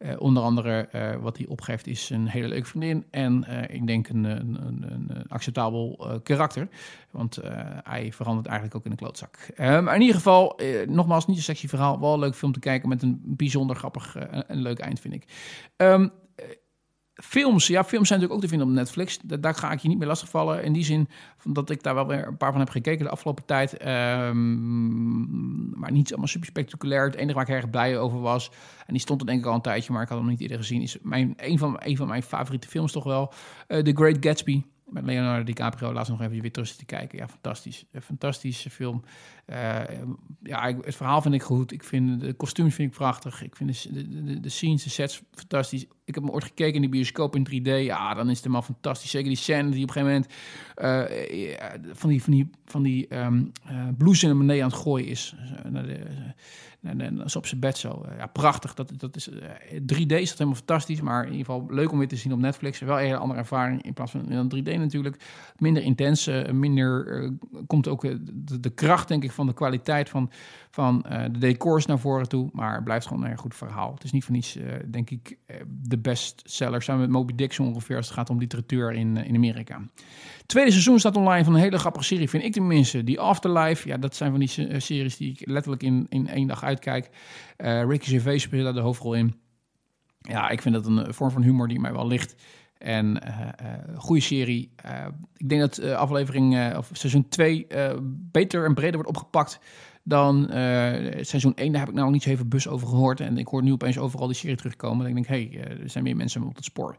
Uh, 0.04 0.10
onder 0.18 0.42
andere 0.42 0.88
uh, 0.94 1.22
wat 1.22 1.36
hij 1.36 1.46
opgeeft 1.46 1.86
is 1.86 2.10
een 2.10 2.26
hele 2.26 2.48
leuke 2.48 2.66
vriendin 2.66 3.04
en 3.10 3.46
uh, 3.48 3.62
ik 3.62 3.86
denk 3.86 4.08
een, 4.08 4.24
een, 4.24 4.58
een, 4.66 4.84
een 4.92 5.28
acceptabel 5.28 6.20
karakter. 6.22 6.68
Want 7.10 7.38
hij 7.82 8.12
verandert 8.12 8.46
eigenlijk 8.46 8.76
ook 8.76 8.84
in 8.84 8.90
een 8.90 8.96
klootzak. 8.96 9.38
maar 9.56 9.94
in 9.94 10.00
ieder 10.00 10.16
geval, 10.16 10.60
nogmaals, 10.86 11.26
niet 11.26 11.36
een 11.36 11.42
sexy 11.42 11.68
verhaal. 11.68 12.00
Wel 12.00 12.12
een 12.12 12.18
leuk 12.18 12.34
film 12.34 12.52
te 12.52 12.58
kijken 12.58 12.88
met 12.88 13.02
een 13.02 13.20
bijzonder 13.24 13.76
grappig 13.76 14.16
en 14.46 14.60
leuk 14.60 14.78
eind, 14.78 15.00
vind 15.00 15.14
ik. 15.14 15.24
Um, 15.76 16.12
Films, 17.14 17.66
ja, 17.66 17.84
films 17.84 18.08
zijn 18.08 18.20
natuurlijk 18.20 18.32
ook 18.32 18.40
te 18.40 18.48
vinden 18.48 18.68
op 18.68 18.72
Netflix. 18.72 19.18
Daar 19.22 19.54
ga 19.54 19.72
ik 19.72 19.78
je 19.78 19.88
niet 19.88 19.98
meer 19.98 20.06
lastigvallen. 20.06 20.64
In 20.64 20.72
die 20.72 20.84
zin 20.84 21.08
dat 21.44 21.70
ik 21.70 21.82
daar 21.82 21.94
wel 21.94 22.06
weer 22.06 22.26
een 22.26 22.36
paar 22.36 22.50
van 22.50 22.60
heb 22.60 22.70
gekeken 22.70 23.04
de 23.04 23.10
afgelopen 23.10 23.44
tijd. 23.44 23.86
Um, 23.86 25.78
maar 25.78 25.92
niet 25.92 26.10
allemaal 26.10 26.28
super 26.28 26.46
spectaculair. 26.46 27.04
Het 27.04 27.14
enige 27.14 27.34
waar 27.34 27.48
ik 27.48 27.54
erg 27.54 27.70
blij 27.70 27.98
over 27.98 28.20
was, 28.20 28.50
en 28.86 28.92
die 28.92 29.00
stond 29.00 29.20
er 29.20 29.26
denk 29.26 29.40
ik 29.40 29.46
al 29.46 29.54
een 29.54 29.60
tijdje, 29.60 29.92
maar 29.92 30.02
ik 30.02 30.08
had 30.08 30.18
hem 30.18 30.28
niet 30.28 30.40
eerder 30.40 30.56
gezien, 30.56 30.82
is 30.82 30.98
mijn, 31.02 31.34
een, 31.36 31.58
van, 31.58 31.76
een 31.78 31.96
van 31.96 32.08
mijn 32.08 32.22
favoriete 32.22 32.68
films 32.68 32.92
toch 32.92 33.04
wel. 33.04 33.32
Uh, 33.68 33.78
The 33.78 33.92
Great 33.94 34.16
Gatsby 34.20 34.62
met 34.84 35.04
Leonardo 35.04 35.44
DiCaprio 35.44 35.92
laatst 35.92 36.10
nog 36.10 36.20
even 36.20 36.40
weer 36.40 36.52
terug 36.52 36.70
te 36.70 36.84
kijken. 36.84 37.18
Ja, 37.18 37.28
fantastisch. 37.28 37.84
Fantastische 38.00 38.70
film. 38.70 39.04
Uh, 39.50 39.80
ja, 40.42 40.74
het 40.80 40.96
verhaal 40.96 41.22
vind 41.22 41.34
ik 41.34 41.42
goed. 41.42 41.72
Ik 41.72 41.84
vind 41.84 42.20
de 42.20 42.32
kostuums 42.32 42.74
vind 42.74 42.90
ik 42.90 42.96
prachtig. 42.96 43.42
Ik 43.42 43.56
vind 43.56 43.94
de, 43.94 44.24
de, 44.24 44.40
de 44.40 44.48
scenes, 44.48 44.82
de 44.82 44.90
sets 44.90 45.22
fantastisch. 45.32 45.86
Ik 46.04 46.14
heb 46.14 46.24
me 46.24 46.30
ooit 46.30 46.44
gekeken 46.44 46.74
in 46.74 46.82
de 46.82 46.88
bioscoop 46.88 47.36
in 47.36 47.46
3D. 47.48 47.84
Ja, 47.84 48.14
dan 48.14 48.24
is 48.24 48.34
het 48.34 48.44
helemaal 48.44 48.62
fantastisch. 48.62 49.10
Zeker 49.10 49.28
die 49.28 49.36
scène 49.36 49.70
die 49.70 49.82
op 49.82 49.96
een 49.96 50.02
gegeven 50.02 50.12
moment 50.12 50.32
uh, 50.76 51.94
van 51.94 52.08
die, 52.08 52.22
van 52.22 52.32
die, 52.32 52.50
van 52.64 52.82
die 52.82 53.16
um, 53.16 53.52
uh, 53.70 53.88
blouse 53.98 54.28
aan 54.28 54.48
het 54.48 54.72
gooien 54.72 55.06
is. 55.06 55.34
en, 56.82 57.16
dat 57.16 57.26
is 57.26 57.36
op 57.36 57.46
zijn 57.46 57.60
bed 57.60 57.78
zo. 57.78 58.04
Eh, 58.08 58.18
ja, 58.18 58.26
prachtig. 58.26 58.74
Dat, 58.74 58.92
dat 58.96 59.16
is, 59.16 59.30
3D 59.30 59.36
eh, 59.86 60.20
is 60.20 60.28
dat 60.28 60.38
helemaal 60.38 60.54
fantastisch. 60.54 61.00
Maar 61.00 61.26
in 61.26 61.32
ieder 61.32 61.46
geval 61.46 61.66
leuk 61.70 61.92
om 61.92 61.98
weer 61.98 62.08
te 62.08 62.16
zien 62.16 62.32
op 62.32 62.38
Netflix. 62.38 62.78
Wel 62.78 62.98
een 62.98 63.04
hele 63.04 63.16
andere 63.16 63.40
ervaring 63.40 63.82
in 63.82 63.92
plaats 63.92 64.10
van 64.10 64.52
3D 64.56 64.62
natuurlijk. 64.62 65.22
Minder 65.58 65.82
intens. 65.82 66.30
Minder 66.52 67.32
komt 67.66 67.88
ook 67.88 68.02
de, 68.60 68.70
kracht, 68.74 69.08
denk 69.08 69.24
ik, 69.24 69.32
van 69.34 69.46
de 69.46 69.54
kwaliteit 69.54 70.08
van, 70.08 70.30
van 70.70 71.04
de 71.32 71.38
decors 71.38 71.86
naar 71.86 71.98
voren 71.98 72.28
toe. 72.28 72.48
Maar 72.52 72.74
het 72.74 72.84
blijft 72.84 73.06
gewoon 73.06 73.24
een 73.24 73.38
goed 73.38 73.54
verhaal. 73.54 73.94
Het 73.94 74.04
is 74.04 74.12
niet 74.12 74.24
voor 74.24 74.34
niets, 74.34 74.58
denk 74.86 75.10
ik, 75.10 75.38
de 75.68 75.98
bestseller, 75.98 76.82
samen 76.82 77.00
met 77.00 77.10
Moby 77.10 77.34
Dick 77.34 77.56
ongeveer 77.58 77.96
als 77.96 78.06
het 78.06 78.14
gaat 78.14 78.30
om 78.30 78.38
literatuur 78.38 78.92
in, 78.92 79.16
in 79.16 79.34
Amerika. 79.34 79.82
Tweede 80.46 80.70
seizoen 80.70 80.98
staat 80.98 81.16
online 81.16 81.44
van 81.44 81.54
een 81.54 81.60
hele 81.60 81.78
grappige 81.78 82.04
serie, 82.04 82.28
vind 82.28 82.44
ik 82.44 82.52
tenminste. 82.52 83.04
Die 83.04 83.20
Afterlife, 83.20 83.88
ja, 83.88 83.96
dat 83.96 84.16
zijn 84.16 84.30
van 84.30 84.40
die 84.40 84.80
series 84.80 85.16
die 85.16 85.30
ik 85.30 85.48
letterlijk 85.48 85.82
in, 85.82 86.06
in 86.08 86.28
één 86.28 86.46
dag 86.46 86.64
uitkijk. 86.64 87.10
Ricky 87.56 88.10
Gervais 88.10 88.42
speelt 88.42 88.64
daar 88.64 88.72
de 88.72 88.80
hoofdrol 88.80 89.14
in. 89.14 89.34
Ja, 90.18 90.48
ik 90.48 90.62
vind 90.62 90.74
dat 90.74 90.86
een 90.86 91.14
vorm 91.14 91.30
van 91.30 91.42
humor 91.42 91.68
die 91.68 91.80
mij 91.80 91.92
wel 91.92 92.06
ligt. 92.06 92.34
En 92.84 93.20
uh, 93.26 93.96
goede 93.96 94.22
serie. 94.22 94.70
Uh, 94.86 95.06
ik 95.36 95.48
denk 95.48 95.60
dat 95.60 95.82
aflevering 95.82 96.76
of 96.76 96.90
seizoen 96.92 97.28
2 97.28 97.66
beter 98.08 98.64
en 98.64 98.74
breder 98.74 98.94
wordt 98.94 99.08
opgepakt 99.08 99.58
dan 100.02 100.46
seizoen 101.20 101.54
1. 101.54 101.72
Daar 101.72 101.80
heb 101.80 101.90
ik 101.90 101.94
nou 101.94 102.10
niet 102.10 102.22
zo 102.22 102.30
even 102.30 102.48
bus 102.48 102.68
over 102.68 102.88
gehoord. 102.88 103.20
En 103.20 103.38
ik 103.38 103.46
hoor 103.46 103.62
nu 103.62 103.72
opeens 103.72 103.98
overal 103.98 104.26
die 104.26 104.36
serie 104.36 104.56
terugkomen. 104.56 105.06
En 105.06 105.08
ik 105.08 105.14
denk, 105.14 105.26
hé, 105.26 105.58
hey, 105.58 105.78
er 105.82 105.90
zijn 105.90 106.04
meer 106.04 106.16
mensen 106.16 106.42
op 106.42 106.56
het 106.56 106.64
spoor. 106.64 106.96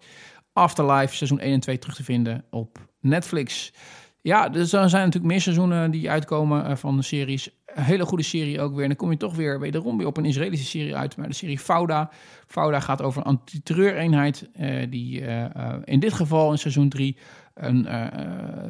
Afterlife, 0.54 1.16
seizoen 1.16 1.40
1 1.40 1.54
en 1.54 1.60
2 1.60 1.80
terug 1.80 1.96
te 1.96 2.04
vinden 2.04 2.46
op 2.50 2.80
Netflix. 3.00 3.74
Ja, 4.22 4.54
er 4.54 4.66
zijn 4.66 4.92
natuurlijk 4.92 5.24
meer 5.24 5.42
seizoenen 5.42 5.92
die 5.92 6.10
uitkomen 6.10 6.78
van 6.78 6.96
de 6.96 7.04
series 7.04 7.50
een 7.76 7.84
hele 7.84 8.06
goede 8.06 8.24
serie 8.24 8.62
ook 8.62 8.74
weer. 8.74 8.82
En 8.82 8.88
dan 8.88 8.98
kom 8.98 9.12
je 9.12 9.18
toch 9.18 9.36
weer 9.36 9.60
wederom 9.60 9.98
weer 9.98 10.08
op 10.08 10.18
een 10.18 10.26
Israëlische 10.26 10.66
serie 10.66 10.96
uit. 10.96 11.18
Maar 11.18 11.28
de 11.28 11.34
serie 11.34 11.60
Fauda. 11.60 12.10
Fauda 12.48 12.80
gaat 12.80 13.02
over 13.02 13.22
een 13.22 13.28
antiterreureenheid. 13.28 14.50
Uh, 14.60 14.86
die 14.90 15.22
uh, 15.22 15.46
in 15.84 16.00
dit 16.00 16.14
geval 16.14 16.52
in 16.52 16.58
seizoen 16.58 16.90
3 16.90 17.18
een, 17.54 17.88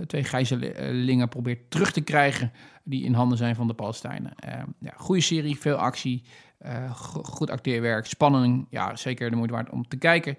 twee 0.08 0.24
gijzelingen 0.24 1.30
probeert 1.30 1.72
terug 1.72 1.92
te 1.92 2.02
krijgen. 2.02 2.52
Die 2.84 3.04
in 3.04 3.14
handen 3.14 3.38
zijn 3.38 3.56
van 3.56 3.68
de 3.68 3.74
Palestijnen. 3.74 4.34
ja, 4.80 4.94
goede 4.96 5.22
serie, 5.22 5.60
veel 5.60 5.76
actie. 5.76 6.24
goed 7.24 7.50
acteerwerk, 7.50 8.06
spanning. 8.06 8.68
Ja, 8.70 8.96
zeker 8.96 9.30
de 9.30 9.36
moeite 9.36 9.54
waard 9.54 9.70
om 9.70 9.88
te 9.88 9.98
kijken. 9.98 10.38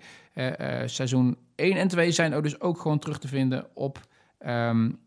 seizoen 0.84 1.36
1 1.54 1.76
en 1.76 1.88
2 1.88 2.10
zijn 2.10 2.34
ook 2.34 2.42
dus 2.42 2.60
ook 2.60 2.80
gewoon 2.80 2.98
terug 2.98 3.18
te 3.18 3.28
vinden 3.28 3.66
op... 3.74 4.00
Um, 4.46 4.98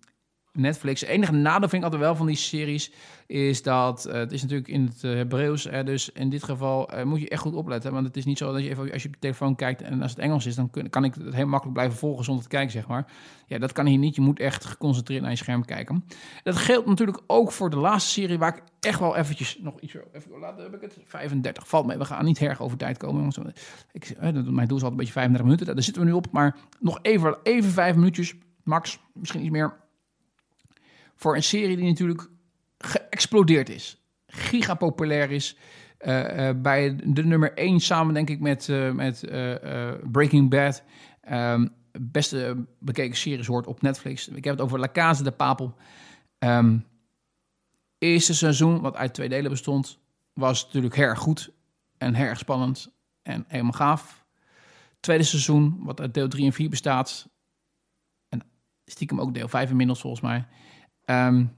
Netflix. 0.53 1.01
Het 1.01 1.09
enige 1.09 1.31
nadeel 1.31 1.69
vind 1.69 1.73
ik 1.73 1.83
altijd 1.83 2.01
wel 2.01 2.15
van 2.15 2.25
die 2.25 2.35
series 2.35 2.91
is 3.27 3.63
dat 3.63 4.07
uh, 4.07 4.13
het 4.13 4.31
is 4.31 4.41
natuurlijk 4.41 4.69
in 4.69 4.85
het 4.85 5.03
uh, 5.03 5.13
Hebreeuws. 5.13 5.63
Dus 5.63 6.11
in 6.11 6.29
dit 6.29 6.43
geval 6.43 6.95
uh, 6.95 7.03
moet 7.03 7.21
je 7.21 7.29
echt 7.29 7.41
goed 7.41 7.53
opletten. 7.53 7.93
Want 7.93 8.05
het 8.05 8.17
is 8.17 8.25
niet 8.25 8.37
zo 8.37 8.51
dat 8.53 8.63
je 8.63 8.69
even 8.69 8.91
als 8.91 9.01
je 9.01 9.07
op 9.07 9.13
je 9.13 9.19
telefoon 9.19 9.55
kijkt 9.55 9.81
en 9.81 10.01
als 10.01 10.11
het 10.11 10.19
Engels 10.19 10.45
is, 10.45 10.55
dan 10.55 10.69
kan 10.89 11.03
ik 11.03 11.13
het 11.13 11.33
heel 11.33 11.47
makkelijk 11.47 11.77
blijven 11.77 11.97
volgen 11.97 12.23
zonder 12.23 12.43
te 12.43 12.49
kijken, 12.49 12.71
zeg 12.71 12.87
maar. 12.87 13.11
Ja, 13.45 13.57
dat 13.57 13.71
kan 13.71 13.85
hier 13.85 13.97
niet. 13.97 14.15
Je 14.15 14.21
moet 14.21 14.39
echt 14.39 14.65
geconcentreerd 14.65 15.21
naar 15.21 15.31
je 15.31 15.37
scherm 15.37 15.65
kijken. 15.65 16.05
Dat 16.43 16.55
geldt 16.55 16.87
natuurlijk 16.87 17.21
ook 17.27 17.51
voor 17.51 17.69
de 17.69 17.77
laatste 17.77 18.09
serie 18.09 18.37
waar 18.37 18.55
ik 18.55 18.63
echt 18.79 18.99
wel 18.99 19.15
eventjes 19.15 19.59
nog 19.61 19.79
iets 19.79 19.95
even 20.11 20.31
heb 20.57 20.73
ik 20.73 20.81
het 20.81 20.97
35 21.05 21.67
valt 21.67 21.85
mee. 21.85 21.97
We 21.97 22.05
gaan 22.05 22.25
niet 22.25 22.41
erg 22.41 22.61
over 22.61 22.77
tijd 22.77 22.97
komen. 22.97 23.29
Jongens. 23.29 23.61
Ik, 23.91 24.15
mijn 24.19 24.43
doel 24.43 24.53
is 24.53 24.69
altijd 24.69 24.83
een 24.83 24.95
beetje 24.95 25.13
35 25.13 25.43
minuten. 25.43 25.65
Daar 25.65 25.83
zitten 25.83 26.01
we 26.01 26.07
nu 26.07 26.13
op. 26.15 26.27
Maar 26.31 26.55
nog 26.79 26.99
even, 27.01 27.37
even 27.43 27.71
vijf 27.71 27.95
minuutjes, 27.95 28.35
max, 28.63 28.99
misschien 29.13 29.41
iets 29.41 29.51
meer 29.51 29.87
voor 31.19 31.35
een 31.35 31.43
serie 31.43 31.75
die 31.75 31.85
natuurlijk 31.85 32.29
geëxplodeerd 32.77 33.69
is. 33.69 34.01
Gigapopulair 34.27 35.31
is. 35.31 35.57
Uh, 35.99 36.47
uh, 36.49 36.61
bij 36.61 36.95
de 37.03 37.25
nummer 37.25 37.53
1 37.53 37.79
samen, 37.79 38.13
denk 38.13 38.29
ik, 38.29 38.39
met, 38.39 38.67
uh, 38.67 38.91
met 38.91 39.23
Breaking 40.11 40.49
Bad. 40.49 40.83
Um, 41.31 41.73
beste 41.91 42.65
bekeken 42.79 43.17
series 43.17 43.47
hoort 43.47 43.67
op 43.67 43.81
Netflix. 43.81 44.27
Ik 44.27 44.43
heb 44.43 44.53
het 44.53 44.63
over 44.63 44.79
La 44.79 44.89
Casa 44.91 45.23
de 45.23 45.31
Papel. 45.31 45.75
Um, 46.39 46.85
eerste 47.97 48.33
seizoen, 48.33 48.81
wat 48.81 48.95
uit 48.95 49.13
twee 49.13 49.29
delen 49.29 49.51
bestond, 49.51 49.99
was 50.33 50.65
natuurlijk 50.65 50.97
erg 50.97 51.19
goed 51.19 51.51
en 51.97 52.15
erg 52.15 52.37
spannend 52.37 52.91
en 53.21 53.45
helemaal 53.47 53.71
gaaf. 53.71 54.25
Tweede 54.99 55.23
seizoen, 55.23 55.79
wat 55.83 55.99
uit 55.99 56.13
deel 56.13 56.27
3 56.27 56.45
en 56.45 56.53
4 56.53 56.69
bestaat, 56.69 57.29
en 58.29 58.41
stiekem 58.85 59.21
ook 59.21 59.33
deel 59.33 59.47
5 59.47 59.69
inmiddels 59.69 59.99
volgens 59.99 60.21
mij, 60.21 60.47
Um, 61.09 61.57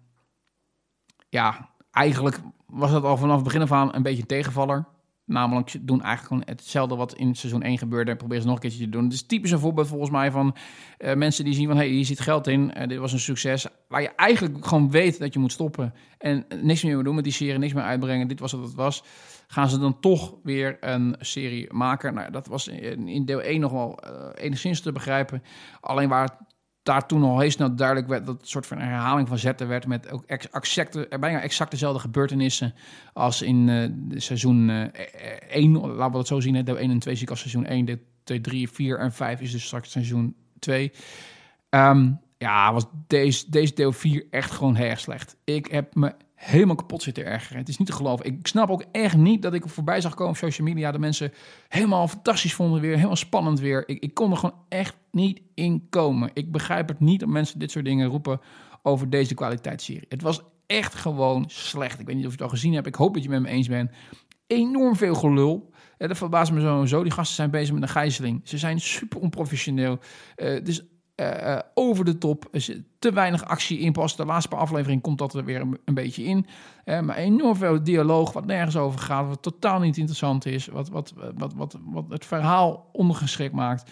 ja, 1.30 1.70
eigenlijk 1.91 2.39
was 2.66 2.91
dat 2.91 3.04
al 3.04 3.18
vanaf 3.18 3.36
het 3.36 3.43
begin 3.43 3.62
af 3.62 3.72
aan 3.72 3.95
een 3.95 4.04
beetje 4.04 4.22
een 4.22 4.28
tegenvaller. 4.28 4.86
Namelijk, 5.26 5.70
ze 5.70 5.86
doen 5.86 6.02
eigenlijk 6.02 6.28
gewoon 6.28 6.56
hetzelfde 6.58 6.95
wat 6.95 7.14
in 7.14 7.36
seizoen 7.36 7.64
1 7.64 7.78
gebeurde. 7.78 8.16
Proberen 8.16 8.41
ze 8.41 8.47
nog 8.47 8.56
een 8.56 8.62
keertje 8.62 8.84
te 8.84 8.89
doen. 8.89 9.04
Het 9.04 9.14
is 9.14 9.26
typisch 9.26 9.52
een 9.52 9.60
voorbeeld 9.60 9.88
volgens 9.88 10.10
mij 10.10 10.32
van 10.32 10.56
uh, 10.99 11.14
mensen 11.14 11.45
die 11.45 11.54
zien 11.54 11.68
van... 11.68 11.76
hé, 11.76 11.84
hey, 11.84 11.91
hier 11.91 12.06
zit 12.06 12.20
geld 12.20 12.47
in, 12.47 12.74
uh, 12.78 12.88
dit 12.88 12.97
was 12.97 13.14
een 13.14 13.20
succes. 13.20 13.68
Waar 13.88 14.02
je 14.02 14.16
eigenlijk 14.16 14.66
gewoon 14.66 14.91
weet 14.91 15.20
dat 15.20 15.34
je 15.34 15.39
moet 15.39 15.52
stoppen. 15.52 15.93
En 16.18 16.45
niks 16.62 16.84
meer 16.84 17.04
doen 17.04 17.16
met 17.16 17.24
die 17.24 17.34
serie, 17.34 17.58
niks 17.58 17.74
meer 17.74 17.84
uitbrengen. 17.84 18.28
Dit 18.28 18.39
was 18.39 18.52
wat 18.52 18.64
het 18.64 18.74
was. 18.74 19.04
Gaan 19.47 19.70
ze 19.70 19.80
dan 19.80 19.99
toch 19.99 20.36
weer 20.43 20.78
een 20.80 21.16
serie 21.20 21.74
maken? 21.74 22.14
Nou, 22.14 22.32
dat 22.32 22.47
was 22.47 22.68
in, 22.68 23.26
deel 23.26 23.41
1 23.41 23.60
nog 23.60 23.72
wel 23.72 23.99
uh, 24.04 24.43
enigszins 24.43 24.82
te 24.82 24.91
begrijpen. 24.91 25.43
Alleen 25.82 26.10
waar 26.10 26.38
daar 26.84 27.07
toen 27.07 27.23
al 27.23 27.39
heel 27.39 27.51
snel 27.51 27.75
duidelijk 27.75 28.07
werd 28.07 28.25
dat 28.25 28.38
het 28.38 28.49
soort 28.49 28.65
van 28.65 28.77
herhaling 28.77 29.27
van 29.27 29.38
zetten 29.38 29.67
werd 29.67 29.88
met 29.88 30.11
ook 30.11 30.23
exacte, 30.51 31.07
bijna 31.19 31.41
exact 31.41 31.71
dezelfde 31.71 31.99
gebeurtenissen 31.99 32.73
als 33.13 33.41
in 33.41 33.67
uh, 33.67 34.19
seizoen 34.19 34.69
uh, 34.69 34.86
1. 35.49 35.71
Laten 35.71 36.11
we 36.11 36.17
dat 36.17 36.27
zo 36.27 36.39
zien, 36.39 36.65
deel 36.65 36.77
1 36.77 36.91
en 36.91 36.99
2 36.99 37.15
zie 37.15 37.23
ik 37.23 37.29
als 37.29 37.39
seizoen 37.39 37.65
1, 37.65 37.86
deel 37.86 37.97
2, 38.23 38.41
3, 38.41 38.69
4 38.69 38.99
en 38.99 39.11
5 39.11 39.41
is 39.41 39.51
dus 39.51 39.65
straks 39.65 39.91
seizoen 39.91 40.36
2. 40.59 40.84
Um, 40.84 40.91
ehm, 41.69 42.11
ja, 42.38 42.73
was 42.73 42.86
deze, 43.07 43.49
deze 43.49 43.73
deel 43.73 43.91
4 43.91 44.25
echt 44.29 44.51
gewoon 44.51 44.75
heel 44.75 44.95
slecht. 44.95 45.36
Ik 45.43 45.67
heb 45.67 45.95
me 45.95 46.13
helemaal 46.42 46.76
kapot 46.76 47.04
zitten 47.04 47.26
ergeren. 47.26 47.58
Het 47.58 47.70
is 47.70 47.78
niet 47.78 47.88
te 47.88 47.94
geloven. 47.94 48.26
Ik 48.26 48.48
snap 48.48 48.70
ook 48.70 48.84
echt 48.92 49.18
niet 49.18 49.42
dat 49.42 49.54
ik 49.54 49.68
voorbij 49.68 50.02
zag 50.02 50.14
komen 50.14 50.32
op 50.32 50.38
social 50.38 50.68
media. 50.68 50.92
De 50.92 51.00
mensen 51.00 51.34
helemaal 51.68 52.08
fantastisch 52.08 52.54
vonden 52.54 52.82
weer. 52.82 52.96
Helemaal 52.96 53.16
spannend 53.16 53.60
weer. 53.60 53.89
Ik, 53.89 54.04
ik 54.04 54.14
kon 54.14 54.32
er 54.32 54.38
gewoon 54.38 54.60
echt 54.70 54.96
niet 55.12 55.42
in 55.54 55.88
komen. 55.89 56.30
Ik 56.34 56.52
begrijp 56.52 56.88
het 56.88 57.00
niet 57.00 57.20
dat 57.20 57.30
mensen 57.30 57.60
dit 57.60 57.72
soort 57.72 57.86
dingen 57.86 58.08
roepen 58.08 58.39
over 58.82 59.10
deze 59.10 59.34
kwaliteitsserie. 59.34 60.06
Het 60.10 60.22
was 60.22 60.42
echt 60.66 60.96
gewoon 60.96 61.44
slecht. 61.48 62.00
Ik 62.00 62.06
weet 62.06 62.16
niet 62.16 62.26
of 62.26 62.32
je 62.32 62.38
het 62.38 62.46
al 62.46 62.54
gezien 62.56 62.74
hebt. 62.74 62.88
Ik 62.88 62.96
hoop 62.96 63.14
dat 63.14 63.24
je 63.24 63.30
met 63.30 63.42
me 63.42 63.48
eens 63.48 63.68
bent. 63.68 63.92
Enorm 64.48 64.96
veel 64.96 65.16
gelul. 65.16 65.70
Ja, 65.98 66.08
dat 66.08 66.18
verbaast 66.18 66.52
me 66.52 66.62
zo 66.62 66.86
zo. 66.86 67.04
Die 67.04 67.12
gasten 67.12 67.36
zijn 67.36 67.52
bezig 67.52 67.74
met 67.74 67.84
een 67.84 67.89
gijzeling. 67.89 68.42
Ze 68.44 68.58
zijn 68.58 68.80
super 68.80 69.20
onprofessioneel. 69.20 70.00
Uh, 70.38 70.64
dus 70.64 70.84
uh, 71.22 71.59
over 71.74 72.05
de 72.05 72.17
top. 72.17 72.49
Te 72.99 73.13
weinig 73.13 73.45
actie 73.45 73.80
in. 73.80 73.91
Pas 73.91 74.15
de 74.15 74.26
laatste 74.26 74.49
paar 74.49 74.59
afleveringen 74.59 75.01
komt 75.01 75.17
dat 75.17 75.34
er 75.34 75.45
weer 75.45 75.61
een, 75.86 75.93
beetje 75.93 76.24
in. 76.24 76.45
Uh, 76.86 76.99
maar 76.99 77.15
enorm 77.15 77.55
veel 77.55 77.84
dialoog 77.84 78.34
wat 78.34 78.45
nergens 78.45 78.78
over 78.78 78.99
gaat. 78.99 79.28
Wat 79.28 79.41
totaal 79.41 79.80
niet 79.80 79.97
interessant 79.97 80.45
is. 80.45 80.67
Wat, 80.67 80.89
wat, 80.89 81.13
wat, 81.36 81.53
wat, 81.53 81.78
wat 81.84 82.05
het 82.09 82.26
verhaal 82.26 82.89
ondergeschikt 82.91 83.53
maakt. 83.53 83.91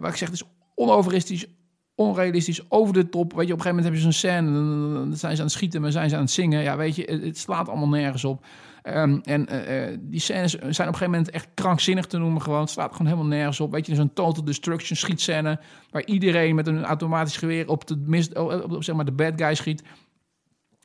wat 0.00 0.10
ik 0.10 0.16
zeg, 0.16 0.28
het 0.28 0.32
is 0.32 0.48
onoveristisch, 0.74 1.46
onrealistisch, 1.94 2.70
over 2.70 2.94
de 2.94 3.08
top. 3.08 3.32
Weet 3.32 3.46
je, 3.46 3.52
op 3.52 3.58
een 3.58 3.64
gegeven 3.64 3.84
moment 3.84 3.84
heb 3.84 3.94
je 3.94 4.00
zo'n 4.00 4.30
scène. 4.30 4.52
Dan 4.94 5.16
zijn 5.16 5.32
ze 5.32 5.38
aan 5.38 5.46
het 5.46 5.56
schieten, 5.56 5.80
maar 5.80 5.92
zijn 5.92 6.08
ze 6.08 6.14
aan 6.14 6.22
het 6.22 6.30
zingen. 6.30 6.62
Ja, 6.62 6.76
weet 6.76 6.96
je, 6.96 7.20
het, 7.22 7.38
slaat 7.38 7.68
allemaal 7.68 7.88
nergens 7.88 8.24
op. 8.24 8.44
Um, 8.82 9.20
en 9.20 9.46
uh, 9.52 9.98
die 10.00 10.20
scènes 10.20 10.52
zijn 10.52 10.64
op 10.68 10.78
een 10.78 10.84
gegeven 10.84 11.10
moment 11.10 11.30
echt 11.30 11.48
krankzinnig 11.54 12.06
te 12.06 12.18
noemen. 12.18 12.42
Gewoon. 12.42 12.60
Het 12.60 12.70
slaat 12.70 12.92
gewoon 12.92 13.06
helemaal 13.06 13.28
nergens 13.28 13.60
op. 13.60 13.72
Weet 13.72 13.86
je, 13.86 13.94
zo'n 13.94 14.12
total 14.12 14.44
destruction 14.44 14.96
schietscène. 14.96 15.60
Waar 15.90 16.04
iedereen 16.04 16.54
met 16.54 16.66
een 16.66 16.84
automatisch 16.84 17.36
geweer 17.36 17.68
op 17.68 17.86
de, 17.86 17.96
mis, 18.06 18.28
op, 18.28 18.72
op, 18.72 18.84
zeg 18.84 18.94
maar 18.94 19.04
de 19.04 19.12
bad 19.12 19.32
guy 19.36 19.54
schiet. 19.54 19.82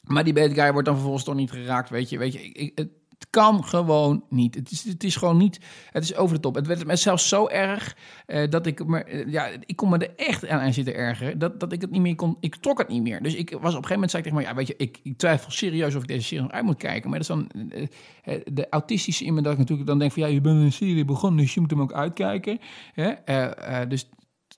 Maar 0.01 0.24
die 0.24 0.34
bad 0.34 0.53
guy 0.53 0.72
wordt 0.72 0.86
dan 0.86 0.95
vervolgens 0.95 1.24
toch 1.24 1.36
niet 1.36 1.51
geraakt. 1.51 1.89
Weet 1.89 2.10
je, 2.10 2.18
weet 2.18 2.34
je 2.34 2.41
ik, 2.41 2.72
het, 2.76 2.89
het 3.20 3.28
kan 3.30 3.63
gewoon 3.63 4.24
niet. 4.30 4.55
Het 4.55 4.72
is, 4.72 4.84
het 4.84 5.03
is 5.03 5.15
gewoon 5.15 5.38
niet. 5.38 5.59
Het 5.91 6.03
is 6.03 6.15
over 6.15 6.36
de 6.36 6.41
top. 6.41 6.55
Het 6.55 6.67
werd 6.67 6.86
me 6.86 6.95
zelfs 6.95 7.28
zo 7.28 7.47
erg 7.47 7.97
uh, 8.28 8.49
dat 8.49 8.65
ik 8.65 8.86
me. 8.86 9.05
Uh, 9.11 9.32
ja, 9.32 9.49
ik 9.65 9.76
kon 9.76 9.89
me 9.89 9.97
er 9.97 10.13
echt 10.15 10.47
aan, 10.47 10.74
zitten 10.74 10.95
ergeren. 10.95 11.39
Dat, 11.39 11.59
dat 11.59 11.72
ik 11.72 11.82
het 11.82 11.91
niet 11.91 12.01
meer 12.01 12.15
kon. 12.15 12.38
Ik 12.39 12.55
trok 12.55 12.78
het 12.78 12.88
niet 12.88 13.01
meer. 13.01 13.24
Dus 13.24 13.36
ik 13.36 13.49
was 13.49 13.59
op 13.59 13.63
een 13.65 13.72
gegeven 13.72 13.93
moment 13.93 14.11
zei 14.11 14.24
ik 14.24 14.30
tegen 14.30 14.43
me: 14.43 14.49
ja, 14.49 14.55
weet 14.55 14.67
je, 14.67 14.76
ik, 14.78 14.99
ik 15.03 15.17
twijfel 15.17 15.51
serieus 15.51 15.95
of 15.95 16.01
ik 16.01 16.07
deze 16.07 16.26
serie 16.26 16.43
nog 16.43 16.51
uit 16.51 16.65
moet 16.65 16.78
kijken. 16.78 17.09
Maar 17.09 17.20
dat 17.20 17.30
is 17.30 17.36
dan 17.36 17.51
uh, 18.26 18.39
de 18.45 18.70
autistische 18.70 19.26
in 19.26 19.34
me 19.34 19.41
dat 19.41 19.53
ik 19.53 19.57
natuurlijk 19.57 19.88
dan 19.88 19.99
denk 19.99 20.11
van 20.11 20.22
ja, 20.22 20.28
je 20.28 20.41
bent 20.41 20.61
een 20.61 20.72
serie 20.72 21.05
begonnen, 21.05 21.43
dus 21.43 21.53
je 21.53 21.59
moet 21.59 21.70
hem 21.70 21.82
ook 21.82 21.93
uitkijken. 21.93 22.59
Hè? 22.93 23.88
dus 23.88 24.09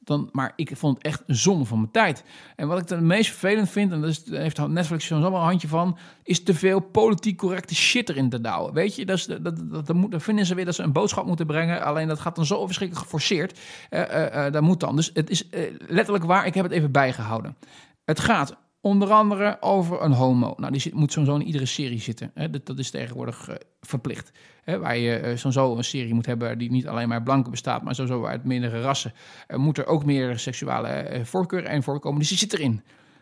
dan, 0.04 0.30
maar 0.32 0.54
ik 0.56 0.78
vond 0.78 0.98
het 0.98 1.06
echt 1.06 1.24
een 1.28 1.36
zonde 1.36 1.66
van 1.66 1.78
mijn 1.78 1.92
tijd. 1.92 2.24
En 2.56 2.68
wat 2.68 2.82
ik 2.82 2.90
het 2.90 3.02
meest 3.02 3.30
vervelend 3.30 3.70
vind, 3.70 3.92
en 3.92 4.02
dat 4.02 4.22
heeft 4.26 4.68
Netflix 4.68 5.06
zo'n 5.06 5.24
een 5.24 5.34
handje 5.34 5.68
van, 5.68 5.98
is 6.24 6.44
te 6.44 6.54
veel 6.54 6.80
politiek 6.80 7.38
correcte 7.38 7.76
shit 7.76 8.10
erin 8.10 8.30
te 8.30 8.42
douwen. 8.42 8.74
Weet 8.74 8.96
je, 8.96 9.06
dat, 9.06 9.28
dat, 9.42 9.62
dat, 10.10 10.24
vinden 10.24 10.46
ze 10.46 10.56
weer 10.56 10.66
dat 10.66 10.76
ze 10.76 10.84
een 10.84 10.92
boodschap 10.92 11.26
moeten 11.26 11.46
brengen. 11.46 11.84
Alleen 11.84 12.08
dat 12.08 12.20
gaat 12.20 12.36
dan 12.36 12.46
zo 12.46 12.66
verschrikkelijk 12.66 13.06
geforceerd. 13.06 13.60
Uh, 13.90 14.52
dat 14.52 14.62
moet 14.62 14.80
dan. 14.80 14.96
Dus 14.96 15.12
het 15.14 15.30
is 15.30 15.50
letterlijk 15.88 16.24
waar, 16.26 16.46
ik 16.46 16.54
heb 16.54 16.64
het 16.64 16.74
even 16.74 16.92
bijgehouden. 16.92 17.58
Het 18.06 18.20
gaat 18.20 18.58
Onder 18.82 19.12
andere 19.12 19.58
over 19.60 20.02
een 20.02 20.12
homo. 20.12 20.54
Nou, 20.58 20.72
die 20.72 20.96
moet 20.96 21.12
sowieso 21.12 21.36
in 21.36 21.46
iedere 21.46 21.66
serie 21.66 22.00
zitten. 22.00 22.34
Dat, 22.64 22.80
is 22.80 22.90
tegenwoordig 22.90 23.50
uh, 23.50 23.56
verplicht. 23.82 24.32
Waar 24.66 24.98
je 24.98 25.20
uh, 25.20 25.38
sowieso 25.38 25.78
een 25.78 25.84
serie 25.84 26.14
moet 26.14 26.26
hebben 26.26 26.58
die 26.58 26.72
niet 26.72 26.88
alleen 26.88 27.08
maar 27.08 27.24
blanke 27.24 27.50
bestaat, 27.50 27.84
maar 27.84 27.96
sowieso 27.96 28.26
uit 28.26 28.46
meerdere 28.46 28.82
rassen. 28.82 29.14
Moet 29.56 29.78
er 29.78 29.86
ook 29.86 30.06
meer 30.06 30.40
seksuele 30.40 31.22
voorkeuren 31.24 31.70
en 31.70 31.84
voorkomen. 31.84 32.20
Dus 32.20 32.30
die 32.30 32.38
zit 32.38 32.54
erin. 32.54 32.82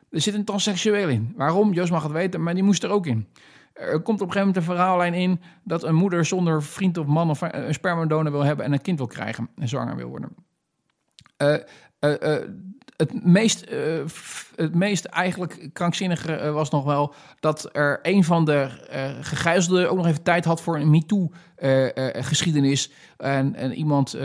Er 0.10 0.22
zit 0.22 0.34
een 0.34 0.46
transseksueel 0.46 1.10
in. 1.10 1.34
Waarom? 1.36 1.74
Jos 1.74 1.90
mag 1.90 2.04
het 2.04 2.12
weten, 2.12 2.44
maar 2.44 2.54
die 2.54 2.64
moest 2.64 2.84
er 2.84 2.90
ook 2.90 3.06
in. 3.06 3.28
Er 3.74 4.02
komt 4.02 4.22
op 4.22 4.28
een 4.28 4.34
gegeven 4.34 4.40
moment 4.40 4.56
een 4.56 4.76
verhaallijn 4.76 5.14
in 5.14 5.42
dat 5.64 5.84
een 5.84 5.96
moeder 5.96 6.26
zonder 6.26 6.64
vriend 6.64 6.98
of 6.98 7.06
man 7.06 7.30
of 7.30 7.42
een 7.42 7.74
spermadonor 7.74 8.32
wil 8.32 8.44
hebben 8.44 8.66
en 8.66 8.74
een 8.74 8.82
kind 8.82 8.98
wil 8.98 9.08
krijgen 9.08 9.50
en 9.56 9.68
zwanger 9.68 9.96
wil 9.96 10.08
worden. 10.08 10.36
Uh, 11.42 11.56
het 13.00 13.26
meest, 13.26 13.72
uh, 13.72 14.04
het 14.56 14.76
meest 14.76 15.06
eigenlijk 15.06 15.70
krankzinnige 15.74 16.52
was 16.52 16.70
nog 16.70 16.84
wel 16.84 17.14
dat 17.40 17.70
er 17.72 18.00
een 18.02 18.24
van 18.24 18.46
de 18.46 18.70
uh, 18.92 19.10
gegijzelden 19.22 19.90
ook 19.90 19.98
nog 19.98 20.08
even 20.08 20.24
tijd 20.24 20.46
had 20.46 20.62
voor 20.62 20.80
een 20.80 20.90
MeToo-geschiedenis. 20.90 22.92
en, 23.18 23.56
en 23.56 23.74
iemand 23.74 24.18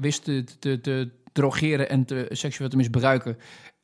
wist 0.00 0.24
te, 0.24 0.80
te, 0.80 1.10
drogeren 1.32 1.88
en 1.88 2.04
te, 2.04 2.26
seksueel 2.30 2.70
te 2.70 2.76
misbruiken. 2.76 3.38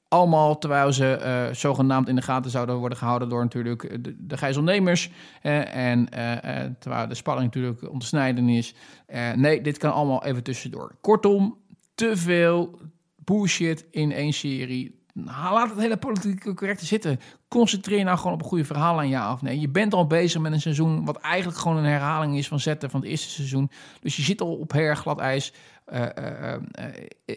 Allemaal 0.09 0.59
terwijl 0.59 0.93
ze 0.93 1.49
zogenaamd 1.53 2.09
in 2.09 2.15
de 2.15 2.23
gaten 2.23 2.51
zouden 2.51 2.77
worden 2.77 2.99
gehouden 2.99 3.29
door 3.29 3.43
natuurlijk 3.43 4.05
de, 4.05 4.17
de 4.19 4.37
gijzelnemers. 4.37 5.11
en 5.43 6.09
terwijl 6.79 7.09
de 7.09 7.15
spanning 7.15 7.55
natuurlijk 7.55 7.91
om 7.91 7.99
te 7.99 8.07
snijden 8.07 8.49
is. 8.49 8.75
nee, 9.35 9.61
dit 9.61 9.79
kan 9.79 9.93
allemaal 9.93 10.25
even 10.25 10.43
tussendoor. 10.43 10.95
Kortom, 11.01 11.57
te 11.95 12.17
veel, 12.17 12.79
bullshit 13.29 13.87
in 13.91 14.13
één 14.13 14.33
serie. 14.33 15.07
Nou, 15.13 15.55
laat 15.55 15.71
het 15.71 15.79
hele 15.79 15.97
politieke 15.97 16.55
correcte 16.55 16.87
zitten. 16.87 17.21
Concentreer 17.49 18.05
nou 18.05 18.19
gewoon 18.19 18.33
op 18.33 18.41
een 18.43 18.49
goede 18.49 18.65
verhaal 18.65 19.03
ja 19.03 19.33
of 19.33 19.43
nee. 19.43 19.61
Je 19.61 19.69
bent 19.69 19.95
al 19.95 20.07
bezig 20.07 20.41
met 20.41 20.53
een 20.53 20.61
seizoen 20.61 21.05
wat 21.05 21.17
eigenlijk 21.17 21.59
gewoon 21.59 21.77
een 21.77 21.85
herhaling 21.85 22.37
is 22.37 22.49
van 22.49 22.61
zetten 22.61 22.91
van 22.91 23.01
het 23.01 23.09
eerste 23.09 23.29
seizoen. 23.29 23.71
Dus 24.01 24.17
je 24.17 24.23
zit 24.23 24.41
al 24.41 24.57
op 24.57 24.73
heel 24.73 24.95
glad 24.95 25.19
ijs. 25.19 25.53
Uh, 25.93 26.07
uh, 26.19 26.55
uh, 27.27 27.37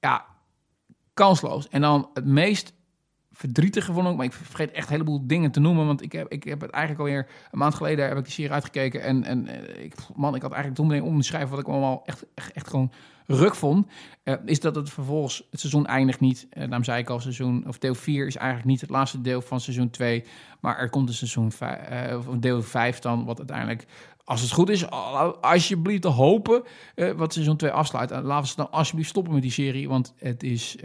ja, 0.00 0.24
kansloos. 1.14 1.68
En 1.68 1.80
dan 1.80 2.10
het 2.14 2.26
meest 2.26 2.72
verdrietige 3.34 3.92
vond 3.92 4.08
ik, 4.08 4.16
maar 4.16 4.24
ik 4.24 4.32
vergeet 4.32 4.70
echt 4.70 4.86
een 4.86 4.92
heleboel 4.92 5.26
dingen 5.26 5.50
te 5.50 5.60
noemen, 5.60 5.86
want 5.86 6.02
ik 6.02 6.12
heb, 6.12 6.28
ik 6.28 6.44
heb 6.44 6.60
het 6.60 6.70
eigenlijk 6.70 7.04
alweer 7.04 7.26
een 7.50 7.58
maand 7.58 7.74
geleden 7.74 8.08
heb 8.08 8.18
ik 8.18 8.24
de 8.24 8.30
serie 8.30 8.52
uitgekeken 8.52 9.02
en, 9.02 9.24
en 9.24 9.48
ik, 9.84 9.94
man, 10.14 10.34
ik 10.34 10.42
had 10.42 10.52
eigenlijk 10.52 10.80
toen 10.80 11.00
om 11.00 11.20
te 11.20 11.26
schrijven 11.26 11.50
wat 11.50 11.58
ik 11.58 11.68
allemaal 11.68 12.02
echt, 12.04 12.24
echt, 12.34 12.52
echt 12.52 12.68
gewoon 12.68 12.92
ruk 13.26 13.54
vond, 13.54 13.86
uh, 14.24 14.34
is 14.44 14.60
dat 14.60 14.74
het 14.74 14.90
vervolgens, 14.90 15.46
het 15.50 15.60
seizoen 15.60 15.86
eindigt 15.86 16.20
niet. 16.20 16.46
Uh, 16.50 16.60
daarom 16.60 16.84
zei 16.84 17.00
ik 17.00 17.10
al, 17.10 17.20
seizoen, 17.20 17.64
of 17.66 17.78
deel 17.78 17.94
4 17.94 18.26
is 18.26 18.36
eigenlijk 18.36 18.68
niet 18.68 18.80
het 18.80 18.90
laatste 18.90 19.20
deel 19.20 19.40
van 19.40 19.60
seizoen 19.60 19.90
2. 19.90 20.24
Maar 20.60 20.78
er 20.78 20.90
komt 20.90 21.08
een 21.08 21.14
seizoen 21.14 21.52
5, 21.52 22.10
uh, 22.10 22.18
of 22.18 22.26
deel 22.36 22.62
5 22.62 22.98
dan, 22.98 23.24
wat 23.24 23.38
uiteindelijk, 23.38 23.86
als 24.24 24.40
het 24.40 24.50
goed 24.50 24.68
is, 24.68 24.90
alsjeblieft 25.40 26.02
te 26.02 26.08
hopen, 26.08 26.62
wat 27.16 27.32
seizoen 27.32 27.56
2 27.56 27.70
afsluit. 27.70 28.10
En 28.10 28.22
laten 28.22 28.42
we 28.42 28.48
ze 28.48 28.56
dan 28.56 28.70
alsjeblieft 28.70 29.08
stoppen 29.08 29.32
met 29.32 29.42
die 29.42 29.50
serie, 29.50 29.88
want 29.88 30.14
het 30.16 30.42
is, 30.42 30.76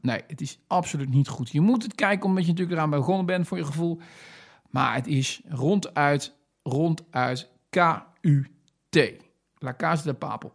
nee, 0.00 0.20
het 0.26 0.40
is 0.40 0.58
absoluut 0.66 1.10
niet 1.10 1.28
goed. 1.28 1.50
Je 1.50 1.60
moet 1.60 1.82
het 1.82 1.94
kijken 1.94 2.28
omdat 2.28 2.42
je 2.42 2.50
natuurlijk 2.50 2.76
eraan 2.76 2.90
begonnen 2.90 3.26
bent 3.26 3.46
voor 3.46 3.58
je 3.58 3.64
gevoel. 3.64 4.00
Maar 4.70 4.94
het 4.94 5.06
is 5.06 5.40
ronduit, 5.48 6.34
ronduit 6.62 7.50
K-U-T. 7.70 9.12
La 9.58 9.74
Casa 9.74 10.02
de 10.02 10.14
Papel. 10.14 10.52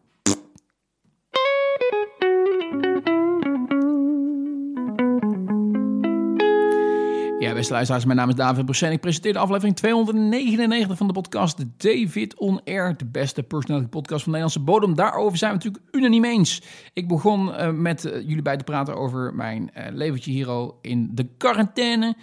Beste 7.62 7.76
luisteraars, 7.76 8.06
mijn 8.06 8.18
naam 8.18 8.30
is 8.30 8.36
David 8.36 8.66
Brussen. 8.66 8.92
Ik 8.92 9.00
presenteer 9.00 9.34
de 9.34 9.40
aflevering 9.40 9.76
299 9.76 10.98
van 10.98 11.08
de 11.08 11.14
podcast 11.14 11.66
David 11.78 12.40
On 12.40 12.62
Air. 12.64 12.98
De 12.98 13.06
beste 13.06 13.44
personality 13.44 13.90
podcast 13.90 14.24
van 14.24 14.32
de 14.34 14.40
Nederlandse 14.40 14.60
bodem. 14.72 14.96
Daarover 14.96 15.38
zijn 15.38 15.52
we 15.52 15.58
natuurlijk 15.58 15.96
unaniem 15.96 16.26
eens. 16.26 16.62
Ik 16.94 17.08
begon 17.08 17.48
uh, 17.48 17.70
met 17.70 18.06
uh, 18.06 18.14
jullie 18.14 18.42
bij 18.42 18.58
te 18.58 18.64
praten 18.64 18.96
over 18.96 19.36
mijn 19.36 19.72
uh, 19.78 19.84
leventje 19.92 20.32
hier 20.32 20.72
in 20.82 21.10
de 21.14 21.28
quarantaine. 21.38 22.16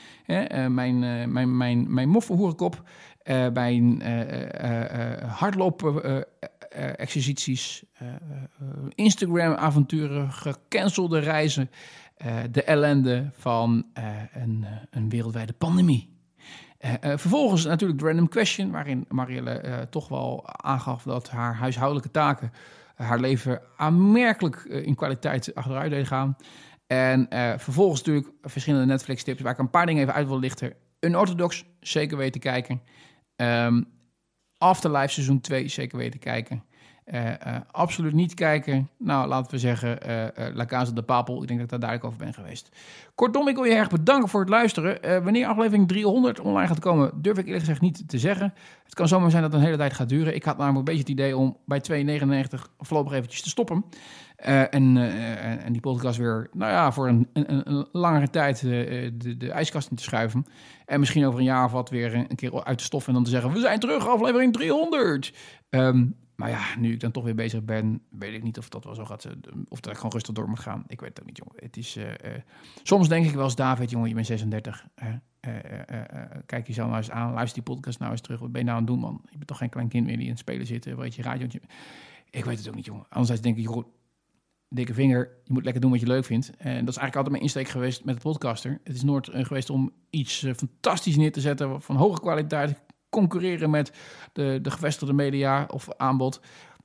mijn, 0.69 0.99
mijn, 1.33 1.57
mijn, 1.57 1.95
mijn 1.95 2.09
moffenhoerenkop. 2.09 2.83
mijn 3.53 4.03
hardloop 5.27 6.05
exercities, 6.97 7.85
Instagram-avonturen, 8.95 10.33
gecancelde 10.33 11.19
reizen. 11.19 11.71
Uh, 12.27 12.37
de 12.51 12.63
ellende 12.63 13.31
van 13.33 13.87
uh, 13.99 14.05
een, 14.33 14.67
een, 14.91 15.09
wereldwijde 15.09 15.53
pandemie. 15.53 16.17
Vervolgens 17.01 17.65
natuurlijk 17.65 17.99
de 17.99 18.07
random 18.07 18.29
question, 18.29 18.71
waarin 18.71 19.05
Marielle 19.09 19.87
toch 19.91 20.09
wel 20.09 20.47
aangaf 20.47 21.03
dat 21.03 21.31
haar 21.31 21.55
huishoudelijke 21.55 22.11
taken 22.11 22.53
haar 22.95 23.21
leven 23.21 23.61
aanmerkelijk 23.77 24.57
in 24.65 24.95
kwaliteit 24.95 25.55
achteruit 25.55 25.91
deden 25.91 26.07
gaan. 26.07 26.37
En 26.87 27.27
vervolgens 27.59 28.03
natuurlijk 28.03 28.33
verschillende 28.43 28.87
Netflix-tips 28.87 29.41
waar 29.41 29.53
ik 29.53 29.59
een 29.59 29.71
paar 29.71 29.87
dingen 29.87 30.03
even 30.03 30.15
uit 30.15 30.27
wil 30.27 30.39
lichten. 30.39 30.75
Unorthodox, 31.01 31.65
zeker 31.81 32.17
weten 32.17 32.41
kijken. 32.41 32.83
Um, 33.37 33.87
Afterlife 34.59 35.09
seizoen 35.09 35.41
2, 35.41 35.69
zeker 35.69 35.99
weten 35.99 36.21
kijken. 36.21 36.65
Uh, 37.13 37.27
uh, 37.27 37.57
absoluut 37.71 38.13
niet 38.13 38.35
kijken. 38.35 38.89
Nou, 38.99 39.29
laten 39.29 39.51
we 39.51 39.59
zeggen, 39.59 39.99
uh, 40.09 40.55
La 40.55 40.65
Casa 40.65 40.93
de 40.93 41.03
Papel. 41.03 41.43
Ik 41.43 41.49
denk 41.49 41.61
dat 41.61 41.73
ik 41.73 41.81
daar 41.81 41.89
duidelijk 41.89 42.09
over 42.09 42.25
ben 42.25 42.35
geweest. 42.35 42.69
Kortom, 43.15 43.49
ik 43.49 43.55
wil 43.55 43.65
je 43.65 43.75
erg 43.75 43.91
bedanken 43.91 44.29
voor 44.29 44.41
het 44.41 44.49
luisteren. 44.49 45.23
wanneer 45.23 45.47
aflevering 45.47 45.89
300 45.89 46.41
online 46.41 46.67
gaat 46.67 46.79
komen, 46.79 47.11
durf 47.15 47.39
ik 47.39 47.45
eerlijk 47.45 47.65
gezegd 47.65 47.81
niet 47.81 48.09
te 48.09 48.19
zeggen. 48.19 48.55
Het 48.85 48.95
kan 48.95 49.09
zomaar 49.09 49.31
zijn 49.31 49.43
dat 49.43 49.53
het 49.53 49.61
een 49.61 49.67
hele 49.67 49.79
tijd 49.79 49.93
gaat 49.93 50.09
duren. 50.09 50.35
Ik 50.35 50.45
had 50.45 50.59
namelijk 50.59 50.79
een 50.79 50.95
beetje 50.95 51.01
het 51.01 51.21
idee 51.21 51.37
om 51.37 51.57
bij 51.65 51.83
2,99 51.91 52.63
voorlopig 52.79 53.13
eventjes 53.13 53.43
te 53.43 53.49
stoppen. 53.49 53.85
en, 54.37 54.97
en 55.65 55.73
die 55.73 55.81
podcast 55.81 56.19
weer, 56.19 56.49
nou 56.53 56.73
ja, 56.73 56.93
voor 56.93 57.09
een, 57.09 57.29
een, 57.33 57.71
een 57.71 57.89
langere 57.93 58.31
tijd 58.31 58.61
de, 58.61 59.37
de 59.39 59.51
ijskast 59.51 59.91
in 59.91 59.97
te 59.97 60.03
schuiven. 60.03 60.47
En 60.87 61.01
misschien 61.01 61.27
over 61.27 61.39
een 61.39 61.45
jaar 61.45 61.65
of 61.65 61.73
wat 61.73 61.91
weer 61.91 62.15
een, 62.15 62.37
keer 62.37 62.65
uit 62.65 62.79
de 62.79 62.85
stof 62.85 63.07
en 63.07 63.13
dan 63.15 63.25
te 63.25 63.31
zeggen, 63.31 63.53
we 63.53 63.61
zijn 63.61 63.81
terug, 63.81 64.09
aflevering 64.09 64.53
300. 64.53 65.33
Um, 65.71 66.17
maar 66.39 66.51
ja, 66.51 66.79
nu 66.79 66.93
ik 66.93 67.01
dan 67.01 67.11
toch 67.11 67.25
weer 67.25 67.35
bezig 67.35 67.65
ben, 67.65 68.03
weet 68.11 68.35
ik 68.35 68.43
niet 68.43 68.59
of 68.59 68.69
dat 68.69 68.85
wel 68.85 68.95
zo 68.95 69.05
gaat. 69.05 69.29
Of 69.69 69.81
dat 69.81 69.93
ik 69.93 69.97
gewoon 69.97 70.13
rustig 70.13 70.35
door 70.35 70.49
moet 70.49 70.59
gaan. 70.59 70.85
Ik 70.87 71.01
weet 71.01 71.09
het 71.09 71.21
ook 71.21 71.27
niet, 71.27 71.37
jongen. 71.37 71.55
Het 71.57 71.77
is, 71.77 71.97
uh, 71.97 72.05
uh, 72.05 72.13
soms 72.83 73.09
denk 73.09 73.27
ik 73.27 73.35
wel 73.35 73.45
eens, 73.45 73.55
David, 73.55 73.91
jongen, 73.91 74.09
je 74.09 74.15
bent 74.15 74.27
36. 74.27 74.87
Uh, 75.03 75.09
kijk 76.47 76.67
jezelf 76.67 76.89
nou 76.89 77.01
eens 77.01 77.11
aan, 77.11 77.33
luister 77.33 77.65
die 77.65 77.75
podcast 77.75 77.99
nou 77.99 78.11
eens 78.11 78.21
terug. 78.21 78.41
Wat 78.41 78.53
ben 78.53 78.61
je 78.61 78.67
nou 78.67 78.79
aan 78.79 78.85
het 78.85 78.93
doen, 78.93 79.03
man? 79.03 79.21
Je 79.25 79.37
bent 79.37 79.47
toch 79.47 79.59
geen 79.59 79.69
klein 79.69 79.89
kind 79.89 80.07
meer 80.07 80.17
die 80.17 80.25
in 80.25 80.31
het 80.31 80.39
spelen 80.39 80.67
zit. 80.67 80.85
Weet 80.85 81.15
je, 81.15 81.23
radio. 81.23 81.47
Ik 82.31 82.45
weet 82.45 82.59
het 82.59 82.69
ook 82.69 82.75
niet, 82.75 82.85
jongen. 82.85 83.07
Anderzijds 83.09 83.43
denk 83.43 83.57
ik, 83.57 83.63
joh, 83.63 83.87
dikke 84.69 84.95
vinger, 84.95 85.31
je 85.45 85.53
moet 85.53 85.65
lekker 85.65 85.81
doen 85.81 85.91
wat 85.91 86.01
je 86.01 86.07
leuk 86.07 86.25
vindt. 86.25 86.51
En 86.57 86.85
dat 86.85 86.95
is 86.95 87.01
eigenlijk 87.01 87.17
altijd 87.17 87.31
mijn 87.31 87.43
insteek 87.43 87.69
geweest 87.69 88.05
met 88.05 88.15
de 88.15 88.21
podcaster. 88.21 88.81
Het 88.85 88.95
is 88.95 89.03
nooit 89.03 89.29
geweest 89.33 89.71
om 89.71 89.93
iets 90.11 90.47
fantastisch 90.57 91.17
neer 91.17 91.33
te 91.33 91.41
zetten 91.41 91.83
van 91.83 91.97
hoge 91.97 92.21
kwaliteit 92.21 92.81
concurreren 93.11 93.71
met 93.71 93.93
de, 94.33 94.59
de 94.63 94.71
gevestigde 94.71 95.15
media 95.15 95.67
of 95.71 95.89
aanbod. 95.97 96.41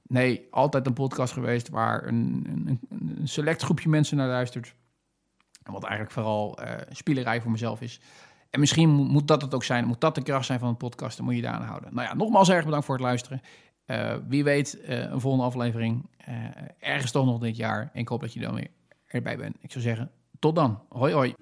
Nee, 0.08 0.48
altijd 0.52 0.88
een 0.88 0.94
podcast 0.94 1.34
geweest 1.34 1.70
waar 1.70 2.08
een, 2.08 2.48
een, 2.48 2.80
een 2.90 3.28
select 3.28 3.62
groepje 3.62 3.90
mensen 3.90 4.18
naar 4.18 4.28
luistert. 4.28 4.76
Wat 5.64 5.84
eigenlijk 5.84 6.14
vooral 6.14 6.60
uh, 6.62 6.72
spielerij 6.90 7.42
voor 7.42 7.52
mezelf 7.52 7.82
is. 7.82 8.00
En 8.50 8.60
misschien 8.60 8.90
moet 8.90 9.28
dat 9.28 9.42
het 9.42 9.54
ook 9.54 9.64
zijn. 9.64 9.86
Moet 9.86 10.02
dat 10.02 10.16
de 10.16 10.24
kracht 10.24 10.46
zijn 10.46 10.60
van 10.60 10.68
een 10.68 10.78
podcast. 10.78 11.18
Dan 11.18 11.26
moet 11.26 11.36
je 11.36 11.42
daar 11.42 11.54
aan 11.54 11.62
houden. 11.62 11.94
Nou 11.94 12.08
ja, 12.08 12.14
nogmaals 12.14 12.50
erg 12.50 12.66
bedankt 12.66 12.86
voor 12.86 12.96
het 12.96 13.04
luisteren. 13.04 13.42
Uh, 13.86 14.14
wie 14.28 14.44
weet, 14.44 14.80
uh, 14.82 15.00
een 15.00 15.22
volgende 15.22 15.46
aflevering. 15.46 16.10
ergens 16.80 17.12
toch 17.12 17.26
nog 17.26 17.40
dit 17.40 17.56
jaar. 17.56 17.90
En 17.94 18.00
ik 18.00 18.08
hoop 18.08 18.22
dat 18.22 18.34
je 18.34 18.40
dan 18.40 18.56
weer 18.56 18.68
erbij 19.08 19.38
bent. 19.38 19.56
Ik 19.60 19.72
zou 19.72 19.84
zeggen, 19.84 20.12
tot 20.40 20.56
dan. 20.56 20.82
Hoi 20.90 21.14
hoi. 21.14 21.34